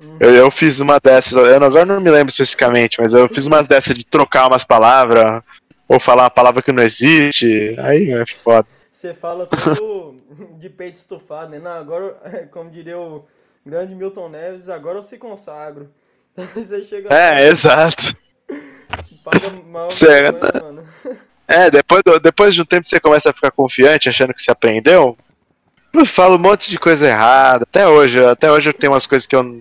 Uhum. 0.00 0.16
Eu, 0.20 0.34
eu, 0.34 0.50
fiz 0.50 0.78
uma 0.78 1.00
dessas, 1.00 1.32
eu 1.32 1.64
agora 1.64 1.84
não 1.84 2.00
me 2.00 2.10
lembro 2.10 2.30
especificamente, 2.30 3.00
mas 3.00 3.14
eu 3.14 3.28
fiz 3.28 3.46
umas 3.46 3.66
dessas 3.66 3.94
de 3.94 4.06
trocar 4.06 4.46
umas 4.46 4.62
palavras, 4.62 5.42
ou 5.88 5.98
falar 5.98 6.24
uma 6.24 6.30
palavra 6.30 6.62
que 6.62 6.70
não 6.70 6.82
existe, 6.82 7.74
aí 7.78 8.12
é 8.12 8.24
foda. 8.24 8.68
Você 8.92 9.12
fala 9.12 9.46
tudo 9.46 10.16
de 10.58 10.68
peito 10.68 10.96
estufado, 10.96 11.50
né? 11.50 11.58
Não, 11.58 11.72
agora, 11.72 12.16
como 12.52 12.70
diria 12.70 12.98
o 12.98 13.26
grande 13.66 13.94
Milton 13.94 14.28
Neves, 14.28 14.68
agora 14.68 14.98
eu 14.98 15.02
se 15.02 15.18
consagro. 15.18 15.90
Você 16.54 16.84
chega 16.84 17.12
É, 17.12 17.48
exato. 17.48 18.16
Paga 19.24 19.50
mal, 19.66 19.90
você, 19.90 20.30
mano. 20.32 20.86
É, 21.46 21.70
depois, 21.70 22.02
depois 22.22 22.54
de 22.54 22.62
um 22.62 22.64
tempo 22.64 22.86
você 22.86 23.00
começa 23.00 23.30
a 23.30 23.32
ficar 23.32 23.50
confiante, 23.50 24.08
achando 24.08 24.32
que 24.32 24.40
você 24.40 24.50
aprendeu. 24.50 25.16
Eu 25.92 26.06
falo 26.06 26.36
um 26.36 26.38
monte 26.38 26.70
de 26.70 26.78
coisa 26.78 27.06
errada. 27.08 27.64
Até 27.64 27.86
hoje, 27.86 28.24
até 28.24 28.50
hoje 28.50 28.68
eu 28.68 28.72
tenho 28.72 28.92
umas 28.92 29.06
coisas 29.06 29.26
que 29.26 29.34
eu 29.34 29.60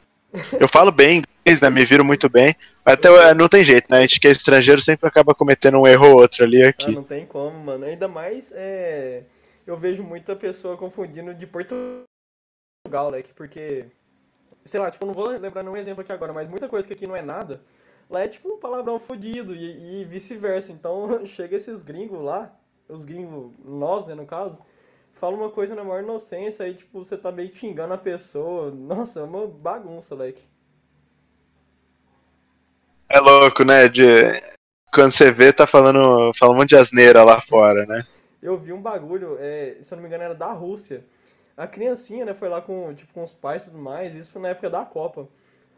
eu 0.60 0.68
falo 0.68 0.92
bem 0.92 1.20
inglês, 1.20 1.62
né? 1.62 1.70
Me 1.70 1.86
viro 1.86 2.04
muito 2.04 2.30
bem. 2.30 2.56
Até 2.86 3.34
não 3.34 3.48
tem 3.48 3.64
jeito, 3.64 3.88
né? 3.90 3.98
A 3.98 4.02
gente 4.02 4.20
que 4.20 4.28
é 4.28 4.32
estrangeiro 4.32 4.82
sempre 4.82 5.08
acaba 5.08 5.36
cometendo 5.36 5.78
um 5.78 5.88
erro 5.88 6.08
ou 6.10 6.22
outro 6.22 6.44
ali 6.44 6.64
aqui. 6.64 6.92
Ah, 6.92 6.96
não 6.96 7.04
tem 7.04 7.26
como, 7.26 7.58
mano. 7.60 7.86
Ainda 7.86 8.08
mais 8.08 8.52
é... 8.54 9.24
eu 9.66 9.78
vejo 9.78 10.04
muita 10.04 10.36
pessoa 10.36 10.78
confundindo 10.78 11.34
de 11.34 11.46
Portugal, 11.46 13.12
né? 13.12 13.24
Porque, 13.36 13.86
sei 14.64 14.80
lá, 14.80 14.92
tipo, 14.92 15.06
não 15.06 15.14
vou 15.14 15.30
lembrar 15.30 15.64
nenhum 15.64 15.78
exemplo 15.78 16.02
aqui 16.02 16.12
agora, 16.12 16.34
mas 16.34 16.48
muita 16.48 16.68
coisa 16.68 16.88
que 16.88 16.94
aqui 16.94 17.08
não 17.08 17.16
é 17.16 17.22
nada, 17.22 17.62
lá 18.10 18.22
é 18.22 18.28
tipo 18.28 18.50
um 18.50 18.60
palavrão 18.60 18.98
fodido 19.00 19.56
e, 19.56 20.02
e 20.02 20.06
vice-versa. 20.06 20.72
Então 20.72 21.24
chega 21.28 21.56
esses 21.56 21.82
gringos 21.82 22.22
lá, 22.22 22.54
os 22.88 23.06
gringos, 23.06 23.52
nós, 23.66 24.08
né, 24.08 24.16
no 24.16 24.26
caso 24.26 24.62
fala 25.18 25.36
uma 25.36 25.50
coisa 25.50 25.76
na 25.76 25.84
maior 25.84 26.04
inocência, 26.04 26.66
aí, 26.66 26.74
tipo, 26.74 27.04
você 27.04 27.18
tá 27.18 27.32
meio 27.32 27.52
xingando 27.52 27.94
a 27.94 27.98
pessoa. 27.98 28.72
Nossa, 28.72 29.20
é 29.20 29.24
uma 29.24 29.48
bagunça, 29.48 30.16
leque. 30.16 30.44
É 33.10 33.20
louco, 33.20 33.64
né? 33.64 33.88
De... 33.88 34.04
Quando 34.94 35.12
você 35.12 35.32
vê, 35.32 35.52
tá 35.52 35.68
falando, 35.68 36.32
falando 36.34 36.56
um 36.56 36.60
monte 36.60 36.70
de 36.70 36.78
asneira 36.78 37.24
lá 37.24 37.42
fora, 37.42 37.86
né? 37.86 38.06
Eu 38.42 38.58
vi 38.58 38.72
um 38.72 38.82
bagulho, 38.82 39.38
é, 39.40 39.78
se 39.82 39.94
eu 39.94 39.98
não 39.98 40.04
me 40.04 40.08
engano, 40.08 40.24
era 40.24 40.36
da 40.36 40.52
Rússia. 40.54 41.04
A 41.56 41.68
criancinha, 41.68 42.24
né, 42.24 42.34
foi 42.34 42.50
lá 42.50 42.62
com, 42.62 42.94
tipo, 42.94 43.12
com 43.14 43.24
os 43.24 43.32
pais 43.32 43.64
e 43.64 43.66
tudo 43.66 43.80
mais, 43.80 44.14
isso 44.14 44.32
foi 44.32 44.42
na 44.42 44.50
época 44.50 44.70
da 44.70 44.86
Copa. 44.86 45.28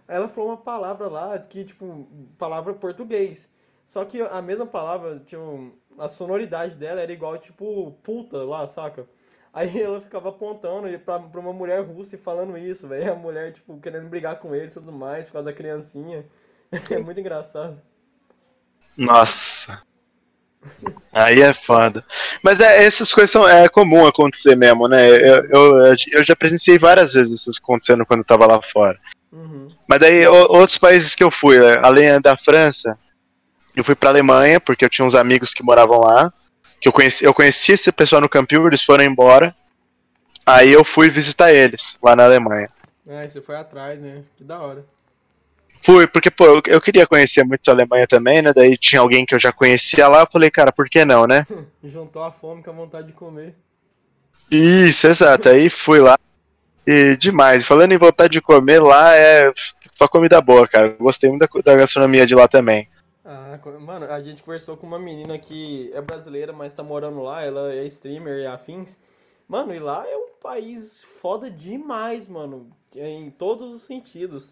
Ela 0.07 0.27
falou 0.27 0.49
uma 0.49 0.57
palavra 0.57 1.07
lá, 1.07 1.39
que, 1.39 1.63
tipo, 1.63 2.07
palavra 2.37 2.73
português. 2.73 3.49
Só 3.85 4.03
que 4.05 4.21
a 4.21 4.41
mesma 4.41 4.65
palavra, 4.65 5.19
tipo, 5.25 5.71
a 5.97 6.07
sonoridade 6.09 6.75
dela 6.75 7.01
era 7.01 7.11
igual, 7.11 7.37
tipo, 7.37 7.91
puta 8.03 8.37
lá, 8.43 8.67
saca? 8.67 9.07
Aí 9.53 9.81
ela 9.81 9.99
ficava 9.99 10.29
apontando 10.29 10.87
pra, 10.99 11.19
pra 11.19 11.39
uma 11.39 11.53
mulher 11.53 11.81
russa 11.83 12.15
e 12.15 12.19
falando 12.19 12.57
isso, 12.57 12.87
velho. 12.87 13.11
A 13.11 13.15
mulher, 13.15 13.53
tipo, 13.53 13.79
querendo 13.79 14.07
brigar 14.07 14.39
com 14.39 14.53
ele 14.53 14.67
e 14.67 14.71
tudo 14.71 14.91
mais, 14.91 15.25
por 15.25 15.33
causa 15.33 15.45
da 15.47 15.53
criancinha. 15.53 16.25
É 16.89 16.99
muito 16.99 17.19
engraçado. 17.19 17.81
Nossa. 18.95 19.81
Aí 21.11 21.41
é 21.41 21.53
foda. 21.53 22.05
Mas 22.43 22.59
é, 22.59 22.83
essas 22.83 23.13
coisas 23.13 23.31
são 23.31 23.47
é 23.47 23.67
comum 23.69 24.05
acontecer 24.05 24.55
mesmo, 24.55 24.87
né? 24.87 25.09
Eu, 25.09 25.45
eu, 25.45 25.95
eu 26.11 26.23
já 26.23 26.35
presenciei 26.35 26.77
várias 26.77 27.13
vezes 27.13 27.47
isso 27.47 27.59
acontecendo 27.61 28.05
quando 28.05 28.19
eu 28.19 28.25
tava 28.25 28.45
lá 28.45 28.61
fora. 28.61 28.99
Uhum. 29.31 29.67
Mas 29.87 29.99
daí, 29.99 30.27
outros 30.27 30.77
países 30.77 31.15
que 31.15 31.23
eu 31.23 31.31
fui, 31.31 31.57
é, 31.57 31.79
além 31.79 32.19
da 32.21 32.37
França, 32.37 32.97
eu 33.75 33.83
fui 33.83 33.95
pra 33.95 34.09
Alemanha, 34.09 34.59
porque 34.59 34.83
eu 34.83 34.89
tinha 34.89 35.05
uns 35.05 35.15
amigos 35.15 35.53
que 35.53 35.63
moravam 35.63 36.01
lá 36.01 36.31
que 36.79 36.87
eu 36.87 36.93
conheci, 36.93 37.25
eu 37.25 37.33
conheci 37.33 37.73
esse 37.73 37.91
pessoal 37.91 38.21
no 38.21 38.29
Campil, 38.29 38.67
eles 38.67 38.83
foram 38.83 39.03
embora. 39.03 39.55
Aí 40.45 40.71
eu 40.71 40.83
fui 40.83 41.09
visitar 41.09 41.51
eles 41.51 41.97
lá 42.01 42.15
na 42.15 42.25
Alemanha. 42.25 42.69
Ah, 43.07 43.27
você 43.27 43.41
foi 43.41 43.55
atrás, 43.55 44.01
né? 44.01 44.23
Que 44.37 44.43
da 44.43 44.59
hora. 44.59 44.85
Fui, 45.81 46.07
porque, 46.07 46.29
pô, 46.29 46.45
eu, 46.45 46.61
eu, 46.67 46.81
queria 46.81 47.07
conhecer 47.07 47.43
muito 47.43 47.67
a 47.69 47.73
Alemanha 47.73 48.05
também, 48.05 48.41
né? 48.41 48.53
Daí 48.53 48.77
tinha 48.77 48.99
alguém 48.99 49.25
que 49.25 49.33
eu 49.33 49.39
já 49.39 49.51
conhecia 49.51 50.07
lá, 50.07 50.21
eu 50.21 50.27
falei, 50.31 50.51
cara, 50.51 50.71
por 50.71 50.89
que 50.89 51.05
não, 51.05 51.25
né? 51.25 51.45
Juntou 51.83 52.23
a 52.23 52.31
fome 52.31 52.61
com 52.61 52.69
a 52.69 52.73
vontade 52.73 53.07
de 53.07 53.13
comer. 53.13 53.55
Isso, 54.51 55.07
exato. 55.07 55.49
Aí 55.49 55.69
fui 55.69 55.99
lá. 55.99 56.17
E 56.85 57.15
demais. 57.15 57.65
Falando 57.65 57.91
em 57.91 57.97
vontade 57.97 58.33
de 58.33 58.41
comer, 58.41 58.79
lá 58.79 59.15
é 59.15 59.51
só 59.95 60.07
comida 60.07 60.41
boa, 60.41 60.67
cara. 60.67 60.95
Gostei 60.99 61.29
muito 61.29 61.41
da, 61.41 61.61
da 61.61 61.77
gastronomia 61.77 62.25
de 62.25 62.35
lá 62.35 62.47
também. 62.47 62.89
Ah, 63.31 63.59
mano, 63.79 64.07
a 64.07 64.19
gente 64.21 64.41
conversou 64.41 64.75
com 64.75 64.87
uma 64.87 64.97
menina 64.97 65.37
que 65.37 65.91
é 65.93 66.01
brasileira, 66.01 66.51
mas 66.51 66.73
tá 66.73 66.81
morando 66.81 67.21
lá, 67.21 67.43
ela 67.43 67.71
é 67.71 67.85
streamer 67.85 68.39
e 68.39 68.47
afins. 68.47 68.97
Mano, 69.47 69.71
e 69.71 69.77
lá 69.77 70.03
é 70.09 70.17
um 70.17 70.29
país 70.41 71.03
foda 71.03 71.47
demais, 71.47 72.27
mano, 72.27 72.67
em 72.95 73.29
todos 73.29 73.75
os 73.75 73.83
sentidos. 73.83 74.51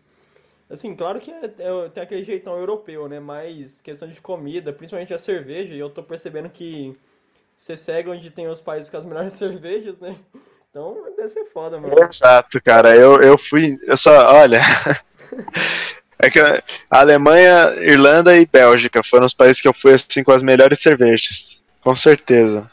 Assim, 0.70 0.96
claro 0.96 1.20
que 1.20 1.32
é, 1.32 1.46
é, 1.46 1.90
tem 1.90 2.04
aquele 2.04 2.24
jeitão 2.24 2.56
europeu, 2.56 3.10
né? 3.10 3.20
Mas 3.20 3.82
questão 3.82 4.08
de 4.08 4.22
comida, 4.22 4.72
principalmente 4.72 5.12
a 5.12 5.18
cerveja, 5.18 5.74
e 5.74 5.80
eu 5.80 5.90
tô 5.90 6.04
percebendo 6.04 6.48
que 6.48 6.96
você 7.56 7.76
segue 7.76 8.12
onde 8.12 8.30
tem 8.30 8.48
os 8.48 8.62
países 8.62 8.92
com 8.92 8.98
as 8.98 9.06
melhores 9.06 9.34
cervejas, 9.40 9.98
né? 9.98 10.16
Então 10.70 11.04
deve 11.16 11.30
ser 11.30 11.46
foda, 11.46 11.82
mano. 11.82 11.96
Exato, 12.08 12.62
cara. 12.62 12.96
Eu, 12.96 13.24
eu 13.24 13.40
fui. 13.40 13.76
Eu 13.88 13.98
só. 13.98 14.12
Olha. 14.36 14.60
É 16.20 16.30
que 16.30 16.40
a 16.40 16.64
Alemanha, 16.90 17.76
Irlanda 17.80 18.36
e 18.38 18.46
Bélgica 18.46 19.04
foram 19.04 19.26
os 19.26 19.34
países 19.34 19.62
que 19.62 19.68
eu 19.68 19.74
fui 19.74 19.94
assim 19.94 20.24
com 20.24 20.32
as 20.32 20.42
melhores 20.42 20.80
cervejas. 20.80 21.62
Com 21.82 21.96
certeza. 21.96 22.70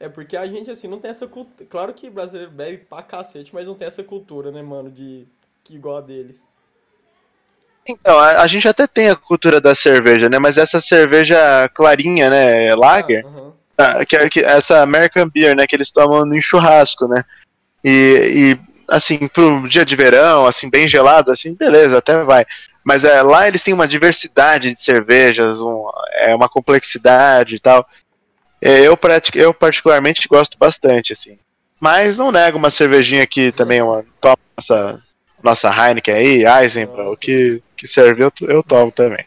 É 0.00 0.08
porque 0.08 0.36
a 0.36 0.46
gente 0.46 0.70
assim 0.70 0.88
não 0.88 0.98
tem 0.98 1.10
essa 1.10 1.26
cultura. 1.26 1.68
Claro 1.68 1.94
que 1.94 2.10
brasileiro 2.10 2.50
bebe 2.50 2.78
pra 2.78 3.02
cacete, 3.02 3.54
mas 3.54 3.66
não 3.66 3.74
tem 3.74 3.86
essa 3.86 4.02
cultura, 4.02 4.50
né, 4.50 4.62
mano, 4.62 4.90
de 4.90 5.26
que 5.62 5.74
igual 5.74 5.98
a 5.98 6.00
deles. 6.00 6.48
Então, 7.86 8.18
a, 8.18 8.42
a 8.42 8.46
gente 8.46 8.66
até 8.66 8.86
tem 8.86 9.10
a 9.10 9.16
cultura 9.16 9.60
da 9.60 9.74
cerveja, 9.74 10.28
né? 10.28 10.38
Mas 10.38 10.56
essa 10.56 10.80
cerveja 10.80 11.68
clarinha, 11.74 12.30
né? 12.30 12.74
Lager, 12.74 13.24
ah, 13.76 14.00
uh 14.00 14.06
que, 14.06 14.28
que, 14.30 14.40
essa 14.40 14.80
American 14.80 15.28
Beer, 15.28 15.54
né? 15.54 15.66
Que 15.66 15.76
eles 15.76 15.90
tomam 15.90 16.24
no 16.24 16.40
churrasco, 16.40 17.06
né? 17.06 17.22
E, 17.82 18.56
e 18.58 18.73
assim, 18.88 19.26
pro 19.28 19.68
dia 19.68 19.84
de 19.84 19.96
verão, 19.96 20.46
assim, 20.46 20.70
bem 20.70 20.86
gelado, 20.86 21.30
assim, 21.30 21.54
beleza, 21.54 21.98
até 21.98 22.22
vai. 22.24 22.44
Mas 22.84 23.04
é, 23.04 23.22
lá 23.22 23.48
eles 23.48 23.62
têm 23.62 23.72
uma 23.72 23.88
diversidade 23.88 24.74
de 24.74 24.80
cervejas, 24.80 25.60
um, 25.60 25.88
é 26.12 26.34
uma 26.34 26.48
complexidade 26.48 27.56
e 27.56 27.58
tal. 27.58 27.86
É, 28.60 28.80
eu, 28.80 28.98
eu 29.34 29.54
particularmente 29.54 30.28
gosto 30.28 30.58
bastante, 30.58 31.12
assim. 31.12 31.38
Mas 31.80 32.16
não 32.16 32.30
nego 32.30 32.58
uma 32.58 32.70
cervejinha 32.70 33.22
aqui 33.22 33.52
também, 33.52 33.82
uma, 33.82 34.04
tomo 34.20 34.38
nossa, 34.56 35.02
nossa 35.42 35.70
Heineken 35.70 36.14
aí, 36.14 36.44
Eisenbahn, 36.46 37.10
o 37.10 37.16
que, 37.16 37.62
que 37.76 37.86
serve 37.86 38.22
eu, 38.22 38.32
eu 38.48 38.62
tomo 38.62 38.92
também. 38.92 39.24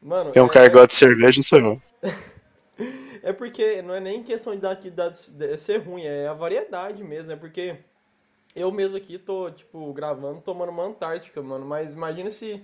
Mano, 0.00 0.30
Tem 0.32 0.42
um 0.42 0.46
é... 0.46 0.68
gosta 0.68 0.86
de 0.88 0.94
cerveja, 0.94 1.42
sou 1.42 1.58
eu. 1.58 1.82
é 3.22 3.32
porque 3.32 3.80
não 3.82 3.94
é 3.94 4.00
nem 4.00 4.22
questão 4.22 4.54
de, 4.54 4.90
de, 4.90 4.90
de 4.90 5.56
ser 5.56 5.78
ruim, 5.78 6.04
é 6.04 6.28
a 6.28 6.34
variedade 6.34 7.02
mesmo, 7.02 7.32
é 7.32 7.36
porque 7.36 7.76
eu 8.54 8.70
mesmo 8.70 8.96
aqui 8.96 9.18
tô, 9.18 9.50
tipo, 9.50 9.92
gravando, 9.92 10.40
tomando 10.40 10.70
uma 10.70 10.84
Antártica, 10.84 11.42
mano. 11.42 11.66
Mas 11.66 11.92
imagina 11.92 12.30
se 12.30 12.62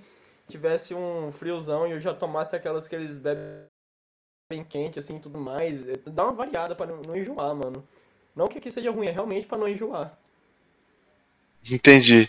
tivesse 0.49 0.95
um 0.95 1.31
friozão 1.33 1.87
e 1.87 1.93
eu 1.93 2.01
já 2.01 2.15
tomasse 2.15 2.55
aquelas 2.55 2.89
que 2.89 2.95
eles 2.95 3.19
bebem 3.19 3.67
bem 4.51 4.65
quente, 4.65 4.99
assim, 4.99 5.19
tudo 5.19 5.39
mais. 5.39 5.85
Dá 6.07 6.25
uma 6.25 6.33
variada 6.33 6.75
pra 6.75 6.87
não, 6.87 7.17
enjoar, 7.17 7.55
mano. 7.55 7.87
Não 8.35 8.49
que 8.49 8.59
aqui 8.59 8.71
seja 8.71 8.91
ruim, 8.91 9.07
é 9.07 9.11
realmente 9.13 9.47
pra 9.47 9.57
não 9.57 9.69
enjoar. 9.69 10.19
Entendi. 11.71 12.29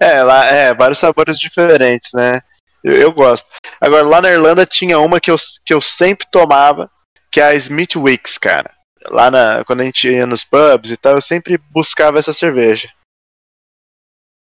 É, 0.00 0.22
lá, 0.22 0.44
é, 0.46 0.74
vários 0.74 0.98
sabores 0.98 1.38
diferentes, 1.38 2.12
né? 2.12 2.42
Eu, 2.82 2.94
eu, 2.94 3.12
gosto. 3.12 3.48
Agora, 3.80 4.02
lá 4.02 4.20
na 4.20 4.30
Irlanda 4.30 4.66
tinha 4.66 4.98
uma 4.98 5.20
que 5.20 5.30
eu, 5.30 5.36
que 5.64 5.72
eu 5.72 5.80
sempre 5.80 6.26
tomava, 6.30 6.90
que 7.30 7.40
é 7.40 7.44
a 7.44 7.54
Smith 7.54 7.94
Wicks, 7.94 8.38
cara. 8.38 8.74
Lá 9.08 9.30
na, 9.30 9.64
quando 9.64 9.80
a 9.80 9.84
gente 9.84 10.08
ia 10.08 10.26
nos 10.26 10.44
pubs 10.44 10.90
e 10.90 10.96
tal, 10.96 11.14
eu 11.14 11.22
sempre 11.22 11.58
buscava 11.58 12.18
essa 12.18 12.32
cerveja. 12.32 12.90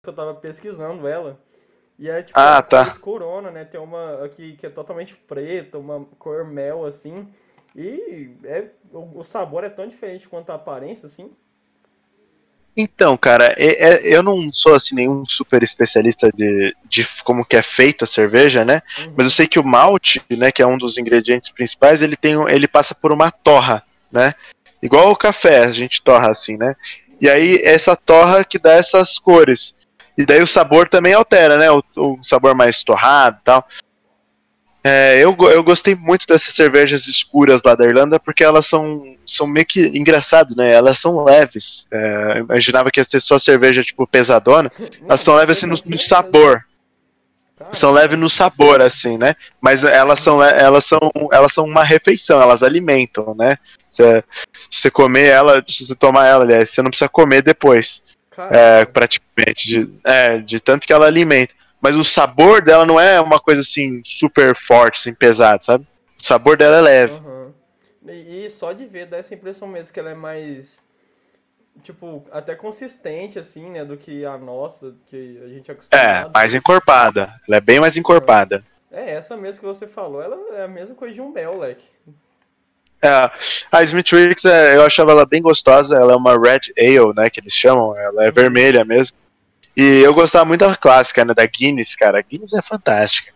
Eu 0.06 0.12
tava 0.12 0.34
pesquisando 0.34 1.06
ela. 1.08 1.40
E 1.98 2.08
é 2.08 2.22
tipo 2.22 2.38
Ah, 2.38 2.58
a 2.58 2.62
tá. 2.62 2.98
Corona, 2.98 3.50
né? 3.50 3.64
Tem 3.64 3.80
uma 3.80 4.24
aqui 4.24 4.56
que 4.56 4.66
é 4.66 4.70
totalmente 4.70 5.14
preta, 5.14 5.78
uma 5.78 6.04
cor 6.18 6.44
mel 6.44 6.84
assim. 6.84 7.28
E 7.74 8.30
é, 8.44 8.68
o, 8.92 9.20
o 9.20 9.24
sabor 9.24 9.64
é 9.64 9.68
tão 9.68 9.88
diferente 9.88 10.28
quanto 10.28 10.50
a 10.50 10.54
aparência, 10.54 11.06
assim. 11.06 11.30
Então, 12.76 13.16
cara, 13.16 13.54
é- 13.56 14.08
é- 14.08 14.16
eu 14.16 14.22
não 14.22 14.52
sou 14.52 14.74
assim 14.74 14.96
nenhum 14.96 15.24
super 15.24 15.62
especialista 15.62 16.30
de, 16.32 16.74
de 16.88 17.06
como 17.22 17.44
que 17.44 17.56
é 17.56 17.62
feita 17.62 18.04
a 18.04 18.08
cerveja, 18.08 18.64
né? 18.64 18.82
Uhum. 18.98 19.14
Mas 19.16 19.26
eu 19.26 19.30
sei 19.30 19.46
que 19.46 19.60
o 19.60 19.64
malte, 19.64 20.20
né, 20.30 20.50
que 20.50 20.60
é 20.60 20.66
um 20.66 20.76
dos 20.76 20.98
ingredientes 20.98 21.50
principais, 21.50 22.02
ele 22.02 22.16
tem, 22.16 22.34
ele 22.50 22.66
passa 22.66 22.94
por 22.94 23.12
uma 23.12 23.30
torra, 23.30 23.84
né? 24.14 24.32
Igual 24.80 25.10
o 25.10 25.16
café, 25.16 25.64
a 25.64 25.72
gente 25.72 26.02
torra 26.02 26.30
assim, 26.30 26.56
né? 26.56 26.76
E 27.20 27.28
aí 27.28 27.60
essa 27.62 27.96
torra 27.96 28.44
que 28.44 28.58
dá 28.58 28.72
essas 28.74 29.18
cores. 29.18 29.74
E 30.16 30.24
daí 30.24 30.40
o 30.40 30.46
sabor 30.46 30.88
também 30.88 31.12
altera, 31.12 31.58
né? 31.58 31.70
O, 31.70 31.82
o 31.96 32.18
sabor 32.22 32.54
mais 32.54 32.82
torrado 32.82 33.38
e 33.40 33.44
tal. 33.44 33.66
É, 34.86 35.18
eu, 35.18 35.34
eu 35.50 35.64
gostei 35.64 35.94
muito 35.94 36.26
dessas 36.26 36.54
cervejas 36.54 37.06
escuras 37.06 37.62
lá 37.64 37.74
da 37.74 37.86
Irlanda 37.86 38.20
porque 38.20 38.44
elas 38.44 38.66
são, 38.66 39.16
são 39.24 39.46
meio 39.46 39.64
que 39.64 39.80
engraçado, 39.98 40.54
né? 40.54 40.72
Elas 40.72 40.98
são 40.98 41.24
leves. 41.24 41.86
É, 41.90 42.34
eu 42.36 42.44
imaginava 42.44 42.90
que 42.90 43.00
ia 43.00 43.04
ser 43.04 43.20
só 43.20 43.38
cerveja 43.38 43.82
tipo 43.82 44.06
pesadona. 44.06 44.70
Elas 45.08 45.22
são 45.22 45.34
leves 45.36 45.56
assim 45.56 45.66
no, 45.66 45.76
no 45.86 45.98
sabor. 45.98 46.62
São 47.72 47.92
leves 47.92 48.18
no 48.18 48.28
sabor, 48.28 48.82
assim, 48.82 49.16
né? 49.16 49.34
Mas 49.60 49.84
elas 49.84 50.20
são, 50.20 50.42
elas 50.42 50.84
são, 50.84 50.98
elas 51.32 51.52
são 51.52 51.64
uma 51.64 51.84
refeição, 51.84 52.40
elas 52.40 52.62
alimentam, 52.62 53.34
né? 53.34 53.56
Se 53.90 54.24
você 54.70 54.90
comer 54.90 55.26
ela, 55.26 55.64
se 55.66 55.86
você 55.86 55.94
tomar 55.94 56.26
ela, 56.26 56.44
aliás, 56.44 56.70
você 56.70 56.82
não 56.82 56.90
precisa 56.90 57.08
comer 57.08 57.42
depois, 57.42 58.02
é, 58.50 58.84
praticamente, 58.84 59.68
de, 59.68 59.94
é, 60.02 60.38
de 60.38 60.58
tanto 60.58 60.86
que 60.86 60.92
ela 60.92 61.06
alimenta. 61.06 61.54
Mas 61.80 61.96
o 61.96 62.02
sabor 62.02 62.60
dela 62.60 62.84
não 62.84 62.98
é 62.98 63.20
uma 63.20 63.38
coisa 63.38 63.60
assim 63.60 64.02
super 64.04 64.56
forte, 64.56 64.98
assim, 64.98 65.14
pesado, 65.14 65.62
sabe? 65.62 65.86
O 66.20 66.24
sabor 66.24 66.56
dela 66.56 66.78
é 66.78 66.80
leve. 66.80 67.20
E, 68.06 68.46
e 68.46 68.50
só 68.50 68.72
de 68.72 68.84
ver 68.86 69.06
dá 69.06 69.18
essa 69.18 69.34
impressão 69.34 69.68
mesmo 69.68 69.92
que 69.92 70.00
ela 70.00 70.10
é 70.10 70.14
mais, 70.14 70.78
tipo, 71.82 72.26
até 72.30 72.54
consistente, 72.54 73.38
assim, 73.38 73.70
né, 73.70 73.84
do 73.84 73.96
que 73.96 74.24
a 74.24 74.38
nossa, 74.38 74.94
que 75.06 75.40
a 75.44 75.48
gente 75.48 75.70
é 75.70 75.74
É, 75.90 76.22
acostumado. 76.22 76.32
mais 76.34 76.52
encorpada. 76.54 77.40
Ela 77.48 77.56
é 77.56 77.60
bem 77.60 77.80
mais 77.80 77.96
encorpada. 77.96 78.64
É, 78.90 79.10
essa 79.12 79.36
mesmo 79.36 79.60
que 79.60 79.66
você 79.66 79.86
falou, 79.86 80.22
ela 80.22 80.36
é 80.56 80.64
a 80.64 80.68
mesma 80.68 80.94
coisa 80.94 81.14
de 81.14 81.20
um 81.20 81.32
Bel, 81.32 81.58
leque. 81.58 81.86
É, 83.02 83.30
a 83.70 83.82
Smith 83.82 84.10
Wicks, 84.12 84.44
é, 84.46 84.76
eu 84.76 84.82
achava 84.82 85.10
ela 85.12 85.26
bem 85.26 85.42
gostosa. 85.42 85.96
Ela 85.96 86.12
é 86.14 86.16
uma 86.16 86.32
Red 86.38 86.72
Ale, 86.78 87.12
né? 87.14 87.28
Que 87.28 87.40
eles 87.40 87.52
chamam. 87.52 87.96
Ela 87.96 88.24
é 88.24 88.30
vermelha 88.30 88.84
mesmo. 88.84 89.16
E 89.76 90.00
eu 90.02 90.14
gostava 90.14 90.44
muito 90.44 90.60
da 90.66 90.76
clássica, 90.76 91.24
né? 91.24 91.34
Da 91.34 91.46
Guinness, 91.46 91.96
cara. 91.96 92.18
A 92.18 92.22
Guinness 92.22 92.52
é 92.54 92.62
fantástica. 92.62 93.32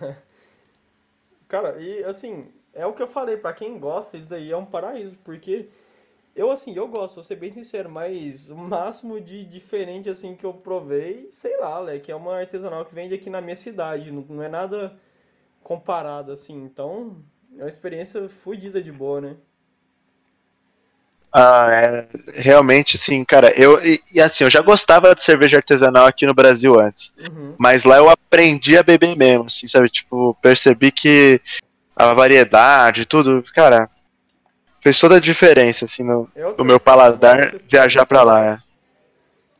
Cara, 1.48 1.80
e 1.80 2.02
assim, 2.04 2.46
é 2.74 2.84
o 2.86 2.92
que 2.92 3.02
eu 3.02 3.06
falei, 3.06 3.36
pra 3.36 3.52
quem 3.52 3.78
gosta, 3.78 4.16
isso 4.16 4.28
daí 4.28 4.50
é 4.50 4.56
um 4.56 4.64
paraíso, 4.66 5.16
porque 5.24 5.68
eu, 6.36 6.50
assim, 6.50 6.76
eu 6.76 6.86
gosto, 6.86 7.16
vou 7.16 7.24
ser 7.24 7.36
bem 7.36 7.50
sincero, 7.50 7.90
mas 7.90 8.50
o 8.50 8.56
máximo 8.56 9.18
de 9.20 9.44
diferente, 9.44 10.10
assim, 10.10 10.36
que 10.36 10.44
eu 10.44 10.52
provei, 10.52 11.28
sei 11.30 11.58
lá, 11.58 11.80
leque, 11.80 12.12
é 12.12 12.14
uma 12.14 12.38
artesanal 12.38 12.84
que 12.84 12.94
vende 12.94 13.14
aqui 13.14 13.30
na 13.30 13.40
minha 13.40 13.56
cidade, 13.56 14.12
não, 14.12 14.24
não 14.28 14.42
é 14.42 14.48
nada 14.48 14.94
comparado, 15.62 16.30
assim, 16.30 16.62
então 16.62 17.16
é 17.56 17.62
uma 17.62 17.68
experiência 17.68 18.28
fodida 18.28 18.82
de 18.82 18.92
boa, 18.92 19.20
né? 19.20 19.36
Ah, 21.32 21.66
é, 21.70 22.08
realmente, 22.34 22.96
assim, 22.96 23.22
cara, 23.24 23.52
eu. 23.60 23.84
E, 23.84 24.00
e, 24.14 24.22
assim, 24.22 24.44
eu 24.44 24.48
já 24.48 24.62
gostava 24.62 25.14
de 25.14 25.22
cerveja 25.22 25.58
artesanal 25.58 26.06
aqui 26.06 26.24
no 26.24 26.32
Brasil 26.32 26.80
antes. 26.80 27.12
Uhum. 27.18 27.54
Mas 27.58 27.84
lá 27.84 27.98
eu 27.98 28.08
aprendi 28.08 28.78
a 28.78 28.82
beber 28.82 29.14
mesmo, 29.16 29.44
assim, 29.44 29.68
sabe? 29.68 29.90
Tipo, 29.90 30.34
percebi 30.40 30.90
que 30.90 31.38
a 31.94 32.14
variedade, 32.14 33.04
tudo, 33.04 33.44
cara, 33.54 33.90
fez 34.86 35.00
toda 35.00 35.16
a 35.16 35.20
diferença, 35.20 35.84
assim, 35.84 36.04
no, 36.04 36.30
no 36.56 36.64
meu 36.64 36.78
paladar 36.78 37.52
viajar 37.68 38.06
pra 38.06 38.22
lá. 38.22 38.46
é. 38.52 38.58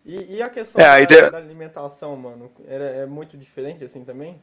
E, 0.04 0.36
e 0.36 0.42
a 0.42 0.48
questão 0.48 0.80
É, 0.80 0.84
da, 0.84 0.92
a 0.92 1.00
ideia- 1.00 1.30
da 1.32 1.38
alimentação, 1.38 2.14
mano, 2.14 2.48
era, 2.68 2.84
é 2.84 3.06
muito 3.06 3.36
diferente, 3.36 3.82
assim, 3.82 4.04
também? 4.04 4.40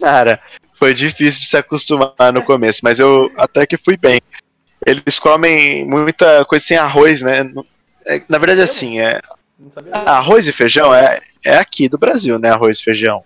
Cara, 0.00 0.40
foi 0.72 0.92
difícil 0.94 1.42
de 1.42 1.46
se 1.46 1.56
acostumar 1.56 2.32
no 2.32 2.42
começo, 2.42 2.80
mas 2.82 2.98
eu 2.98 3.30
até 3.36 3.64
que 3.64 3.76
fui 3.76 3.96
bem. 3.96 4.20
Eles 4.84 5.16
comem 5.20 5.86
muita 5.86 6.44
coisa 6.44 6.64
sem 6.64 6.76
arroz, 6.76 7.22
né? 7.22 7.52
É, 8.04 8.20
Na 8.28 8.38
verdade, 8.38 8.62
assim, 8.62 8.98
é, 8.98 9.20
arroz 9.92 10.48
e 10.48 10.52
feijão 10.52 10.92
é, 10.92 11.20
é 11.44 11.56
aqui 11.56 11.88
do 11.88 11.98
Brasil, 11.98 12.36
né? 12.36 12.50
Arroz 12.50 12.78
e 12.78 12.82
feijão. 12.82 13.22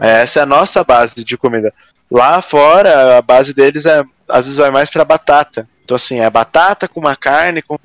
Essa 0.00 0.40
é 0.40 0.42
a 0.44 0.46
nossa 0.46 0.82
base 0.82 1.22
de 1.22 1.36
comida. 1.36 1.74
Lá 2.10 2.40
fora, 2.40 3.18
a 3.18 3.22
base 3.22 3.52
deles 3.52 3.84
é 3.84 4.02
às 4.28 4.46
vezes 4.46 4.58
vai 4.58 4.70
mais 4.70 4.90
pra 4.90 5.04
batata. 5.04 5.68
Então, 5.84 5.94
assim, 5.94 6.20
é 6.20 6.28
batata 6.28 6.86
com 6.86 7.00
uma 7.00 7.16
carne. 7.16 7.62
Com... 7.62 7.78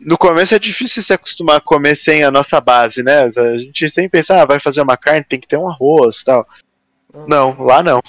No 0.00 0.16
começo 0.16 0.54
é 0.54 0.58
difícil 0.58 1.02
se 1.02 1.12
acostumar 1.12 1.56
a 1.56 1.60
comer 1.60 1.94
sem 1.94 2.24
a 2.24 2.30
nossa 2.30 2.60
base, 2.60 3.02
né? 3.02 3.24
A 3.24 3.58
gente 3.58 3.88
sempre 3.90 4.10
pensa, 4.10 4.40
ah, 4.40 4.46
vai 4.46 4.58
fazer 4.58 4.80
uma 4.80 4.96
carne, 4.96 5.24
tem 5.24 5.40
que 5.40 5.48
ter 5.48 5.56
um 5.56 5.68
arroz 5.68 6.20
e 6.20 6.24
tal. 6.24 6.46
Não, 7.26 7.56
lá 7.62 7.82
não. 7.82 8.02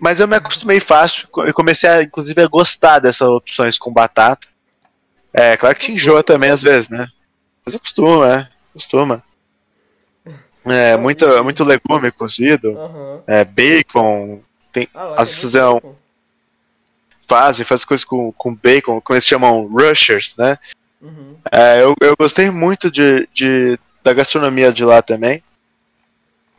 Mas 0.00 0.20
eu 0.20 0.26
me 0.26 0.36
acostumei 0.36 0.80
fácil 0.80 1.28
e 1.46 1.52
comecei, 1.52 1.88
a, 1.88 2.02
inclusive, 2.02 2.40
a 2.40 2.48
gostar 2.48 2.98
dessas 2.98 3.28
opções 3.28 3.78
com 3.78 3.92
batata. 3.92 4.48
É, 5.32 5.56
claro 5.56 5.74
que 5.74 5.86
te 5.86 5.92
enjoa 5.92 6.22
também 6.22 6.50
às 6.50 6.62
vezes, 6.62 6.88
né? 6.88 7.08
Mas 7.64 7.74
acostuma, 7.74 8.28
é. 8.28 8.48
Acostuma. 8.70 9.22
É, 10.64 10.96
muito, 10.96 11.26
muito 11.42 11.64
legume 11.64 12.10
cozido. 12.10 12.78
É, 13.26 13.44
bacon. 13.44 14.40
Tem, 14.72 14.88
Ah, 14.94 15.04
lá 15.04 15.22
As 15.22 15.40
tem 15.40 15.96
fazem, 17.32 17.64
fazem 17.64 17.86
coisas 17.86 18.04
com, 18.04 18.30
com 18.32 18.54
bacon, 18.54 19.00
como 19.00 19.14
eles 19.16 19.26
chamam 19.26 19.66
rushers, 19.66 20.34
né? 20.36 20.58
Uhum. 21.00 21.36
É, 21.50 21.82
eu, 21.82 21.94
eu 22.00 22.14
gostei 22.18 22.50
muito 22.50 22.90
de, 22.90 23.26
de, 23.32 23.78
da 24.04 24.12
gastronomia 24.12 24.70
de 24.72 24.84
lá 24.84 25.00
também. 25.00 25.42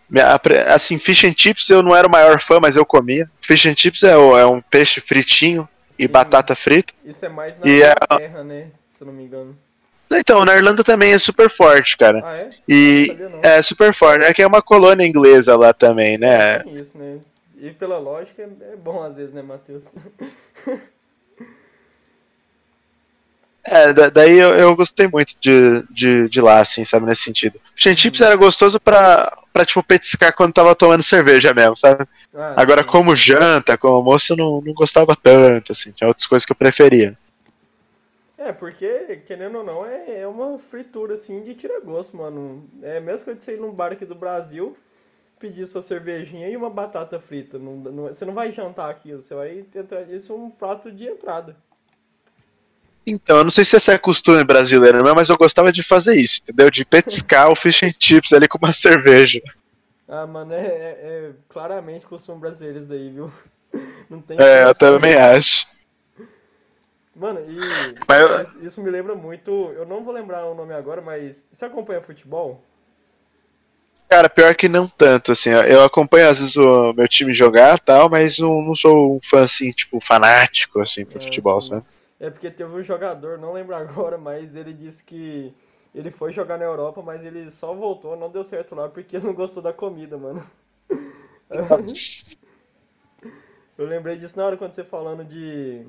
Minha- 0.09 0.39
Assim, 0.73 0.97
fish 0.97 1.23
and 1.25 1.33
chips 1.37 1.69
eu 1.69 1.81
não 1.83 1.95
era 1.95 2.07
o 2.07 2.11
maior 2.11 2.39
fã, 2.39 2.59
mas 2.59 2.75
eu 2.75 2.85
comia. 2.85 3.29
Fish 3.39 3.65
and 3.67 3.75
chips 3.77 4.03
é, 4.03 4.11
é 4.13 4.45
um 4.45 4.61
peixe 4.61 4.99
fritinho 4.99 5.67
e 5.97 6.03
Sim, 6.03 6.09
batata 6.11 6.55
frita. 6.55 6.93
Isso 7.05 7.23
é 7.23 7.29
mais 7.29 7.57
na 7.57 7.65
E 7.67 7.81
é- 7.83 8.43
né? 8.43 8.67
Se 8.89 9.01
eu 9.03 9.07
não 9.07 9.13
me 9.13 9.23
engano. 9.23 9.55
Então, 10.11 10.43
na 10.45 10.55
Irlanda 10.55 10.83
também 10.83 11.13
é 11.13 11.17
super 11.19 11.49
forte, 11.49 11.97
cara. 11.97 12.21
Ah, 12.23 12.35
é? 12.35 12.49
E 12.67 13.07
Não 13.07 13.15
sabia 13.29 13.29
não. 13.41 13.49
é 13.49 13.61
super 13.61 13.93
forte. 13.93 14.25
É 14.25 14.33
que 14.33 14.41
é 14.43 14.47
uma 14.47 14.61
colônia 14.61 15.05
inglesa 15.05 15.55
lá 15.55 15.73
também, 15.73 16.17
né? 16.19 16.59
Tem 16.59 16.75
isso, 16.75 16.95
né? 16.97 17.17
E 17.63 17.71
pela 17.71 17.97
lógica 17.97 18.43
é 18.43 18.75
bom 18.75 19.01
às 19.01 19.15
vezes, 19.15 19.33
né, 19.33 19.41
Matheus? 19.41 19.85
É, 23.65 23.93
da- 23.93 24.09
daí 24.09 24.37
eu, 24.37 24.53
eu 24.55 24.75
gostei 24.75 25.07
muito 25.07 25.35
de, 25.39 25.83
de, 25.89 26.27
de 26.27 26.41
lá, 26.41 26.59
assim, 26.59 26.83
sabe, 26.83 27.05
nesse 27.05 27.21
sentido. 27.23 27.59
Fish 27.75 27.97
chips 27.97 28.19
era 28.19 28.35
gostoso 28.35 28.77
pra, 28.79 29.31
pra, 29.53 29.63
tipo, 29.65 29.81
petiscar 29.81 30.35
quando 30.35 30.53
tava 30.53 30.75
tomando 30.75 31.01
cerveja 31.01 31.53
mesmo, 31.53 31.77
sabe? 31.77 32.05
Ah, 32.33 32.53
Agora, 32.55 32.83
sim. 32.83 32.87
como 32.87 33.15
janta, 33.15 33.77
como 33.77 33.95
almoço, 33.95 34.33
eu 34.33 34.37
não, 34.37 34.61
não 34.61 34.73
gostava 34.73 35.15
tanto, 35.15 35.71
assim, 35.71 35.91
tinha 35.93 36.07
outras 36.09 36.27
coisas 36.27 36.45
que 36.45 36.51
eu 36.51 36.55
preferia. 36.57 37.17
É, 38.37 38.51
porque, 38.51 39.17
querendo 39.25 39.59
ou 39.59 39.63
não, 39.63 39.85
é, 39.85 40.21
é 40.21 40.27
uma 40.27 40.57
fritura, 40.59 41.13
assim, 41.13 41.41
de 41.43 41.53
tira-gosto, 41.55 42.17
mano. 42.17 42.67
É 42.81 42.97
a 42.97 43.01
mesma 43.01 43.25
coisa 43.25 43.37
de 43.37 43.43
você 43.43 43.53
ir 43.55 43.59
num 43.59 43.71
bar 43.71 43.91
aqui 43.93 44.05
do 44.05 44.15
Brasil, 44.15 44.75
pedir 45.43 45.67
sua 45.67 45.81
cervejinha 45.81 46.47
e 46.47 46.55
uma 46.55 46.69
batata 46.69 47.19
frita. 47.19 47.59
Não, 47.59 47.75
não- 47.75 48.07
você 48.07 48.23
não 48.23 48.33
vai 48.33 48.49
jantar 48.49 48.89
aquilo, 48.89 49.21
você 49.21 49.35
vai 49.35 49.63
tentar... 49.63 50.03
Isso 50.03 50.31
é 50.31 50.35
um 50.37 50.49
prato 50.49 50.89
de 50.89 51.05
entrada. 51.05 51.57
Então, 53.05 53.37
eu 53.39 53.43
não 53.43 53.51
sei 53.51 53.65
se 53.65 53.75
essa 53.75 53.91
é 53.91 53.97
costume 53.97 54.41
brasileira 54.45 55.03
mesmo, 55.03 55.15
mas 55.15 55.27
eu 55.27 55.37
gostava 55.37 55.73
de 55.73 55.83
fazer 55.83 56.15
isso, 56.15 56.39
entendeu? 56.41 56.71
De 56.71 56.85
petiscar 56.85 57.51
o 57.51 57.55
fish 57.55 57.83
and 57.83 57.91
chips 57.99 58.31
ali 58.31 58.47
com 58.47 58.57
uma 58.57 58.71
cerveja. 58.71 59.41
Ah, 60.07 60.25
mano, 60.25 60.53
é, 60.53 60.65
é- 60.65 60.99
é 61.29 61.33
claramente 61.49 62.05
costume 62.05 62.39
brasileiro 62.39 62.79
isso 62.79 62.87
daí, 62.87 63.09
viu? 63.09 63.29
Não 64.09 64.21
tem 64.21 64.37
É, 64.39 64.63
eu 64.63 64.75
também 64.75 65.15
acho. 65.15 65.65
Mano, 67.15 67.41
e 67.41 67.95
Mas 68.07 68.55
isso 68.55 68.81
me 68.81 68.89
lembra 68.89 69.13
muito. 69.15 69.51
Eu 69.51 69.85
não 69.85 70.03
vou 70.03 70.13
lembrar 70.13 70.45
o 70.45 70.55
nome 70.55 70.73
agora, 70.73 71.01
mas 71.01 71.45
você 71.51 71.65
acompanha 71.65 72.01
futebol? 72.01 72.63
Cara, 74.13 74.29
pior 74.29 74.53
que 74.53 74.69
não 74.69 74.87
tanto, 74.87 75.31
assim, 75.31 75.49
eu 75.49 75.83
acompanho 75.83 76.29
às 76.29 76.39
vezes 76.39 76.55
o 76.55 76.93
meu 76.93 77.07
time 77.07 77.33
jogar 77.33 77.77
e 77.77 77.81
tal, 77.81 78.07
mas 78.07 78.37
não, 78.37 78.61
não 78.61 78.75
sou 78.75 79.15
um 79.15 79.19
fã, 79.19 79.41
assim, 79.41 79.71
tipo, 79.71 79.99
fanático, 79.99 80.79
assim, 80.79 81.03
pro 81.03 81.17
É, 81.17 81.19
futebol, 81.19 81.59
sim. 81.59 81.69
sabe? 81.69 81.83
É 82.19 82.29
porque 82.29 82.51
teve 82.51 82.71
um 82.71 82.83
jogador, 82.83 83.39
não 83.39 83.53
lembro 83.53 83.75
agora, 83.75 84.17
mas 84.17 84.55
ele 84.55 84.71
disse 84.71 85.03
que 85.03 85.51
ele 85.95 86.11
foi 86.11 86.31
jogar 86.31 86.59
na 86.59 86.65
Europa, 86.65 87.01
mas 87.01 87.25
ele 87.25 87.49
só 87.49 87.73
voltou, 87.73 88.15
não 88.15 88.29
deu 88.29 88.45
certo 88.45 88.75
lá 88.75 88.87
porque 88.87 89.17
não 89.19 89.33
gostou 89.33 89.63
da 89.63 89.73
comida, 89.73 90.17
mano. 90.17 90.45
Eu 93.77 93.85
lembrei 93.87 94.15
disso 94.17 94.37
na 94.37 94.45
hora 94.45 94.57
quando 94.57 94.73
você 94.73 94.83
falando 94.83 95.23
de. 95.23 95.85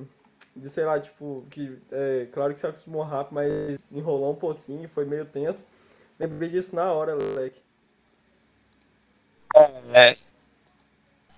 De, 0.55 0.69
sei 0.69 0.85
lá, 0.85 0.99
tipo, 0.99 1.45
que. 1.49 1.77
É, 1.91 2.27
claro 2.31 2.53
que 2.53 2.59
você 2.59 2.67
acostumou 2.67 3.03
rápido, 3.03 3.35
mas 3.35 3.79
enrolou 3.91 4.31
um 4.31 4.35
pouquinho, 4.35 4.87
foi 4.89 5.05
meio 5.05 5.25
tenso. 5.25 5.65
Lembrei 6.19 6.49
disso 6.49 6.75
na 6.75 6.91
hora, 6.91 7.15
moleque. 7.15 7.64
É. 9.93 10.13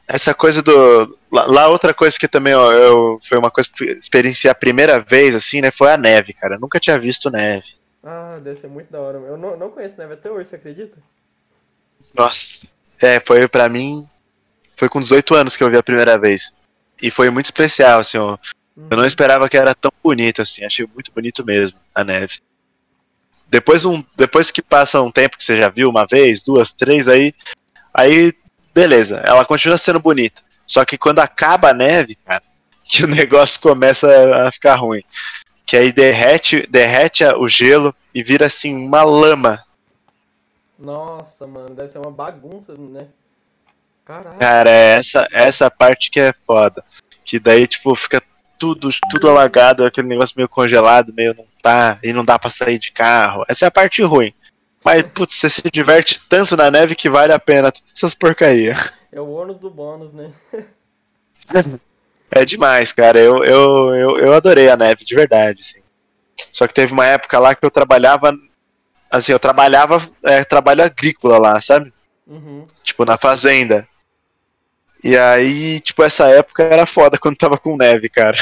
Essa 0.07 0.33
coisa 0.33 0.61
do. 0.61 1.17
Lá, 1.29 1.67
outra 1.67 1.93
coisa 1.93 2.17
que 2.17 2.27
também 2.27 2.53
ó, 2.53 2.71
eu, 2.71 3.19
foi 3.21 3.37
uma 3.37 3.51
coisa 3.51 3.69
que 3.69 3.83
experienciei 3.83 4.49
a 4.49 4.55
primeira 4.55 4.99
vez, 4.99 5.35
assim, 5.35 5.59
né? 5.61 5.69
Foi 5.69 5.91
a 5.91 5.97
neve, 5.97 6.33
cara. 6.33 6.55
Eu 6.55 6.59
nunca 6.59 6.79
tinha 6.79 6.97
visto 6.97 7.29
neve. 7.29 7.75
Ah, 8.03 8.39
deve 8.41 8.55
ser 8.55 8.69
muito 8.69 8.89
da 8.89 9.01
hora. 9.01 9.17
Eu 9.17 9.37
não, 9.37 9.57
não 9.57 9.69
conheço 9.69 9.97
neve 9.97 10.13
até 10.13 10.31
hoje, 10.31 10.49
você 10.49 10.55
acredita? 10.55 10.97
Nossa. 12.13 12.65
É, 13.01 13.19
foi 13.19 13.47
pra 13.47 13.67
mim. 13.67 14.07
Foi 14.77 14.87
com 14.87 15.01
18 15.01 15.35
anos 15.35 15.57
que 15.57 15.63
eu 15.63 15.69
vi 15.69 15.77
a 15.77 15.83
primeira 15.83 16.17
vez. 16.17 16.53
E 17.01 17.11
foi 17.11 17.29
muito 17.29 17.45
especial, 17.45 17.99
assim, 17.99 18.17
ó. 18.17 18.37
Eu 18.89 18.95
não 18.95 19.05
esperava 19.05 19.49
que 19.49 19.57
era 19.57 19.75
tão 19.75 19.91
bonito, 20.03 20.41
assim. 20.41 20.63
Achei 20.63 20.87
muito 20.93 21.11
bonito 21.11 21.43
mesmo, 21.43 21.77
a 21.93 22.03
neve. 22.03 22.39
Depois, 23.49 23.85
um, 23.85 24.03
depois 24.15 24.51
que 24.51 24.61
passa 24.61 25.01
um 25.01 25.11
tempo 25.11 25.37
que 25.37 25.43
você 25.43 25.57
já 25.57 25.69
viu 25.69 25.89
uma 25.89 26.05
vez, 26.05 26.41
duas, 26.43 26.73
três, 26.73 27.07
aí. 27.07 27.33
Aí, 27.97 28.31
beleza. 28.73 29.23
Ela 29.25 29.43
continua 29.43 29.77
sendo 29.77 29.99
bonita. 29.99 30.41
Só 30.65 30.85
que 30.85 30.97
quando 30.97 31.19
acaba 31.19 31.69
a 31.69 31.73
neve, 31.73 32.15
cara, 32.15 32.43
que 32.83 33.03
o 33.03 33.07
negócio 33.07 33.59
começa 33.59 34.07
a 34.47 34.51
ficar 34.51 34.75
ruim. 34.75 35.03
Que 35.65 35.75
aí 35.75 35.91
derrete, 35.91 36.65
derrete 36.69 37.25
o 37.25 37.49
gelo 37.49 37.93
e 38.13 38.23
vira 38.23 38.45
assim 38.45 38.73
uma 38.75 39.03
lama. 39.03 39.63
Nossa, 40.79 41.47
mano, 41.47 41.73
deve 41.73 41.89
ser 41.89 41.97
uma 41.97 42.11
bagunça, 42.11 42.75
né? 42.77 43.07
Caraca. 44.05 44.37
Cara, 44.37 44.69
é 44.69 44.95
essa, 44.95 45.27
essa 45.31 45.71
parte 45.71 46.09
que 46.09 46.19
é 46.19 46.31
foda. 46.31 46.83
Que 47.25 47.39
daí, 47.39 47.67
tipo, 47.67 47.93
fica 47.95 48.21
tudo, 48.57 48.89
tudo 49.09 49.29
alagado, 49.29 49.83
aquele 49.83 50.07
negócio 50.07 50.35
meio 50.37 50.47
congelado, 50.47 51.13
meio 51.13 51.33
não 51.33 51.45
tá, 51.61 51.99
e 52.01 52.13
não 52.13 52.23
dá 52.23 52.39
pra 52.39 52.49
sair 52.49 52.79
de 52.79 52.91
carro. 52.91 53.43
Essa 53.49 53.65
é 53.65 53.67
a 53.67 53.71
parte 53.71 54.01
ruim. 54.03 54.33
Mas, 54.83 55.03
putz, 55.13 55.35
você 55.35 55.49
se 55.49 55.61
diverte 55.71 56.19
tanto 56.29 56.55
na 56.55 56.71
neve 56.71 56.95
que 56.95 57.09
vale 57.09 57.33
a 57.33 57.39
pena 57.39 57.71
todas 57.71 57.91
essas 57.95 58.13
porcarias. 58.13 58.93
É 59.11 59.19
o 59.19 59.29
ônus 59.29 59.57
do 59.57 59.69
bônus, 59.69 60.13
né? 60.13 60.31
É 62.29 62.43
demais, 62.43 62.91
cara. 62.91 63.19
Eu, 63.19 63.43
eu, 63.43 63.95
eu, 63.95 64.19
eu 64.19 64.33
adorei 64.33 64.69
a 64.69 64.77
neve, 64.77 65.05
de 65.05 65.15
verdade, 65.15 65.61
assim. 65.61 65.81
Só 66.51 66.67
que 66.67 66.73
teve 66.73 66.93
uma 66.93 67.05
época 67.05 67.39
lá 67.39 67.55
que 67.55 67.65
eu 67.65 67.71
trabalhava. 67.71 68.33
Assim, 69.09 69.31
eu 69.31 69.39
trabalhava 69.39 70.01
é, 70.23 70.43
trabalho 70.43 70.83
agrícola 70.83 71.37
lá, 71.37 71.61
sabe? 71.61 71.93
Uhum. 72.27 72.65
Tipo, 72.83 73.05
na 73.05 73.17
fazenda. 73.17 73.87
E 75.03 75.15
aí, 75.15 75.79
tipo, 75.79 76.03
essa 76.03 76.27
época 76.27 76.63
era 76.63 76.85
foda 76.85 77.17
quando 77.17 77.37
tava 77.37 77.57
com 77.57 77.77
neve, 77.77 78.09
cara. 78.09 78.37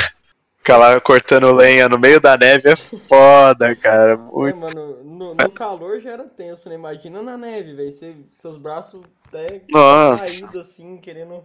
Ficar 0.65 0.99
cortando 1.01 1.53
lenha 1.53 1.87
no 1.87 1.99
meio 1.99 2.19
da 2.19 2.35
neve 2.35 2.71
é 2.71 2.75
foda, 2.75 3.75
cara. 3.75 4.13
É, 4.13 4.17
Muito. 4.17 4.57
mano, 4.57 5.03
no, 5.03 5.35
no 5.35 5.51
calor 5.51 6.01
já 6.01 6.13
era 6.13 6.23
tenso, 6.23 6.67
né? 6.69 6.73
Imagina 6.73 7.21
na 7.21 7.37
neve, 7.37 7.75
velho. 7.75 7.93
Seus 8.31 8.57
braços 8.57 9.03
até 9.27 9.61
Nossa. 9.69 10.25
caídos 10.25 10.55
assim, 10.55 10.97
querendo. 10.97 11.43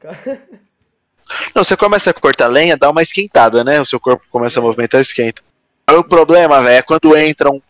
Não, 1.52 1.64
você 1.64 1.76
começa 1.76 2.10
a 2.10 2.14
cortar 2.14 2.46
lenha, 2.46 2.76
dá 2.76 2.88
uma 2.88 3.02
esquentada, 3.02 3.64
né? 3.64 3.80
O 3.80 3.84
seu 3.84 3.98
corpo 3.98 4.24
começa 4.30 4.60
a 4.60 4.62
movimentar 4.62 5.00
e 5.00 5.02
esquenta. 5.02 5.42
O 5.90 6.04
problema, 6.04 6.62
velho, 6.62 6.76
é 6.76 6.82
quando 6.82 7.16
entra 7.16 7.50
um, 7.50 7.60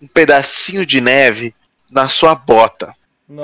um 0.00 0.08
pedacinho 0.08 0.84
de 0.84 1.00
neve 1.00 1.54
na 1.88 2.08
sua 2.08 2.34
bota. 2.34 2.92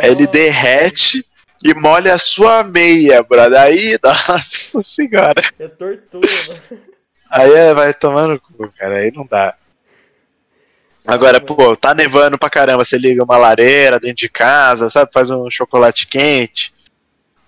Aí 0.01 0.11
ele 0.11 0.27
Nossa, 0.27 0.33
derrete 0.33 1.25
e 1.63 1.73
molha 1.75 2.15
a 2.15 2.19
sua 2.19 2.65
meia, 2.65 3.23
brother. 3.23 3.61
Aí, 3.61 3.97
nossa 4.03 4.58
senhora. 4.83 5.43
É 5.59 5.69
tortura, 5.69 6.29
mano. 6.49 6.83
Aí 7.31 7.53
é, 7.53 7.75
vai 7.75 7.93
tomando 7.93 8.41
cu, 8.41 8.73
cara. 8.73 8.99
Aí 8.99 9.13
não 9.13 9.27
dá. 9.27 9.57
Agora, 11.07 11.41
pô, 11.41 11.75
tá 11.75 11.95
nevando 11.95 12.39
pra 12.39 12.51
caramba. 12.51 12.85
Você 12.85 12.99
liga 12.99 13.25
uma 13.25 13.37
lareira 13.37 13.99
dentro 13.99 14.17
de 14.17 14.29
casa, 14.29 14.91
sabe? 14.91 15.13
Faz 15.13 15.31
um 15.31 15.51
chocolate 15.51 16.07
quente, 16.07 16.75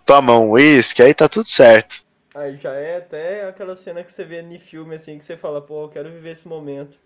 toma 0.07 0.39
um 0.39 0.51
uísque, 0.51 1.03
aí 1.03 1.13
tá 1.13 1.29
tudo 1.29 1.49
certo. 1.49 2.03
Aí 2.35 2.57
já 2.57 2.73
é 2.73 2.97
até 2.97 3.49
aquela 3.49 3.77
cena 3.77 4.03
que 4.03 4.13
você 4.13 4.25
vê 4.25 4.41
em 4.41 4.59
filme 4.59 4.95
assim, 4.95 5.19
que 5.19 5.25
você 5.25 5.37
fala, 5.37 5.61
pô, 5.61 5.85
eu 5.85 5.89
quero 5.89 6.11
viver 6.11 6.31
esse 6.31 6.49
momento. 6.49 6.99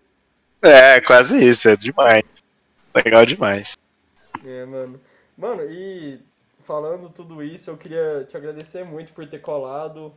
É, 0.61 1.01
quase 1.01 1.45
isso, 1.45 1.67
é 1.67 1.75
demais. 1.75 2.23
Legal 2.95 3.25
demais. 3.25 3.75
É, 4.45 4.65
mano. 4.65 4.99
Mano, 5.37 5.63
e 5.69 6.19
falando 6.65 7.09
tudo 7.09 7.43
isso, 7.43 7.69
eu 7.69 7.77
queria 7.77 8.25
te 8.27 8.35
agradecer 8.35 8.83
muito 8.83 9.13
por 9.13 9.27
ter 9.27 9.39
colado. 9.39 10.13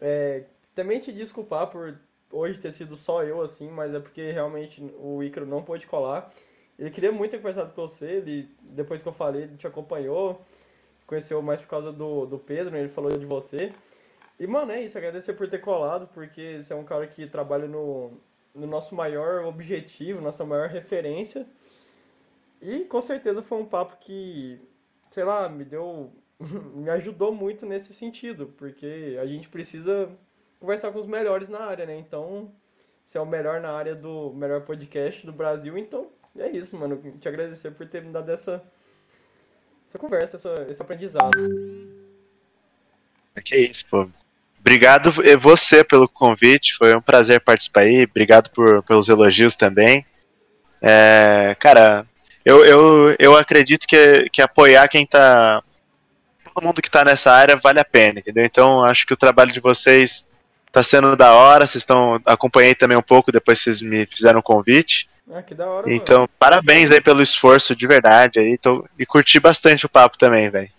É, 0.00 0.44
também 0.74 0.98
te 1.00 1.12
desculpar 1.12 1.68
por 1.68 1.98
hoje 2.32 2.58
ter 2.58 2.72
sido 2.72 2.96
só 2.96 3.22
eu, 3.22 3.42
assim, 3.42 3.70
mas 3.70 3.94
é 3.94 4.00
porque 4.00 4.32
realmente 4.32 4.82
o 4.98 5.22
Ícaro 5.22 5.46
não 5.46 5.62
pôde 5.62 5.86
colar. 5.86 6.32
Ele 6.78 6.90
queria 6.90 7.12
muito 7.12 7.32
ter 7.32 7.38
conversado 7.38 7.72
com 7.72 7.82
você, 7.82 8.06
ele, 8.06 8.48
depois 8.70 9.02
que 9.02 9.08
eu 9.08 9.12
falei, 9.12 9.42
ele 9.42 9.56
te 9.56 9.66
acompanhou, 9.66 10.40
conheceu 11.06 11.42
mais 11.42 11.60
por 11.60 11.68
causa 11.68 11.92
do, 11.92 12.26
do 12.26 12.38
Pedro, 12.38 12.72
né? 12.72 12.80
ele 12.80 12.88
falou 12.88 13.10
de 13.16 13.26
você. 13.26 13.72
E, 14.38 14.46
mano, 14.46 14.72
é 14.72 14.82
isso, 14.82 14.96
agradecer 14.96 15.34
por 15.34 15.48
ter 15.48 15.58
colado, 15.58 16.08
porque 16.14 16.62
você 16.62 16.72
é 16.72 16.76
um 16.76 16.84
cara 16.84 17.06
que 17.06 17.26
trabalha 17.26 17.66
no, 17.66 18.12
no 18.54 18.66
nosso 18.66 18.94
maior 18.94 19.44
objetivo, 19.44 20.20
nossa 20.20 20.44
maior 20.44 20.68
referência. 20.68 21.46
E 22.62 22.80
com 22.84 23.00
certeza 23.00 23.42
foi 23.42 23.58
um 23.58 23.66
papo 23.66 23.96
que, 24.00 24.60
sei 25.10 25.24
lá, 25.24 25.48
me 25.48 25.64
deu. 25.64 26.12
me 26.40 26.88
ajudou 26.90 27.34
muito 27.34 27.66
nesse 27.66 27.92
sentido, 27.92 28.54
porque 28.56 29.18
a 29.20 29.26
gente 29.26 29.48
precisa 29.48 30.08
conversar 30.60 30.92
com 30.92 30.98
os 30.98 31.06
melhores 31.06 31.48
na 31.48 31.60
área, 31.60 31.84
né? 31.84 31.96
Então, 31.96 32.52
você 33.04 33.18
é 33.18 33.20
o 33.20 33.26
melhor 33.26 33.60
na 33.60 33.72
área 33.72 33.94
do 33.94 34.32
melhor 34.34 34.60
podcast 34.62 35.24
do 35.26 35.32
Brasil, 35.32 35.76
então 35.76 36.08
é 36.38 36.48
isso, 36.50 36.76
mano. 36.76 37.00
Te 37.18 37.28
agradecer 37.28 37.70
por 37.72 37.86
ter 37.88 38.02
me 38.02 38.12
dado 38.12 38.30
essa, 38.30 38.62
essa 39.86 39.98
conversa, 39.98 40.36
essa, 40.36 40.66
esse 40.68 40.82
aprendizado. 40.82 41.30
Que 43.44 43.56
isso, 43.56 43.86
pô. 43.86 44.08
Obrigado 44.60 45.10
você 45.38 45.82
pelo 45.82 46.08
convite, 46.08 46.74
foi 46.76 46.94
um 46.94 47.00
prazer 47.00 47.40
participar 47.40 47.82
aí. 47.82 48.04
Obrigado 48.04 48.50
por, 48.50 48.82
pelos 48.82 49.08
elogios 49.08 49.54
também. 49.54 50.04
É, 50.82 51.56
cara, 51.58 52.06
eu, 52.44 52.64
eu, 52.64 53.16
eu 53.18 53.36
acredito 53.36 53.86
que, 53.86 54.28
que 54.30 54.42
apoiar 54.42 54.88
quem 54.88 55.06
tá. 55.06 55.62
Todo 56.42 56.64
mundo 56.64 56.82
que 56.82 56.90
tá 56.90 57.04
nessa 57.04 57.30
área 57.30 57.56
vale 57.56 57.78
a 57.78 57.84
pena, 57.84 58.20
entendeu? 58.20 58.44
Então 58.44 58.84
acho 58.84 59.06
que 59.06 59.12
o 59.12 59.16
trabalho 59.18 59.52
de 59.52 59.60
vocês 59.60 60.30
tá 60.72 60.82
sendo 60.82 61.16
da 61.16 61.32
hora. 61.34 61.66
Vocês 61.66 61.82
estão. 61.82 62.20
Acompanhei 62.24 62.74
também 62.74 62.96
um 62.96 63.02
pouco 63.02 63.32
depois 63.32 63.58
vocês 63.58 63.80
me 63.80 64.06
fizeram 64.06 64.40
o 64.40 64.42
convite. 64.42 65.08
Ah, 65.30 65.42
que 65.42 65.54
da 65.54 65.66
hora, 65.66 65.86
mano. 65.86 65.92
Então, 65.94 66.28
parabéns 66.38 66.90
aí 66.90 67.00
pelo 67.00 67.22
esforço 67.22 67.76
de 67.76 67.86
verdade 67.86 68.40
aí. 68.40 68.56
Tô, 68.56 68.86
e 68.98 69.04
curti 69.04 69.38
bastante 69.38 69.84
o 69.84 69.88
papo 69.88 70.16
também, 70.16 70.48
velho. 70.48 70.70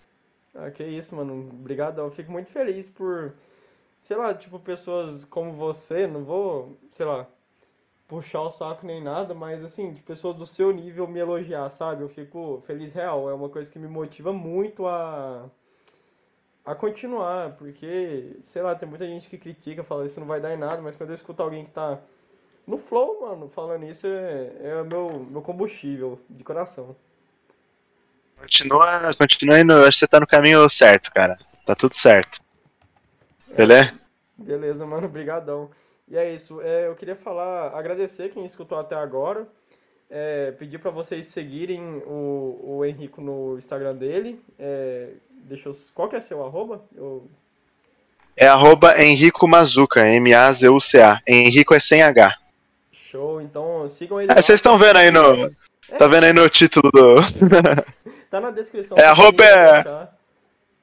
Ah, 0.54 0.70
que 0.70 0.82
isso, 0.82 1.14
mano. 1.14 1.48
Obrigado. 1.52 2.00
Eu 2.00 2.10
fico 2.10 2.32
muito 2.32 2.50
feliz 2.50 2.88
por, 2.88 3.32
sei 4.00 4.16
lá, 4.16 4.34
tipo, 4.34 4.58
pessoas 4.58 5.24
como 5.24 5.52
você, 5.52 6.06
não 6.06 6.24
vou, 6.24 6.76
sei 6.90 7.06
lá, 7.06 7.26
puxar 8.10 8.42
o 8.42 8.50
saco 8.50 8.84
nem 8.84 9.00
nada, 9.00 9.32
mas 9.32 9.62
assim, 9.62 9.92
de 9.92 10.02
pessoas 10.02 10.34
do 10.34 10.44
seu 10.44 10.72
nível 10.72 11.06
me 11.06 11.20
elogiar, 11.20 11.70
sabe? 11.70 12.02
Eu 12.02 12.08
fico 12.08 12.60
feliz 12.66 12.92
real. 12.92 13.30
É 13.30 13.32
uma 13.34 13.48
coisa 13.48 13.70
que 13.70 13.78
me 13.78 13.86
motiva 13.86 14.32
muito 14.32 14.84
a 14.86 15.48
a 16.64 16.74
continuar, 16.74 17.52
porque, 17.56 18.36
sei 18.42 18.62
lá, 18.62 18.74
tem 18.74 18.88
muita 18.88 19.06
gente 19.06 19.30
que 19.30 19.38
critica, 19.38 19.82
fala 19.82 20.04
isso 20.04 20.20
não 20.20 20.26
vai 20.26 20.40
dar 20.40 20.52
em 20.52 20.58
nada, 20.58 20.82
mas 20.82 20.94
quando 20.94 21.10
eu 21.10 21.14
escuto 21.14 21.42
alguém 21.42 21.64
que 21.64 21.70
tá 21.70 21.98
no 22.66 22.76
flow, 22.76 23.22
mano, 23.22 23.48
falando 23.48 23.84
isso, 23.86 24.06
é, 24.06 24.52
é 24.62 24.82
o 24.82 24.84
meu, 24.84 25.26
meu 25.30 25.42
combustível 25.42 26.20
de 26.28 26.44
coração. 26.44 26.94
Continua, 28.36 29.14
continua 29.14 29.60
indo. 29.60 29.72
Acho 29.72 29.90
que 29.90 29.98
você 30.00 30.08
tá 30.08 30.20
no 30.20 30.26
caminho 30.26 30.68
certo, 30.68 31.10
cara. 31.12 31.38
Tá 31.64 31.74
tudo 31.74 31.94
certo. 31.94 32.40
Beleza? 33.56 33.94
Beleza, 34.36 34.86
mano, 34.86 35.08
brigadão. 35.08 35.70
E 36.10 36.16
é 36.16 36.34
isso, 36.34 36.60
é, 36.60 36.88
eu 36.88 36.96
queria 36.96 37.14
falar, 37.14 37.68
agradecer 37.68 38.30
quem 38.30 38.44
escutou 38.44 38.76
até 38.76 38.96
agora, 38.96 39.46
é, 40.10 40.50
pedir 40.58 40.78
pra 40.78 40.90
vocês 40.90 41.26
seguirem 41.26 42.02
o, 42.04 42.78
o 42.78 42.84
Henrico 42.84 43.20
no 43.20 43.56
Instagram 43.56 43.94
dele, 43.94 44.42
é, 44.58 45.10
deixa 45.44 45.68
eu, 45.68 45.72
qual 45.94 46.08
que 46.08 46.16
é 46.16 46.20
seu 46.20 46.44
arroba? 46.44 46.82
Eu, 46.96 47.28
É 48.36 48.48
arroba 48.48 49.00
Henrico 49.00 49.46
Mazuca, 49.46 50.04
M-A-Z-U-C-A. 50.04 51.20
Henrico 51.24 51.74
é 51.74 51.78
sem 51.78 52.02
H. 52.02 52.36
show, 52.92 53.40
então 53.40 53.86
sigam 53.86 54.20
ele 54.20 54.32
É, 54.32 54.42
vocês 54.42 54.58
estão 54.58 54.76
vendo 54.76 54.96
aí 54.96 55.12
no. 55.12 55.48
Tá 55.96 56.08
vendo 56.08 56.24
aí 56.24 56.32
no 56.32 56.48
título 56.48 56.90
do. 56.90 57.16
Tá 58.28 58.40
na 58.40 58.50
descrição. 58.50 58.98
É, 58.98 59.04
arroba 59.04 59.44
é-. 59.44 59.78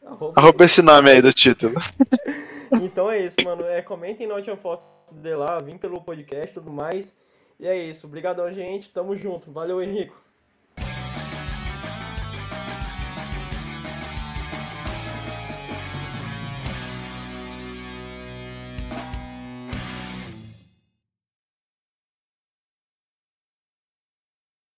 Arroba 0.05 0.33
Arroba 0.37 0.63
esse 0.63 0.81
nome 0.81 1.09
aí 1.09 1.21
do 1.21 1.33
título. 1.33 1.73
Então 2.81 3.09
é 3.09 3.19
isso, 3.19 3.37
mano. 3.43 3.65
É, 3.65 3.81
comentem 3.81 4.27
na 4.27 4.35
última 4.35 4.57
foto 4.57 4.83
de 5.11 5.35
lá, 5.35 5.57
vim 5.59 5.77
pelo 5.77 6.01
podcast 6.01 6.51
e 6.51 6.53
tudo 6.53 6.71
mais. 6.71 7.17
E 7.59 7.67
é 7.67 7.75
isso. 7.75 8.07
Obrigadão, 8.07 8.51
gente. 8.51 8.89
Tamo 8.89 9.15
junto. 9.15 9.51
Valeu, 9.51 9.81
Henrico. 9.81 10.26